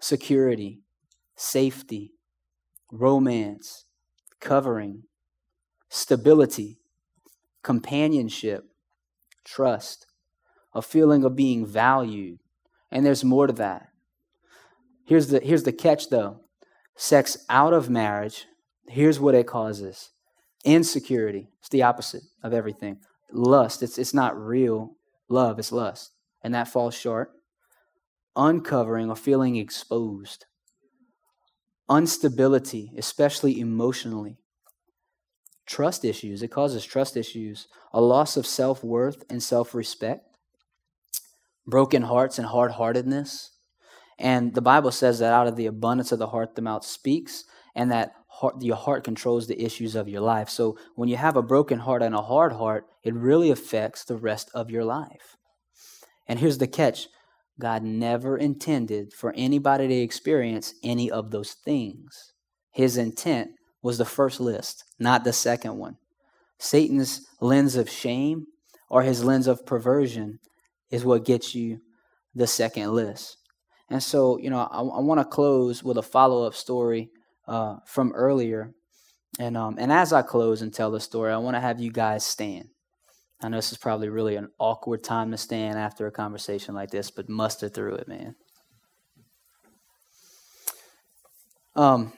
security, 0.00 0.80
safety, 1.36 2.12
romance, 2.90 3.84
covering, 4.40 5.04
stability, 5.88 6.80
companionship, 7.62 8.64
trust, 9.44 10.06
a 10.74 10.82
feeling 10.82 11.24
of 11.24 11.36
being 11.36 11.64
valued. 11.64 12.38
And 12.90 13.04
there's 13.04 13.24
more 13.24 13.46
to 13.46 13.52
that. 13.54 13.88
Here's 15.04 15.28
the, 15.28 15.40
here's 15.40 15.62
the 15.62 15.72
catch 15.72 16.10
though 16.10 16.40
sex 16.98 17.36
out 17.50 17.74
of 17.74 17.90
marriage, 17.90 18.46
here's 18.88 19.20
what 19.20 19.34
it 19.34 19.46
causes 19.46 20.10
insecurity. 20.64 21.48
It's 21.60 21.68
the 21.68 21.82
opposite 21.84 22.22
of 22.42 22.52
everything. 22.52 22.98
Lust, 23.32 23.82
it's, 23.82 23.98
it's 23.98 24.14
not 24.14 24.36
real 24.36 24.96
love, 25.28 25.58
it's 25.58 25.72
lust. 25.72 26.12
And 26.42 26.54
that 26.54 26.68
falls 26.68 26.94
short. 26.94 27.30
Uncovering 28.34 29.08
or 29.08 29.16
feeling 29.16 29.56
exposed 29.56 30.46
instability, 31.90 32.92
especially 32.96 33.60
emotionally, 33.60 34.38
trust 35.66 36.04
issues. 36.04 36.42
It 36.42 36.48
causes 36.48 36.84
trust 36.84 37.16
issues, 37.16 37.68
a 37.92 38.00
loss 38.00 38.36
of 38.36 38.46
self 38.46 38.82
worth 38.82 39.24
and 39.30 39.42
self 39.42 39.74
respect, 39.74 40.36
broken 41.66 42.02
hearts 42.02 42.38
and 42.38 42.46
hard 42.46 42.72
heartedness. 42.72 43.52
And 44.18 44.54
the 44.54 44.62
Bible 44.62 44.92
says 44.92 45.18
that 45.18 45.32
out 45.32 45.46
of 45.46 45.56
the 45.56 45.66
abundance 45.66 46.10
of 46.10 46.18
the 46.18 46.28
heart, 46.28 46.54
the 46.54 46.62
mouth 46.62 46.84
speaks, 46.84 47.44
and 47.74 47.90
that 47.90 48.14
heart, 48.40 48.60
your 48.60 48.76
heart 48.76 49.02
controls 49.02 49.46
the 49.46 49.62
issues 49.62 49.94
of 49.94 50.08
your 50.08 50.20
life. 50.20 50.50
So 50.50 50.76
when 50.94 51.08
you 51.08 51.16
have 51.16 51.36
a 51.36 51.42
broken 51.42 51.78
heart 51.78 52.02
and 52.02 52.14
a 52.14 52.22
hard 52.22 52.52
heart, 52.52 52.86
it 53.02 53.14
really 53.14 53.50
affects 53.50 54.04
the 54.04 54.16
rest 54.16 54.50
of 54.54 54.70
your 54.70 54.84
life. 54.84 55.36
And 56.28 56.38
here's 56.38 56.58
the 56.58 56.66
catch 56.66 57.08
God 57.58 57.82
never 57.82 58.36
intended 58.36 59.14
for 59.14 59.32
anybody 59.36 59.88
to 59.88 59.94
experience 59.94 60.74
any 60.82 61.10
of 61.10 61.30
those 61.30 61.52
things. 61.52 62.32
His 62.70 62.98
intent 62.98 63.52
was 63.82 63.96
the 63.96 64.04
first 64.04 64.38
list, 64.38 64.84
not 64.98 65.24
the 65.24 65.32
second 65.32 65.78
one. 65.78 65.96
Satan's 66.58 67.26
lens 67.40 67.74
of 67.76 67.88
shame 67.88 68.46
or 68.90 69.02
his 69.02 69.24
lens 69.24 69.46
of 69.46 69.64
perversion 69.64 70.40
is 70.90 71.04
what 71.04 71.24
gets 71.24 71.54
you 71.54 71.80
the 72.34 72.46
second 72.46 72.92
list. 72.92 73.38
And 73.88 74.02
so, 74.02 74.36
you 74.38 74.50
know, 74.50 74.58
I, 74.58 74.80
I 74.80 75.00
want 75.00 75.20
to 75.20 75.24
close 75.24 75.82
with 75.82 75.96
a 75.96 76.02
follow 76.02 76.46
up 76.46 76.54
story 76.54 77.10
uh, 77.46 77.76
from 77.86 78.12
earlier. 78.12 78.74
And, 79.38 79.56
um, 79.56 79.76
and 79.78 79.92
as 79.92 80.12
I 80.12 80.22
close 80.22 80.62
and 80.62 80.72
tell 80.72 80.90
the 80.90 81.00
story, 81.00 81.32
I 81.32 81.36
want 81.38 81.56
to 81.56 81.60
have 81.60 81.80
you 81.80 81.90
guys 81.90 82.24
stand. 82.24 82.68
I 83.42 83.48
know 83.48 83.58
this 83.58 83.72
is 83.72 83.78
probably 83.78 84.08
really 84.08 84.36
an 84.36 84.48
awkward 84.58 85.04
time 85.04 85.30
to 85.30 85.36
stand 85.36 85.78
after 85.78 86.06
a 86.06 86.12
conversation 86.12 86.74
like 86.74 86.90
this, 86.90 87.10
but 87.10 87.28
muster 87.28 87.68
through 87.68 87.96
it, 87.96 88.08
man. 88.08 88.34
Um, 91.74 92.14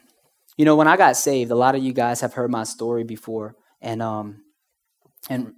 you 0.56 0.64
know, 0.64 0.76
when 0.76 0.86
I 0.86 0.96
got 0.96 1.16
saved, 1.16 1.50
a 1.50 1.56
lot 1.56 1.74
of 1.74 1.82
you 1.82 1.92
guys 1.92 2.20
have 2.20 2.34
heard 2.34 2.50
my 2.50 2.62
story 2.62 3.02
before, 3.02 3.56
and 3.80 4.00
um, 4.00 4.42
and 5.28 5.54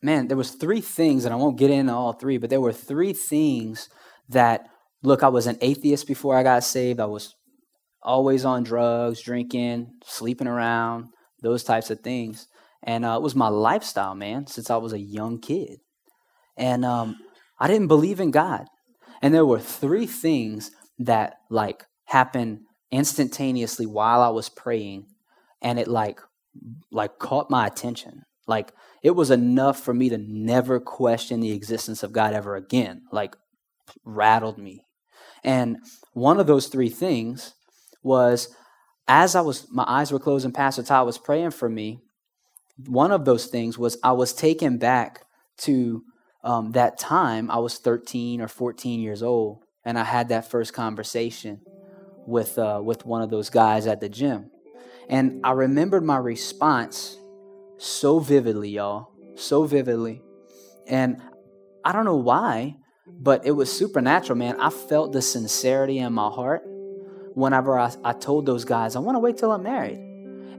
man, 0.00 0.28
there 0.28 0.36
was 0.36 0.52
three 0.52 0.80
things, 0.80 1.24
and 1.24 1.34
I 1.34 1.36
won't 1.36 1.58
get 1.58 1.70
into 1.70 1.92
all 1.92 2.12
three, 2.12 2.38
but 2.38 2.50
there 2.50 2.60
were 2.60 2.72
three 2.72 3.12
things 3.12 3.88
that 4.28 4.68
look. 5.02 5.24
I 5.24 5.28
was 5.28 5.48
an 5.48 5.58
atheist 5.60 6.06
before 6.06 6.36
I 6.36 6.44
got 6.44 6.62
saved. 6.62 7.00
I 7.00 7.06
was 7.06 7.34
always 8.02 8.44
on 8.44 8.62
drugs, 8.62 9.20
drinking, 9.20 9.92
sleeping 10.04 10.46
around, 10.46 11.08
those 11.42 11.64
types 11.64 11.90
of 11.90 12.00
things. 12.00 12.46
And 12.82 13.04
uh, 13.04 13.14
it 13.16 13.22
was 13.22 13.34
my 13.34 13.48
lifestyle, 13.48 14.14
man, 14.14 14.46
since 14.46 14.70
I 14.70 14.76
was 14.76 14.92
a 14.92 14.98
young 14.98 15.38
kid. 15.38 15.80
And 16.56 16.84
um, 16.84 17.16
I 17.58 17.68
didn't 17.68 17.88
believe 17.88 18.20
in 18.20 18.30
God. 18.30 18.66
And 19.22 19.34
there 19.34 19.44
were 19.46 19.60
three 19.60 20.06
things 20.06 20.70
that 20.98 21.38
like 21.50 21.84
happened 22.06 22.60
instantaneously 22.90 23.86
while 23.86 24.22
I 24.22 24.28
was 24.28 24.48
praying, 24.48 25.06
and 25.62 25.78
it 25.78 25.88
like 25.88 26.20
like 26.90 27.18
caught 27.18 27.50
my 27.50 27.66
attention. 27.66 28.22
Like 28.46 28.72
it 29.02 29.12
was 29.12 29.30
enough 29.30 29.78
for 29.78 29.94
me 29.94 30.08
to 30.08 30.18
never 30.18 30.80
question 30.80 31.40
the 31.40 31.52
existence 31.52 32.02
of 32.02 32.12
God 32.12 32.34
ever 32.34 32.56
again. 32.56 33.02
Like 33.12 33.36
rattled 34.04 34.58
me. 34.58 34.84
And 35.44 35.78
one 36.12 36.40
of 36.40 36.46
those 36.46 36.66
three 36.66 36.90
things 36.90 37.54
was 38.02 38.54
as 39.08 39.34
I 39.34 39.40
was 39.40 39.66
my 39.70 39.84
eyes 39.86 40.12
were 40.12 40.20
closed 40.20 40.44
and 40.44 40.54
Pastor 40.54 40.82
Todd 40.82 41.06
was 41.06 41.18
praying 41.18 41.50
for 41.50 41.68
me, 41.68 42.00
one 42.86 43.10
of 43.10 43.24
those 43.24 43.46
things 43.46 43.78
was 43.78 43.98
I 44.02 44.12
was 44.12 44.32
taken 44.32 44.78
back 44.78 45.24
to 45.58 46.04
um, 46.44 46.72
that 46.72 46.98
time. 46.98 47.50
I 47.50 47.58
was 47.58 47.78
13 47.78 48.40
or 48.40 48.48
14 48.48 49.00
years 49.00 49.22
old, 49.22 49.64
and 49.84 49.98
I 49.98 50.04
had 50.04 50.28
that 50.28 50.50
first 50.50 50.72
conversation 50.72 51.60
with 52.26 52.58
uh, 52.58 52.80
with 52.82 53.04
one 53.04 53.22
of 53.22 53.30
those 53.30 53.50
guys 53.50 53.86
at 53.86 54.00
the 54.00 54.08
gym, 54.08 54.50
and 55.08 55.40
I 55.44 55.52
remembered 55.52 56.04
my 56.04 56.16
response 56.16 57.16
so 57.78 58.20
vividly, 58.20 58.70
y'all, 58.70 59.08
so 59.34 59.64
vividly, 59.64 60.22
and 60.86 61.20
I 61.84 61.92
don't 61.92 62.04
know 62.04 62.16
why, 62.16 62.76
but 63.06 63.44
it 63.44 63.52
was 63.52 63.72
supernatural, 63.72 64.38
man. 64.38 64.60
I 64.60 64.70
felt 64.70 65.12
the 65.12 65.22
sincerity 65.22 65.98
in 65.98 66.12
my 66.12 66.28
heart 66.28 66.62
whenever 67.34 67.78
I, 67.78 67.92
I 68.04 68.12
told 68.12 68.46
those 68.46 68.64
guys, 68.64 68.96
I 68.96 69.00
want 69.00 69.16
to 69.16 69.20
wait 69.20 69.38
till 69.38 69.52
I'm 69.52 69.62
married. 69.62 69.98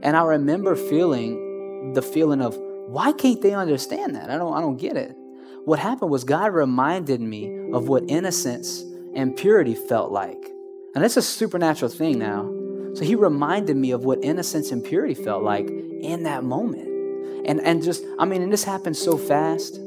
And 0.02 0.16
I 0.16 0.22
remember 0.22 0.74
feeling 0.74 1.92
the 1.94 2.02
feeling 2.02 2.40
of 2.40 2.56
why 2.56 3.12
can't 3.12 3.40
they 3.40 3.54
understand 3.54 4.14
that? 4.16 4.30
I 4.30 4.36
don't 4.36 4.54
I 4.54 4.60
don't 4.60 4.76
get 4.76 4.96
it. 4.96 5.16
What 5.64 5.78
happened 5.78 6.10
was 6.10 6.24
God 6.24 6.52
reminded 6.52 7.20
me 7.20 7.70
of 7.72 7.88
what 7.88 8.04
innocence 8.08 8.82
and 9.14 9.36
purity 9.36 9.74
felt 9.74 10.10
like. 10.10 10.50
And 10.94 11.04
it's 11.04 11.16
a 11.16 11.22
supernatural 11.22 11.90
thing 11.90 12.18
now. 12.18 12.50
So 12.94 13.04
he 13.04 13.14
reminded 13.14 13.76
me 13.76 13.92
of 13.92 14.04
what 14.04 14.22
innocence 14.22 14.70
and 14.72 14.84
purity 14.84 15.14
felt 15.14 15.42
like 15.42 15.68
in 15.68 16.24
that 16.24 16.44
moment. 16.44 16.88
And 17.46 17.60
and 17.60 17.82
just 17.82 18.04
I 18.18 18.24
mean, 18.24 18.42
and 18.42 18.52
this 18.52 18.64
happened 18.64 18.96
so 18.96 19.16
fast. 19.16 19.78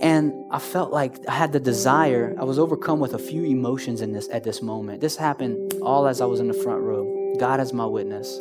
And 0.00 0.32
I 0.50 0.58
felt 0.58 0.92
like 0.92 1.28
I 1.28 1.32
had 1.32 1.52
the 1.52 1.60
desire. 1.60 2.34
I 2.38 2.44
was 2.44 2.58
overcome 2.58 3.00
with 3.00 3.14
a 3.14 3.18
few 3.18 3.44
emotions 3.44 4.00
in 4.00 4.12
this 4.12 4.28
at 4.30 4.44
this 4.44 4.62
moment. 4.62 5.00
This 5.00 5.16
happened 5.16 5.74
all 5.82 6.06
as 6.06 6.20
I 6.20 6.24
was 6.24 6.40
in 6.40 6.48
the 6.48 6.54
front 6.54 6.80
row. 6.80 7.36
God 7.38 7.60
is 7.60 7.72
my 7.72 7.86
witness 7.86 8.38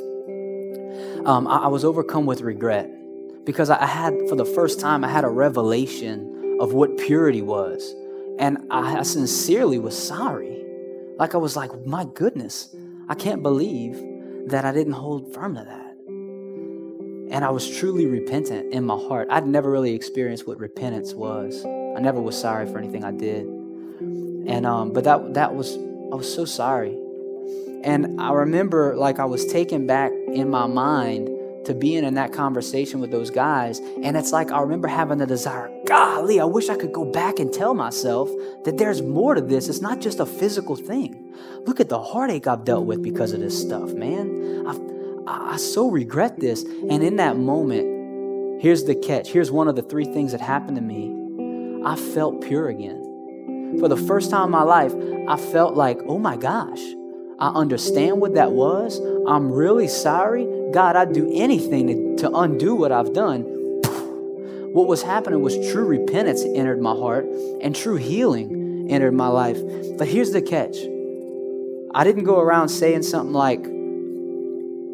um, 1.26 1.47
I, 1.47 1.60
I, 1.60 1.68
was 1.68 1.84
overcome 1.84 2.26
with 2.26 2.41
regret 2.41 2.89
because 3.45 3.70
I, 3.70 3.82
I 3.82 3.86
had, 3.86 4.14
for 4.28 4.36
the 4.36 4.45
first 4.45 4.80
time, 4.80 5.03
I 5.03 5.10
had 5.10 5.24
a 5.24 5.30
revelation 5.30 6.57
of 6.60 6.74
what 6.74 6.97
purity 6.97 7.41
was. 7.41 7.93
And 8.38 8.57
I, 8.72 8.99
I 8.99 9.03
sincerely 9.03 9.80
was 9.80 9.97
sorry. 9.97 10.64
Like 11.18 11.36
I 11.36 11.38
was 11.38 11.55
like, 11.55 11.72
my 11.86 12.05
goodness, 12.05 12.74
I 13.10 13.16
can't 13.16 13.43
believe 13.43 14.01
that 14.47 14.66
I 14.66 14.72
didn't 14.72 14.93
hold 14.93 15.34
firm 15.34 15.55
to 15.55 15.64
that. 15.64 15.89
And 17.32 17.46
I 17.46 17.50
was 17.50 17.70
truly 17.70 18.06
repentant 18.06 18.74
in 18.74 18.86
my 18.86 18.98
heart. 18.98 19.28
I'd 19.30 19.46
never 19.46 19.70
really 19.70 19.94
experienced 19.94 20.48
what 20.48 20.60
repentance 20.60 21.14
was. 21.14 21.64
I 21.66 22.00
never 22.02 22.20
was 22.20 22.40
sorry 22.40 22.66
for 22.66 22.78
anything 22.80 23.04
I 23.04 23.12
did. 23.12 23.46
And 23.46 24.66
um, 24.66 24.94
but 24.94 25.04
that 25.04 25.36
that 25.36 25.54
was 25.54 25.76
I 26.12 26.16
was 26.16 26.34
so 26.34 26.46
sorry. 26.46 26.98
And 27.84 28.20
I 28.20 28.32
remember 28.32 28.96
like 28.96 29.20
I 29.20 29.26
was 29.26 29.46
taken 29.46 29.86
back 29.88 30.12
in 30.12 30.50
my 30.50 30.66
mind 30.68 31.30
to 31.66 31.74
being 31.74 32.04
in 32.04 32.16
that 32.16 32.34
conversation 32.34 33.00
with 33.00 33.12
those 33.12 33.30
guys. 33.30 33.80
And 33.80 34.18
it's 34.18 34.32
like 34.32 34.52
I 34.52 34.62
remember 34.62 34.88
having 34.88 35.20
the 35.20 35.28
desire, 35.28 35.70
golly, 35.86 36.40
I 36.40 36.46
wish 36.46 36.70
I 36.70 36.78
could 36.78 36.94
go 36.94 37.06
back 37.06 37.38
and 37.40 37.54
tell 37.54 37.74
myself 37.74 38.30
that 38.66 38.78
there's 38.78 39.02
more 39.02 39.36
to 39.36 39.42
this. 39.42 39.70
It's 39.70 39.82
not 39.82 40.00
just 40.00 40.20
a 40.20 40.26
physical 40.26 40.76
thing. 40.76 41.34
Look 41.66 41.80
at 41.80 41.90
the 41.90 42.02
heartache 42.02 42.48
I've 42.48 42.64
dealt 42.64 42.86
with 42.86 43.04
because 43.04 43.34
of 43.34 43.40
this 43.40 43.60
stuff, 43.60 43.94
man. 43.94 44.66
I've, 44.68 44.99
I, 45.28 45.57
so 45.57 45.89
regret 45.89 46.39
this. 46.39 46.63
And 46.63 47.03
in 47.03 47.17
that 47.17 47.38
moment, 47.38 48.61
here's 48.61 48.84
the 48.84 48.95
catch. 48.95 49.30
Here's 49.30 49.51
one 49.51 49.67
of 49.67 49.76
the 49.76 49.82
three 49.82 50.05
things 50.05 50.32
that 50.32 50.41
happened 50.41 50.78
to 50.78 50.82
me. 50.82 51.15
I 51.86 51.95
felt 51.95 52.41
pure 52.41 52.70
again. 52.70 53.78
For 53.80 53.88
the 53.88 53.97
first 53.97 54.32
time 54.32 54.45
in 54.45 54.51
my 54.51 54.63
life, 54.63 54.93
I 55.28 55.38
felt 55.38 55.76
like, 55.76 55.99
oh 56.07 56.17
my 56.17 56.38
gosh, 56.38 56.82
I 57.39 57.49
understand 57.49 58.20
what 58.20 58.34
that 58.34 58.51
was. 58.51 58.99
I'm 59.28 59.51
really 59.51 59.88
sorry. 59.88 60.47
God, 60.72 60.95
I'd 60.95 61.13
do 61.13 61.32
anything 61.34 62.17
to, 62.17 62.24
to 62.24 62.36
undo 62.36 62.76
what 62.76 62.91
I've 62.91 63.13
done. 63.13 63.43
What 64.74 64.88
was 64.88 65.01
happening 65.01 65.41
was 65.41 65.55
true 65.72 65.86
repentance 65.86 66.43
entered 66.43 66.80
my 66.80 66.91
heart 66.91 67.26
and 67.61 67.76
true 67.76 67.95
healing 67.95 68.88
entered 68.89 69.13
my 69.13 69.28
life. 69.28 69.57
But 69.97 70.07
here's 70.07 70.32
the 70.32 70.41
catch 70.41 70.78
I 71.91 72.03
didn't 72.03 72.26
go 72.26 72.39
around 72.39 72.70
saying 72.70 73.03
something 73.03 73.34
like, 73.34 73.65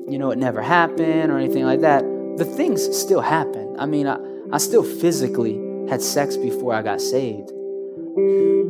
you 0.08 0.18
know, 0.18 0.32
it 0.32 0.38
never 0.38 0.62
happened 0.62 1.32
or 1.32 1.38
anything 1.38 1.66
like 1.66 1.82
that. 1.82 2.03
The 2.38 2.45
things 2.45 2.97
still 2.97 3.22
happened. 3.22 3.78
I 3.80 3.86
mean, 3.86 4.08
I, 4.08 4.18
I 4.51 4.58
still 4.58 4.84
physically 4.84 5.60
had 5.89 6.01
sex 6.01 6.38
before 6.38 6.74
I 6.74 6.82
got 6.82 7.01
saved. 7.01 7.51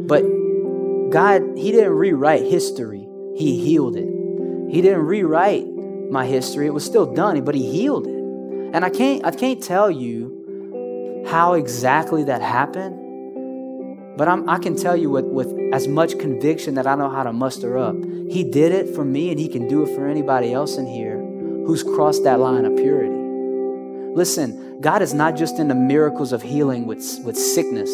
But 0.07 0.21
God, 1.11 1.57
He 1.57 1.71
didn't 1.71 1.93
rewrite 1.93 2.43
history 2.43 3.05
he 3.35 3.59
healed 3.59 3.97
it. 3.97 4.07
He 4.73 4.81
didn't 4.81 5.05
rewrite 5.05 5.67
my 6.09 6.25
history. 6.25 6.67
It 6.67 6.73
was 6.73 6.85
still 6.85 7.13
done, 7.13 7.43
but 7.43 7.53
he 7.53 7.69
healed 7.69 8.07
it. 8.07 8.15
And 8.73 8.85
I 8.85 8.89
can't 8.89 9.25
I 9.25 9.31
can't 9.31 9.61
tell 9.61 9.91
you 9.91 11.23
how 11.27 11.53
exactly 11.53 12.23
that 12.23 12.41
happened. 12.41 13.01
But 14.17 14.29
I'm, 14.29 14.49
I 14.49 14.59
can 14.59 14.77
tell 14.77 14.95
you 14.95 15.09
with, 15.09 15.25
with 15.25 15.53
as 15.73 15.89
much 15.89 16.17
conviction 16.17 16.75
that 16.75 16.87
I 16.87 16.95
know 16.95 17.09
how 17.09 17.23
to 17.23 17.33
muster 17.33 17.77
up. 17.77 17.95
He 18.29 18.45
did 18.45 18.71
it 18.71 18.95
for 18.95 19.03
me, 19.03 19.29
and 19.29 19.37
He 19.37 19.49
can 19.49 19.67
do 19.67 19.83
it 19.83 19.93
for 19.93 20.07
anybody 20.07 20.53
else 20.53 20.77
in 20.77 20.87
here 20.87 21.14
who's 21.65 21.83
crossed 21.83 22.23
that 22.23 22.39
line 22.39 22.65
of 22.65 22.75
purity. 22.75 23.13
Listen, 24.15 24.79
God 24.81 25.01
is 25.01 25.13
not 25.13 25.35
just 25.35 25.59
in 25.59 25.67
the 25.67 25.75
miracles 25.75 26.31
of 26.31 26.41
healing 26.41 26.85
with, 26.85 27.03
with 27.23 27.37
sickness. 27.37 27.89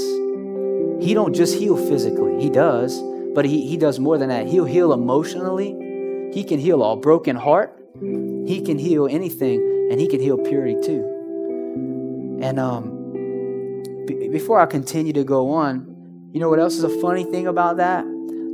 He 1.03 1.13
don't 1.13 1.33
just 1.33 1.57
heal 1.57 1.77
physically. 1.77 2.41
He 2.41 2.49
does, 2.49 3.01
but 3.33 3.45
he, 3.45 3.67
he 3.67 3.77
does 3.77 3.99
more 3.99 4.17
than 4.17 4.29
that. 4.29 4.47
He'll 4.47 4.65
heal 4.65 4.93
emotionally. 4.93 6.31
He 6.33 6.43
can 6.43 6.59
heal 6.59 6.83
a 6.83 6.95
broken 6.95 7.35
heart. 7.35 7.77
He 7.99 8.61
can 8.61 8.77
heal 8.77 9.07
anything, 9.07 9.89
and 9.91 9.99
he 9.99 10.07
can 10.07 10.19
heal 10.19 10.37
purity 10.37 10.75
too. 10.81 12.39
And 12.41 12.59
um, 12.59 14.03
b- 14.05 14.27
before 14.29 14.59
I 14.59 14.65
continue 14.65 15.13
to 15.13 15.23
go 15.23 15.51
on, 15.51 16.29
you 16.33 16.39
know 16.39 16.49
what 16.49 16.59
else 16.59 16.75
is 16.75 16.83
a 16.83 17.01
funny 17.01 17.23
thing 17.23 17.47
about 17.47 17.77
that? 17.77 18.03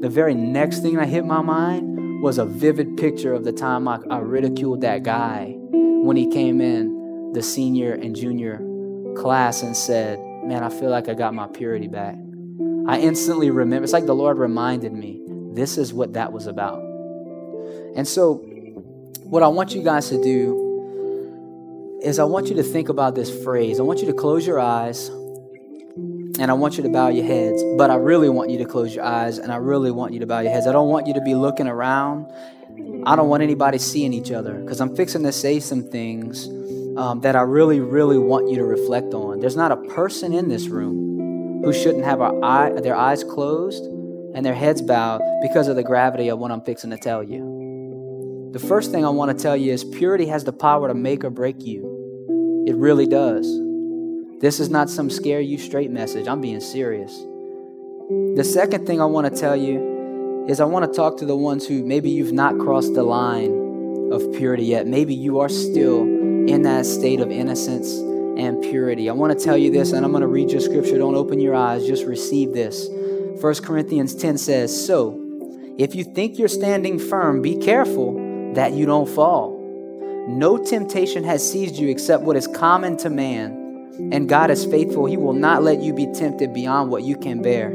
The 0.01 0.09
very 0.09 0.35
next 0.35 0.81
thing 0.81 0.95
that 0.95 1.07
hit 1.07 1.25
my 1.25 1.41
mind 1.41 1.96
was 2.21 2.37
a 2.37 2.45
vivid 2.45 2.97
picture 2.97 3.33
of 3.33 3.43
the 3.43 3.51
time 3.51 3.87
I, 3.87 3.99
I 4.09 4.17
ridiculed 4.19 4.81
that 4.81 5.03
guy 5.03 5.55
when 5.57 6.17
he 6.17 6.27
came 6.27 6.61
in 6.61 7.31
the 7.33 7.43
senior 7.43 7.93
and 7.93 8.15
junior 8.15 8.57
class 9.15 9.61
and 9.61 9.75
said, 9.75 10.19
Man, 10.43 10.63
I 10.63 10.69
feel 10.69 10.89
like 10.89 11.09
I 11.09 11.13
got 11.13 11.33
my 11.33 11.47
purity 11.47 11.87
back. 11.87 12.15
I 12.87 12.99
instantly 12.99 13.51
remember, 13.51 13.83
it's 13.83 13.93
like 13.93 14.05
the 14.05 14.15
Lord 14.15 14.37
reminded 14.37 14.93
me, 14.93 15.21
this 15.53 15.77
is 15.77 15.93
what 15.93 16.13
that 16.13 16.31
was 16.31 16.47
about. 16.47 16.79
And 17.95 18.07
so, 18.07 18.35
what 19.23 19.43
I 19.43 19.49
want 19.49 19.75
you 19.75 19.83
guys 19.83 20.09
to 20.09 20.21
do 20.21 21.99
is 22.01 22.17
I 22.17 22.23
want 22.23 22.47
you 22.47 22.55
to 22.55 22.63
think 22.63 22.89
about 22.89 23.13
this 23.15 23.43
phrase. 23.43 23.79
I 23.79 23.83
want 23.83 23.99
you 23.99 24.05
to 24.05 24.13
close 24.13 24.47
your 24.47 24.59
eyes 24.59 25.09
and 26.39 26.51
I 26.51 26.53
want 26.53 26.77
you 26.77 26.83
to 26.83 26.89
bow 26.89 27.07
your 27.09 27.25
heads. 27.25 27.63
But 27.77 27.89
I 27.89 27.95
really 27.95 28.29
want 28.29 28.49
you 28.49 28.57
to 28.59 28.65
close 28.65 28.93
your 28.93 29.03
eyes 29.03 29.37
and 29.37 29.51
I 29.51 29.57
really 29.57 29.91
want 29.91 30.13
you 30.13 30.19
to 30.19 30.27
bow 30.27 30.39
your 30.39 30.51
heads. 30.51 30.67
I 30.67 30.71
don't 30.71 30.89
want 30.89 31.07
you 31.07 31.13
to 31.15 31.21
be 31.21 31.35
looking 31.35 31.67
around. 31.67 32.31
I 33.05 33.15
don't 33.15 33.29
want 33.29 33.43
anybody 33.43 33.77
seeing 33.77 34.13
each 34.13 34.31
other 34.31 34.53
because 34.53 34.81
I'm 34.81 34.95
fixing 34.95 35.23
to 35.23 35.31
say 35.31 35.59
some 35.59 35.83
things 35.83 36.47
um, 36.97 37.21
that 37.21 37.35
I 37.35 37.41
really, 37.41 37.79
really 37.79 38.17
want 38.17 38.49
you 38.49 38.57
to 38.57 38.65
reflect 38.65 39.13
on. 39.13 39.39
There's 39.39 39.55
not 39.55 39.71
a 39.71 39.77
person 39.77 40.33
in 40.33 40.47
this 40.47 40.67
room 40.67 41.63
who 41.63 41.73
shouldn't 41.73 42.05
have 42.05 42.21
eye, 42.21 42.71
their 42.81 42.95
eyes 42.95 43.23
closed 43.23 43.83
and 44.35 44.45
their 44.45 44.53
heads 44.53 44.81
bowed 44.81 45.21
because 45.41 45.67
of 45.67 45.75
the 45.75 45.83
gravity 45.83 46.29
of 46.29 46.39
what 46.39 46.51
I'm 46.51 46.61
fixing 46.61 46.91
to 46.91 46.97
tell 46.97 47.23
you. 47.23 48.49
The 48.53 48.59
first 48.59 48.91
thing 48.91 49.05
I 49.05 49.09
want 49.09 49.35
to 49.35 49.41
tell 49.41 49.57
you 49.57 49.73
is 49.73 49.83
purity 49.83 50.27
has 50.27 50.43
the 50.43 50.53
power 50.53 50.87
to 50.87 50.93
make 50.93 51.23
or 51.23 51.29
break 51.29 51.65
you. 51.65 52.65
It 52.67 52.75
really 52.75 53.05
does. 53.05 53.66
This 54.39 54.59
is 54.59 54.69
not 54.69 54.87
some 54.87 55.09
scare 55.09 55.41
you 55.41 55.57
straight 55.57 55.89
message. 55.89 56.27
I'm 56.27 56.41
being 56.41 56.61
serious. 56.61 57.11
The 58.35 58.43
second 58.43 58.85
thing 58.85 59.01
I 59.01 59.05
want 59.05 59.33
to 59.33 59.41
tell 59.41 59.55
you 59.55 60.45
is 60.47 60.59
I 60.59 60.65
want 60.65 60.85
to 60.85 60.95
talk 60.95 61.17
to 61.17 61.25
the 61.25 61.35
ones 61.35 61.67
who 61.67 61.83
maybe 61.83 62.11
you've 62.11 62.33
not 62.33 62.59
crossed 62.59 62.93
the 62.93 63.01
line 63.01 64.11
of 64.11 64.31
purity 64.33 64.65
yet. 64.65 64.85
Maybe 64.85 65.15
you 65.15 65.39
are 65.39 65.49
still 65.49 66.03
in 66.03 66.61
that 66.61 66.85
state 66.85 67.19
of 67.19 67.31
innocence 67.31 67.91
and 68.37 68.61
purity. 68.61 69.09
I 69.09 69.13
want 69.13 69.37
to 69.37 69.43
tell 69.43 69.57
you 69.57 69.71
this, 69.71 69.91
and 69.91 70.05
I'm 70.05 70.11
going 70.11 70.21
to 70.21 70.27
read 70.27 70.51
your 70.51 70.61
scripture. 70.61 70.99
Don't 70.99 71.15
open 71.15 71.39
your 71.39 71.55
eyes, 71.55 71.87
just 71.87 72.05
receive 72.05 72.53
this. 72.53 72.87
1 73.41 73.55
Corinthians 73.55 74.13
10 74.13 74.37
says, 74.37 74.85
So, 74.85 75.19
if 75.79 75.95
you 75.95 76.03
think 76.03 76.37
you're 76.37 76.47
standing 76.47 76.99
firm, 76.99 77.41
be 77.41 77.57
careful 77.57 78.53
that 78.53 78.73
you 78.73 78.85
don't 78.85 79.09
fall. 79.09 79.57
No 80.27 80.63
temptation 80.63 81.23
has 81.23 81.49
seized 81.51 81.77
you 81.77 81.89
except 81.89 82.21
what 82.21 82.35
is 82.35 82.45
common 82.47 82.97
to 82.97 83.09
man. 83.09 83.66
And 83.99 84.29
God 84.29 84.51
is 84.51 84.65
faithful. 84.65 85.05
He 85.05 85.17
will 85.17 85.33
not 85.33 85.63
let 85.63 85.81
you 85.81 85.93
be 85.93 86.07
tempted 86.13 86.53
beyond 86.53 86.91
what 86.91 87.03
you 87.03 87.17
can 87.17 87.41
bear. 87.41 87.71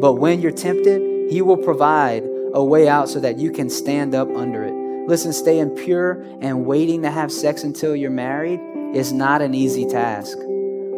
But 0.00 0.14
when 0.14 0.40
you're 0.40 0.52
tempted, 0.52 1.30
He 1.30 1.42
will 1.42 1.58
provide 1.58 2.24
a 2.52 2.64
way 2.64 2.88
out 2.88 3.08
so 3.08 3.20
that 3.20 3.38
you 3.38 3.52
can 3.52 3.70
stand 3.70 4.14
up 4.14 4.28
under 4.34 4.64
it. 4.64 5.08
Listen, 5.08 5.32
staying 5.32 5.70
pure 5.70 6.22
and 6.40 6.66
waiting 6.66 7.02
to 7.02 7.10
have 7.10 7.30
sex 7.30 7.62
until 7.64 7.94
you're 7.94 8.10
married 8.10 8.60
is 8.94 9.12
not 9.12 9.42
an 9.42 9.54
easy 9.54 9.86
task. 9.86 10.36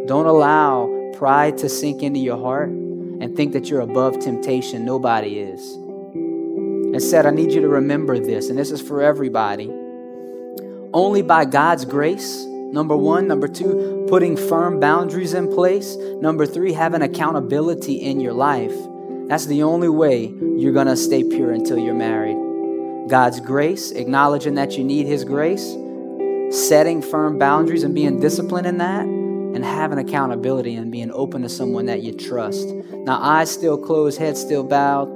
Don't 0.07 0.27
allow 0.27 0.89
pride 1.15 1.59
to 1.59 1.69
sink 1.69 2.03
into 2.03 2.21
your 2.21 2.39
heart 2.39 2.69
and 2.69 3.37
think 3.37 3.53
that 3.53 3.71
you're 3.71 3.81
above 3.81 4.19
temptation. 4.19 4.85
Nobody 4.85 5.39
is. 5.39 5.79
Instead, 6.95 7.25
I 7.25 7.31
need 7.31 7.53
you 7.53 7.61
to 7.63 7.69
remember 7.69 8.19
this, 8.19 8.51
and 8.51 8.59
this 8.59 8.71
is 8.71 8.83
for 8.83 9.03
everybody. 9.03 9.71
Only 10.93 11.23
by 11.23 11.45
God's 11.47 11.85
grace, 11.85 12.45
number 12.73 12.97
one. 12.97 13.29
Number 13.29 13.47
two, 13.47 14.07
putting 14.09 14.37
firm 14.37 14.81
boundaries 14.81 15.35
in 15.35 15.53
place. 15.53 15.97
Number 15.97 16.47
three, 16.47 16.73
having 16.73 17.03
accountability 17.03 17.95
in 17.95 18.19
your 18.19 18.33
life. 18.33 18.75
That's 19.29 19.47
the 19.47 19.63
only 19.63 19.89
way 19.89 20.27
you're 20.57 20.73
going 20.73 20.89
to 20.89 20.97
stay 20.97 21.23
pure 21.23 21.53
until 21.53 21.79
you're 21.79 21.95
married. 21.95 22.39
God's 23.09 23.41
grace, 23.41 23.91
acknowledging 23.93 24.55
that 24.55 24.77
you 24.77 24.85
need 24.85 25.07
His 25.07 25.25
grace, 25.25 25.77
setting 26.51 27.03
firm 27.03 27.39
boundaries 27.39 27.83
and 27.83 27.95
being 27.95 28.21
disciplined 28.21 28.67
in 28.67 28.79
that, 28.79 29.05
and 29.05 29.65
having 29.65 29.99
accountability 29.99 30.75
and 30.75 30.91
being 30.91 31.11
open 31.13 31.43
to 31.43 31.49
someone 31.49 31.87
that 31.87 32.03
you 32.03 32.13
trust. 32.13 32.67
Now, 32.67 33.21
eyes 33.21 33.51
still 33.51 33.77
closed, 33.77 34.19
head 34.19 34.37
still 34.37 34.65
bowed. 34.65 35.09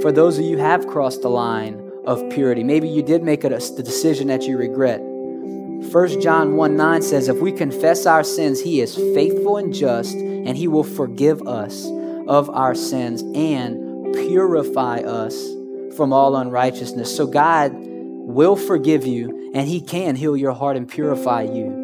For 0.00 0.10
those 0.10 0.38
of 0.38 0.44
you 0.44 0.58
have 0.58 0.86
crossed 0.86 1.22
the 1.22 1.28
line 1.28 1.80
of 2.04 2.28
purity, 2.30 2.64
maybe 2.64 2.88
you 2.88 3.02
did 3.02 3.22
make 3.22 3.44
a, 3.44 3.48
a 3.48 3.82
decision 3.82 4.28
that 4.28 4.44
you 4.44 4.56
regret. 4.56 5.00
1 5.92 6.22
John 6.22 6.56
1 6.56 6.74
9 6.74 7.02
says, 7.02 7.28
If 7.28 7.36
we 7.40 7.52
confess 7.52 8.06
our 8.06 8.24
sins, 8.24 8.62
He 8.62 8.80
is 8.80 8.94
faithful 8.94 9.58
and 9.58 9.74
just, 9.74 10.14
and 10.14 10.56
He 10.56 10.66
will 10.66 10.84
forgive 10.84 11.42
us 11.42 11.84
of 12.26 12.48
our 12.48 12.74
sins 12.74 13.20
and 13.34 14.14
purify 14.14 15.00
us 15.00 15.36
from 15.94 16.14
all 16.14 16.34
unrighteousness. 16.36 17.14
So 17.14 17.26
God 17.26 17.72
will 17.74 18.56
forgive 18.56 19.04
you 19.06 19.52
and 19.54 19.68
He 19.68 19.82
can 19.82 20.16
heal 20.16 20.34
your 20.34 20.52
heart 20.52 20.78
and 20.78 20.88
purify 20.88 21.42
you. 21.42 21.82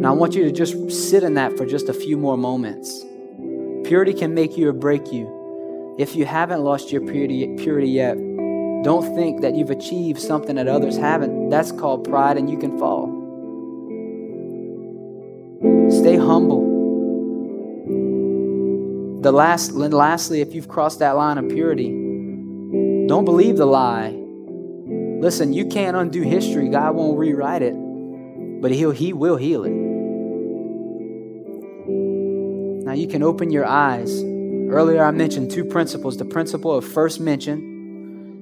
Now, 0.00 0.10
I 0.10 0.16
want 0.16 0.34
you 0.34 0.42
to 0.42 0.50
just 0.50 0.90
sit 0.90 1.22
in 1.22 1.34
that 1.34 1.56
for 1.56 1.64
just 1.64 1.88
a 1.88 1.94
few 1.94 2.16
more 2.16 2.36
moments. 2.36 3.04
Purity 3.84 4.14
can 4.14 4.34
make 4.34 4.56
you 4.56 4.68
or 4.68 4.72
break 4.72 5.12
you. 5.12 5.96
If 5.96 6.16
you 6.16 6.24
haven't 6.24 6.62
lost 6.62 6.90
your 6.90 7.02
purity, 7.02 7.56
purity 7.56 7.88
yet, 7.88 8.16
don't 8.82 9.14
think 9.14 9.40
that 9.42 9.54
you've 9.54 9.70
achieved 9.70 10.20
something 10.20 10.56
that 10.56 10.68
others 10.68 10.96
haven't. 10.96 11.50
That's 11.50 11.72
called 11.72 12.08
pride, 12.08 12.36
and 12.36 12.48
you 12.48 12.58
can 12.58 12.78
fall. 12.78 13.14
Stay 15.90 16.16
humble. 16.16 16.68
The 19.22 19.32
last, 19.32 19.72
lastly, 19.72 20.40
if 20.40 20.54
you've 20.54 20.68
crossed 20.68 21.00
that 21.00 21.16
line 21.16 21.38
of 21.38 21.48
purity, 21.48 21.88
don't 23.08 23.24
believe 23.24 23.56
the 23.56 23.66
lie. 23.66 24.10
Listen, 24.10 25.52
you 25.52 25.66
can't 25.66 25.96
undo 25.96 26.22
history. 26.22 26.68
God 26.68 26.94
won't 26.94 27.18
rewrite 27.18 27.62
it, 27.62 27.74
but 28.62 28.70
he'll, 28.70 28.92
He 28.92 29.12
will 29.12 29.36
heal 29.36 29.64
it. 29.64 29.72
Now 32.84 32.92
you 32.92 33.08
can 33.08 33.24
open 33.24 33.50
your 33.50 33.66
eyes. 33.66 34.22
Earlier, 34.22 35.04
I 35.04 35.10
mentioned 35.10 35.50
two 35.50 35.64
principles 35.64 36.16
the 36.16 36.24
principle 36.24 36.72
of 36.72 36.84
first 36.84 37.18
mention, 37.18 37.67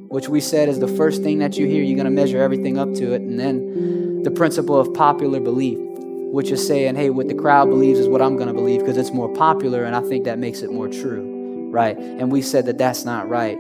which 0.09 0.29
we 0.29 0.41
said 0.41 0.69
is 0.69 0.79
the 0.79 0.89
first 0.89 1.23
thing 1.23 1.39
that 1.39 1.57
you 1.57 1.67
hear, 1.67 1.83
you're 1.83 1.97
going 1.97 2.05
to 2.05 2.11
measure 2.11 2.43
everything 2.43 2.79
up 2.79 2.93
to 2.95 3.13
it, 3.13 3.23
and 3.23 3.39
then 3.39 4.23
the 4.23 4.31
principle 4.31 4.79
of 4.79 4.93
popular 4.95 5.41
belief, 5.41 5.79
which 5.79 6.51
is 6.51 6.67
saying, 6.67 6.97
hey, 6.97 7.11
what 7.11 7.29
the 7.29 7.35
crowd 7.35 7.69
believes 7.69 7.99
is 7.99 8.09
what 8.09 8.23
I'm 8.23 8.37
going 8.37 8.49
to 8.49 8.55
believe 8.55 8.81
because 8.81 8.97
it's 8.97 9.13
more 9.13 9.33
popular, 9.33 9.85
and 9.85 9.95
I 9.95 10.01
think 10.03 10.25
that 10.25 10.39
makes 10.39 10.63
it 10.63 10.71
more 10.71 10.89
true, 10.89 11.71
right? 11.71 11.97
And 11.97 12.33
we 12.33 12.43
said 12.43 12.67
that 12.67 12.79
that's 12.79 13.05
not 13.05 13.29
right. 13.29 13.59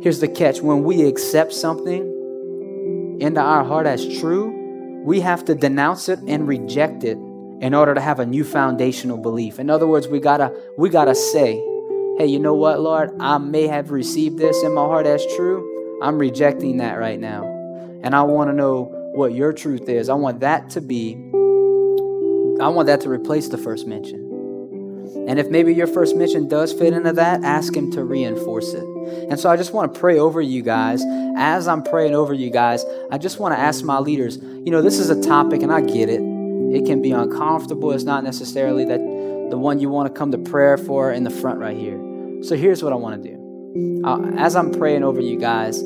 Here's 0.00 0.20
the 0.20 0.28
catch 0.28 0.60
when 0.60 0.84
we 0.84 1.04
accept 1.04 1.52
something 1.52 3.18
into 3.20 3.40
our 3.40 3.64
heart 3.64 3.86
as 3.86 4.06
true, 4.20 5.02
we 5.04 5.20
have 5.20 5.44
to 5.46 5.54
denounce 5.54 6.08
it 6.08 6.20
and 6.26 6.46
reject 6.46 7.02
it 7.02 7.18
in 7.60 7.74
order 7.74 7.94
to 7.94 8.00
have 8.00 8.20
a 8.20 8.26
new 8.26 8.44
foundational 8.44 9.18
belief. 9.18 9.58
In 9.58 9.70
other 9.70 9.86
words, 9.86 10.06
we 10.06 10.20
gotta 10.20 10.54
we 10.76 10.88
gotta 10.88 11.14
say, 11.14 11.56
hey, 12.18 12.26
you 12.26 12.40
know 12.40 12.54
what, 12.54 12.80
Lord, 12.80 13.12
I 13.20 13.38
may 13.38 13.68
have 13.68 13.92
received 13.92 14.38
this 14.38 14.64
in 14.64 14.74
my 14.74 14.80
heart 14.80 15.06
as 15.06 15.24
true. 15.36 16.00
I'm 16.02 16.18
rejecting 16.18 16.78
that 16.78 16.98
right 16.98 17.18
now. 17.18 17.44
And 18.02 18.12
I 18.14 18.22
want 18.22 18.50
to 18.50 18.54
know 18.54 18.90
what 19.14 19.32
your 19.32 19.52
truth 19.52 19.88
is. 19.88 20.08
I 20.08 20.14
want 20.14 20.40
that 20.40 20.70
to 20.70 20.80
be, 20.80 21.14
I 22.60 22.68
want 22.68 22.86
that 22.86 23.02
to 23.02 23.08
replace 23.08 23.48
the 23.48 23.56
first 23.56 23.86
mention. 23.86 24.24
And 25.28 25.38
if 25.38 25.48
maybe 25.48 25.72
your 25.72 25.86
first 25.86 26.16
mention 26.16 26.48
does 26.48 26.72
fit 26.72 26.92
into 26.92 27.12
that, 27.12 27.44
ask 27.44 27.76
Him 27.76 27.92
to 27.92 28.02
reinforce 28.02 28.72
it. 28.74 28.82
And 28.82 29.38
so 29.38 29.48
I 29.48 29.56
just 29.56 29.72
want 29.72 29.94
to 29.94 30.00
pray 30.00 30.18
over 30.18 30.40
you 30.40 30.62
guys. 30.62 31.04
As 31.36 31.68
I'm 31.68 31.84
praying 31.84 32.16
over 32.16 32.34
you 32.34 32.50
guys, 32.50 32.84
I 33.12 33.18
just 33.18 33.38
want 33.38 33.54
to 33.54 33.60
ask 33.60 33.84
my 33.84 33.98
leaders 33.98 34.38
you 34.38 34.72
know, 34.72 34.82
this 34.82 34.98
is 34.98 35.08
a 35.08 35.20
topic, 35.22 35.62
and 35.62 35.72
I 35.72 35.82
get 35.82 36.08
it. 36.08 36.20
It 36.20 36.84
can 36.84 37.00
be 37.00 37.12
uncomfortable. 37.12 37.92
It's 37.92 38.04
not 38.04 38.24
necessarily 38.24 38.84
that 38.86 38.98
the 38.98 39.56
one 39.56 39.78
you 39.78 39.88
want 39.88 40.12
to 40.12 40.18
come 40.18 40.32
to 40.32 40.38
prayer 40.38 40.76
for 40.76 41.12
in 41.12 41.24
the 41.24 41.30
front 41.30 41.58
right 41.58 41.76
here. 41.76 42.07
So 42.42 42.56
here's 42.56 42.82
what 42.82 42.92
I 42.92 42.96
want 42.96 43.22
to 43.22 43.28
do. 43.30 44.02
Uh, 44.04 44.30
as 44.38 44.56
I'm 44.56 44.72
praying 44.72 45.02
over 45.02 45.20
you 45.20 45.38
guys, 45.38 45.82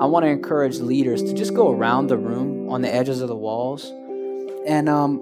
I 0.00 0.06
want 0.06 0.24
to 0.24 0.28
encourage 0.28 0.78
leaders 0.78 1.22
to 1.24 1.34
just 1.34 1.54
go 1.54 1.70
around 1.70 2.06
the 2.06 2.16
room 2.16 2.68
on 2.68 2.82
the 2.82 2.94
edges 2.94 3.20
of 3.20 3.28
the 3.28 3.36
walls, 3.36 3.90
and 4.66 4.88
um, 4.88 5.20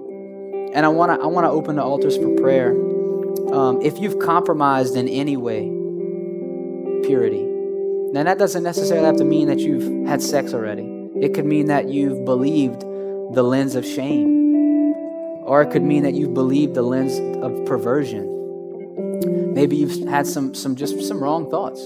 and 0.73 0.85
I 0.85 0.89
want 0.89 1.19
to 1.19 1.23
I 1.23 1.27
want 1.27 1.45
to 1.45 1.49
open 1.49 1.77
the 1.77 1.83
altars 1.83 2.15
for 2.15 2.29
prayer. 2.35 2.71
Um, 3.51 3.81
if 3.81 3.99
you've 3.99 4.19
compromised 4.19 4.95
in 4.95 5.07
any 5.07 5.35
way, 5.35 5.63
purity. 7.07 7.43
Now, 8.13 8.23
that 8.23 8.37
doesn't 8.37 8.63
necessarily 8.63 9.05
have 9.05 9.17
to 9.17 9.25
mean 9.25 9.47
that 9.47 9.59
you've 9.59 10.07
had 10.07 10.21
sex 10.21 10.53
already. 10.53 10.83
It 11.21 11.33
could 11.33 11.45
mean 11.45 11.67
that 11.67 11.89
you've 11.89 12.23
believed 12.23 12.81
the 13.33 13.43
lens 13.43 13.75
of 13.75 13.85
shame, 13.85 14.93
or 15.43 15.61
it 15.61 15.71
could 15.71 15.83
mean 15.83 16.03
that 16.03 16.13
you've 16.13 16.33
believed 16.33 16.75
the 16.75 16.83
lens 16.83 17.19
of 17.43 17.65
perversion. 17.65 18.36
Maybe 19.57 19.75
you've 19.75 20.07
had 20.07 20.27
some, 20.27 20.53
some 20.53 20.75
just 20.75 21.01
some 21.07 21.19
wrong 21.19 21.49
thoughts. 21.49 21.81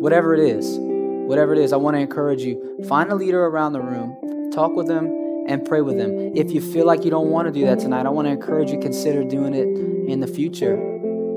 Whatever 0.00 0.34
it 0.34 0.40
is, 0.40 0.76
whatever 0.80 1.52
it 1.52 1.60
is, 1.60 1.72
I 1.72 1.76
want 1.76 1.94
to 1.94 2.00
encourage 2.00 2.42
you 2.42 2.84
find 2.88 3.08
a 3.12 3.14
leader 3.14 3.44
around 3.44 3.72
the 3.72 3.80
room, 3.80 4.50
talk 4.50 4.74
with 4.74 4.88
them, 4.88 5.06
and 5.46 5.64
pray 5.64 5.80
with 5.80 5.96
them. 5.96 6.10
If 6.34 6.50
you 6.50 6.60
feel 6.60 6.84
like 6.84 7.04
you 7.04 7.10
don't 7.12 7.30
want 7.30 7.46
to 7.46 7.52
do 7.52 7.64
that 7.66 7.78
tonight, 7.78 8.04
I 8.04 8.08
want 8.08 8.26
to 8.26 8.32
encourage 8.32 8.72
you 8.72 8.80
consider 8.80 9.22
doing 9.22 9.54
it 9.54 9.68
in 10.10 10.18
the 10.18 10.26
future. 10.26 10.76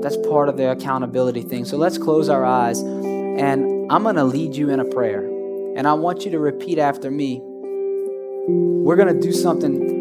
That's 0.02 0.16
part 0.16 0.48
of 0.48 0.56
the 0.56 0.72
accountability 0.72 1.42
thing. 1.42 1.64
So 1.64 1.76
let's 1.76 1.96
close 1.96 2.28
our 2.28 2.44
eyes 2.44 2.80
and 2.80 3.88
I'm 3.88 4.02
going 4.02 4.16
to 4.16 4.24
lead 4.24 4.56
you 4.56 4.70
in 4.70 4.80
a 4.80 4.84
prayer. 4.84 5.24
And 5.76 5.86
I 5.86 5.92
want 5.92 6.24
you 6.24 6.32
to 6.32 6.40
repeat 6.40 6.80
after 6.80 7.08
me. 7.08 7.40
We're 7.40 8.96
going 8.96 9.14
to 9.14 9.20
do 9.20 9.32
something 9.32 9.99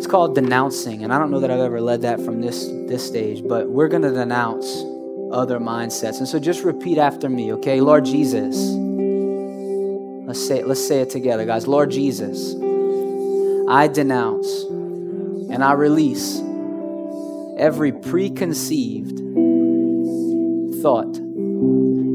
it's 0.00 0.06
called 0.06 0.34
denouncing. 0.34 1.04
And 1.04 1.12
I 1.12 1.18
don't 1.18 1.30
know 1.30 1.40
that 1.40 1.50
I've 1.50 1.60
ever 1.60 1.78
led 1.78 2.00
that 2.02 2.22
from 2.22 2.40
this 2.40 2.66
this 2.88 3.06
stage, 3.06 3.46
but 3.46 3.68
we're 3.68 3.88
going 3.88 4.00
to 4.00 4.10
denounce 4.10 4.82
other 5.30 5.58
mindsets. 5.58 6.20
And 6.20 6.26
so 6.26 6.38
just 6.38 6.64
repeat 6.64 6.96
after 6.96 7.28
me, 7.28 7.52
okay? 7.52 7.82
Lord 7.82 8.06
Jesus. 8.06 8.56
Let's 10.26 10.48
say 10.48 10.60
it, 10.60 10.66
let's 10.66 10.88
say 10.88 11.02
it 11.02 11.10
together, 11.10 11.44
guys. 11.44 11.66
Lord 11.66 11.90
Jesus, 11.90 12.54
I 13.68 13.88
denounce 13.88 14.62
and 14.62 15.62
I 15.62 15.72
release 15.72 16.40
every 17.58 17.92
preconceived 17.92 19.18
thought, 20.80 21.14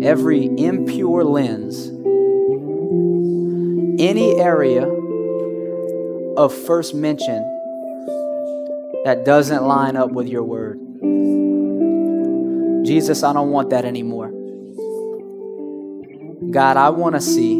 every 0.03 0.45
impure 0.57 1.23
lens, 1.23 1.85
any 4.01 4.39
area 4.39 4.87
of 6.35 6.51
first 6.51 6.95
mention 6.95 7.51
that 9.05 9.23
doesn't 9.23 9.63
line 9.63 9.95
up 9.95 10.11
with 10.11 10.27
your 10.27 10.43
word. 10.43 10.79
Jesus, 12.83 13.21
I 13.21 13.33
don't 13.33 13.51
want 13.51 13.69
that 13.69 13.85
anymore. 13.85 14.31
God, 16.49 16.75
I 16.75 16.89
want 16.89 17.13
to 17.13 17.21
see 17.21 17.53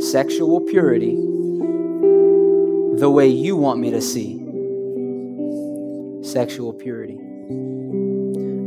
sexual 0.00 0.60
purity 0.60 1.14
the 2.98 3.10
way 3.10 3.28
you 3.28 3.56
want 3.56 3.80
me 3.80 3.90
to 3.92 4.02
see 4.02 4.36
sexual 6.22 6.74
purity. 6.74 7.18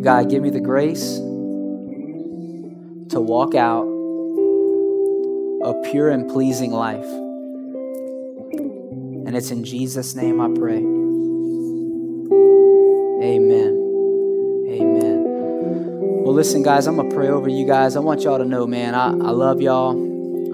God, 0.02 0.32
give 0.32 0.42
me 0.42 0.50
the 0.50 0.60
grace 0.60 1.18
to 3.10 3.22
walk 3.22 3.54
out 3.54 3.86
a 5.64 5.76
pure 5.92 6.10
and 6.10 6.28
pleasing 6.28 6.72
life. 6.72 7.06
And 9.28 9.36
it's 9.38 9.52
in 9.52 9.64
Jesus' 9.64 10.16
name 10.16 10.42
I 10.42 10.50
pray. 10.58 10.99
Amen. 13.22 14.66
Amen. 14.70 15.24
Well, 16.24 16.34
listen, 16.34 16.64
guys, 16.64 16.88
I'm 16.88 16.96
going 16.96 17.10
to 17.10 17.16
pray 17.16 17.28
over 17.28 17.50
you 17.50 17.68
guys. 17.68 17.98
I 17.98 18.00
want 18.00 18.22
y'all 18.22 18.38
to 18.38 18.46
know, 18.46 18.66
man, 18.66 18.96
I, 18.96 19.08
I 19.08 19.32
love 19.32 19.60
y'all. 19.60 19.92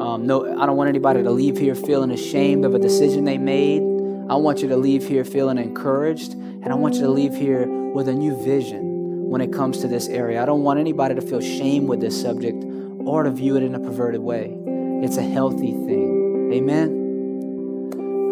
Um, 0.01 0.25
no, 0.25 0.45
I 0.59 0.65
don't 0.65 0.75
want 0.75 0.89
anybody 0.89 1.21
to 1.21 1.29
leave 1.29 1.59
here 1.59 1.75
feeling 1.75 2.09
ashamed 2.09 2.65
of 2.65 2.73
a 2.73 2.79
decision 2.79 3.23
they 3.23 3.37
made. 3.37 3.81
I 4.29 4.35
want 4.35 4.63
you 4.63 4.67
to 4.69 4.77
leave 4.77 5.07
here 5.07 5.23
feeling 5.23 5.59
encouraged, 5.59 6.33
and 6.33 6.69
I 6.69 6.73
want 6.73 6.95
you 6.95 7.01
to 7.01 7.09
leave 7.09 7.35
here 7.35 7.67
with 7.93 8.07
a 8.07 8.13
new 8.13 8.35
vision 8.43 9.29
when 9.29 9.41
it 9.41 9.53
comes 9.53 9.77
to 9.81 9.87
this 9.87 10.07
area. 10.07 10.41
I 10.41 10.47
don't 10.47 10.63
want 10.63 10.79
anybody 10.79 11.13
to 11.13 11.21
feel 11.21 11.41
shame 11.41 11.85
with 11.85 12.01
this 12.01 12.19
subject 12.19 12.63
or 13.05 13.23
to 13.23 13.29
view 13.29 13.57
it 13.57 13.63
in 13.63 13.75
a 13.75 13.79
perverted 13.79 14.21
way. 14.21 14.57
It's 15.03 15.17
a 15.17 15.23
healthy 15.23 15.71
thing. 15.71 16.49
Amen? 16.51 16.89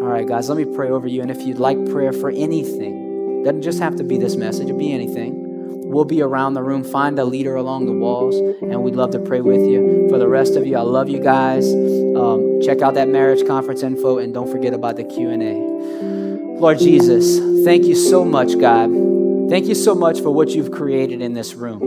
All 0.02 0.10
right, 0.10 0.28
guys, 0.28 0.50
let 0.50 0.58
me 0.58 0.66
pray 0.66 0.90
over 0.90 1.08
you. 1.08 1.22
And 1.22 1.30
if 1.30 1.44
you'd 1.44 1.60
like 1.60 1.78
prayer 1.92 2.12
for 2.12 2.32
anything, 2.32 3.13
doesn't 3.44 3.62
just 3.62 3.80
have 3.80 3.96
to 3.98 4.04
be 4.04 4.18
this 4.18 4.36
message, 4.36 4.66
it'll 4.66 4.78
be 4.78 4.94
anything. 4.94 5.42
We'll 5.94 6.06
be 6.06 6.22
around 6.22 6.56
the 6.56 6.64
room. 6.64 6.84
Find 6.84 7.20
a 7.20 7.26
leader 7.26 7.56
along 7.56 7.86
the 7.86 7.92
walls, 7.92 8.36
and 8.36 8.82
we'd 8.82 8.96
love 8.96 9.12
to 9.12 9.20
pray 9.20 9.42
with 9.42 9.62
you. 9.62 10.08
For 10.10 10.18
the 10.18 10.28
rest 10.28 10.56
of 10.56 10.66
you, 10.66 10.76
I 10.76 10.82
love 10.82 11.08
you 11.08 11.20
guys. 11.20 11.72
Um, 11.72 12.62
check 12.64 12.82
out 12.82 12.96
that 12.96 13.10
marriage 13.10 13.46
conference 13.46 13.84
info, 13.84 14.18
and 14.18 14.34
don't 14.34 14.52
forget 14.52 14.74
about 14.74 14.96
the 14.96 15.04
Q 15.04 15.30
and 15.30 15.44
A. 15.44 16.60
Lord 16.60 16.80
Jesus, 16.80 17.40
thank 17.64 17.86
you 17.86 17.96
so 17.96 18.26
much, 18.26 18.58
God. 18.60 18.90
Thank 19.50 19.68
you 19.68 19.76
so 19.76 19.94
much 19.94 20.20
for 20.22 20.32
what 20.32 20.50
you've 20.50 20.72
created 20.72 21.22
in 21.22 21.34
this 21.34 21.54
room. 21.54 21.82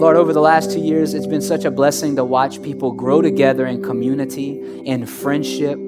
Lord, 0.00 0.16
over 0.16 0.32
the 0.32 0.40
last 0.40 0.72
two 0.72 0.80
years, 0.80 1.14
it's 1.14 1.26
been 1.26 1.42
such 1.42 1.64
a 1.64 1.70
blessing 1.70 2.16
to 2.16 2.24
watch 2.24 2.62
people 2.62 2.92
grow 2.92 3.20
together 3.20 3.66
in 3.66 3.82
community, 3.82 4.82
in 4.84 5.06
friendship. 5.06 5.78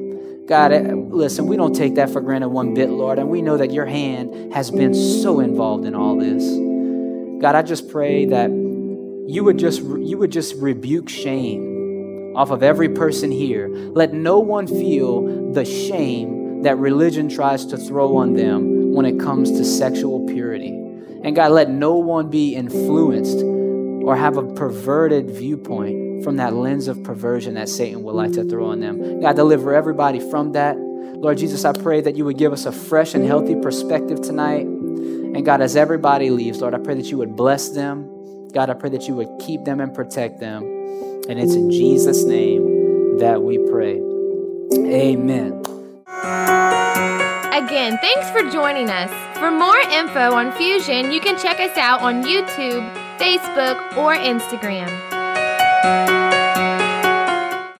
God, 0.50 0.72
listen, 1.12 1.46
we 1.46 1.56
don't 1.56 1.76
take 1.76 1.94
that 1.94 2.10
for 2.10 2.20
granted 2.20 2.48
one 2.48 2.74
bit, 2.74 2.90
Lord, 2.90 3.20
and 3.20 3.28
we 3.28 3.40
know 3.40 3.56
that 3.56 3.70
your 3.70 3.86
hand 3.86 4.52
has 4.52 4.68
been 4.68 4.92
so 4.92 5.38
involved 5.38 5.84
in 5.84 5.94
all 5.94 6.16
this. 6.16 6.42
God, 7.40 7.54
I 7.54 7.62
just 7.62 7.88
pray 7.88 8.24
that 8.24 8.50
you 8.50 9.44
would 9.44 9.58
just 9.58 9.80
you 9.80 10.18
would 10.18 10.32
just 10.32 10.56
rebuke 10.56 11.08
shame 11.08 12.34
off 12.34 12.50
of 12.50 12.64
every 12.64 12.88
person 12.88 13.30
here. 13.30 13.68
Let 13.68 14.12
no 14.12 14.40
one 14.40 14.66
feel 14.66 15.52
the 15.52 15.64
shame 15.64 16.64
that 16.64 16.78
religion 16.78 17.28
tries 17.28 17.64
to 17.66 17.76
throw 17.76 18.16
on 18.16 18.34
them 18.34 18.90
when 18.92 19.06
it 19.06 19.20
comes 19.20 19.52
to 19.52 19.64
sexual 19.64 20.26
purity. 20.26 20.70
And 21.22 21.36
God, 21.36 21.52
let 21.52 21.70
no 21.70 21.94
one 21.94 22.28
be 22.28 22.56
influenced 22.56 23.38
or 24.02 24.16
have 24.16 24.36
a 24.36 24.42
perverted 24.54 25.30
viewpoint 25.30 26.24
from 26.24 26.36
that 26.36 26.54
lens 26.54 26.88
of 26.88 27.02
perversion 27.02 27.54
that 27.54 27.68
Satan 27.68 28.02
would 28.02 28.14
like 28.14 28.32
to 28.32 28.44
throw 28.44 28.70
on 28.70 28.80
them. 28.80 29.20
God, 29.20 29.36
deliver 29.36 29.74
everybody 29.74 30.20
from 30.30 30.52
that. 30.52 30.76
Lord 30.78 31.38
Jesus, 31.38 31.64
I 31.64 31.72
pray 31.72 32.00
that 32.00 32.16
you 32.16 32.24
would 32.24 32.38
give 32.38 32.52
us 32.52 32.66
a 32.66 32.72
fresh 32.72 33.14
and 33.14 33.24
healthy 33.24 33.54
perspective 33.54 34.20
tonight. 34.20 34.66
And 34.66 35.44
God, 35.44 35.60
as 35.60 35.76
everybody 35.76 36.30
leaves, 36.30 36.60
Lord, 36.60 36.74
I 36.74 36.78
pray 36.78 36.94
that 36.94 37.06
you 37.06 37.18
would 37.18 37.36
bless 37.36 37.70
them. 37.70 38.48
God, 38.52 38.70
I 38.70 38.74
pray 38.74 38.90
that 38.90 39.06
you 39.06 39.14
would 39.14 39.28
keep 39.38 39.64
them 39.64 39.80
and 39.80 39.94
protect 39.94 40.40
them. 40.40 40.64
And 41.28 41.38
it's 41.38 41.54
in 41.54 41.70
Jesus' 41.70 42.24
name 42.24 43.18
that 43.18 43.42
we 43.42 43.58
pray. 43.70 44.00
Amen. 44.72 45.62
Again, 47.52 47.98
thanks 47.98 48.30
for 48.30 48.50
joining 48.50 48.88
us. 48.88 49.10
For 49.38 49.50
more 49.50 49.78
info 49.78 50.32
on 50.32 50.52
Fusion, 50.52 51.12
you 51.12 51.20
can 51.20 51.38
check 51.38 51.60
us 51.60 51.76
out 51.76 52.00
on 52.00 52.22
YouTube, 52.22 53.09
Facebook, 53.20 53.98
or 53.98 54.14
Instagram. 54.16 54.88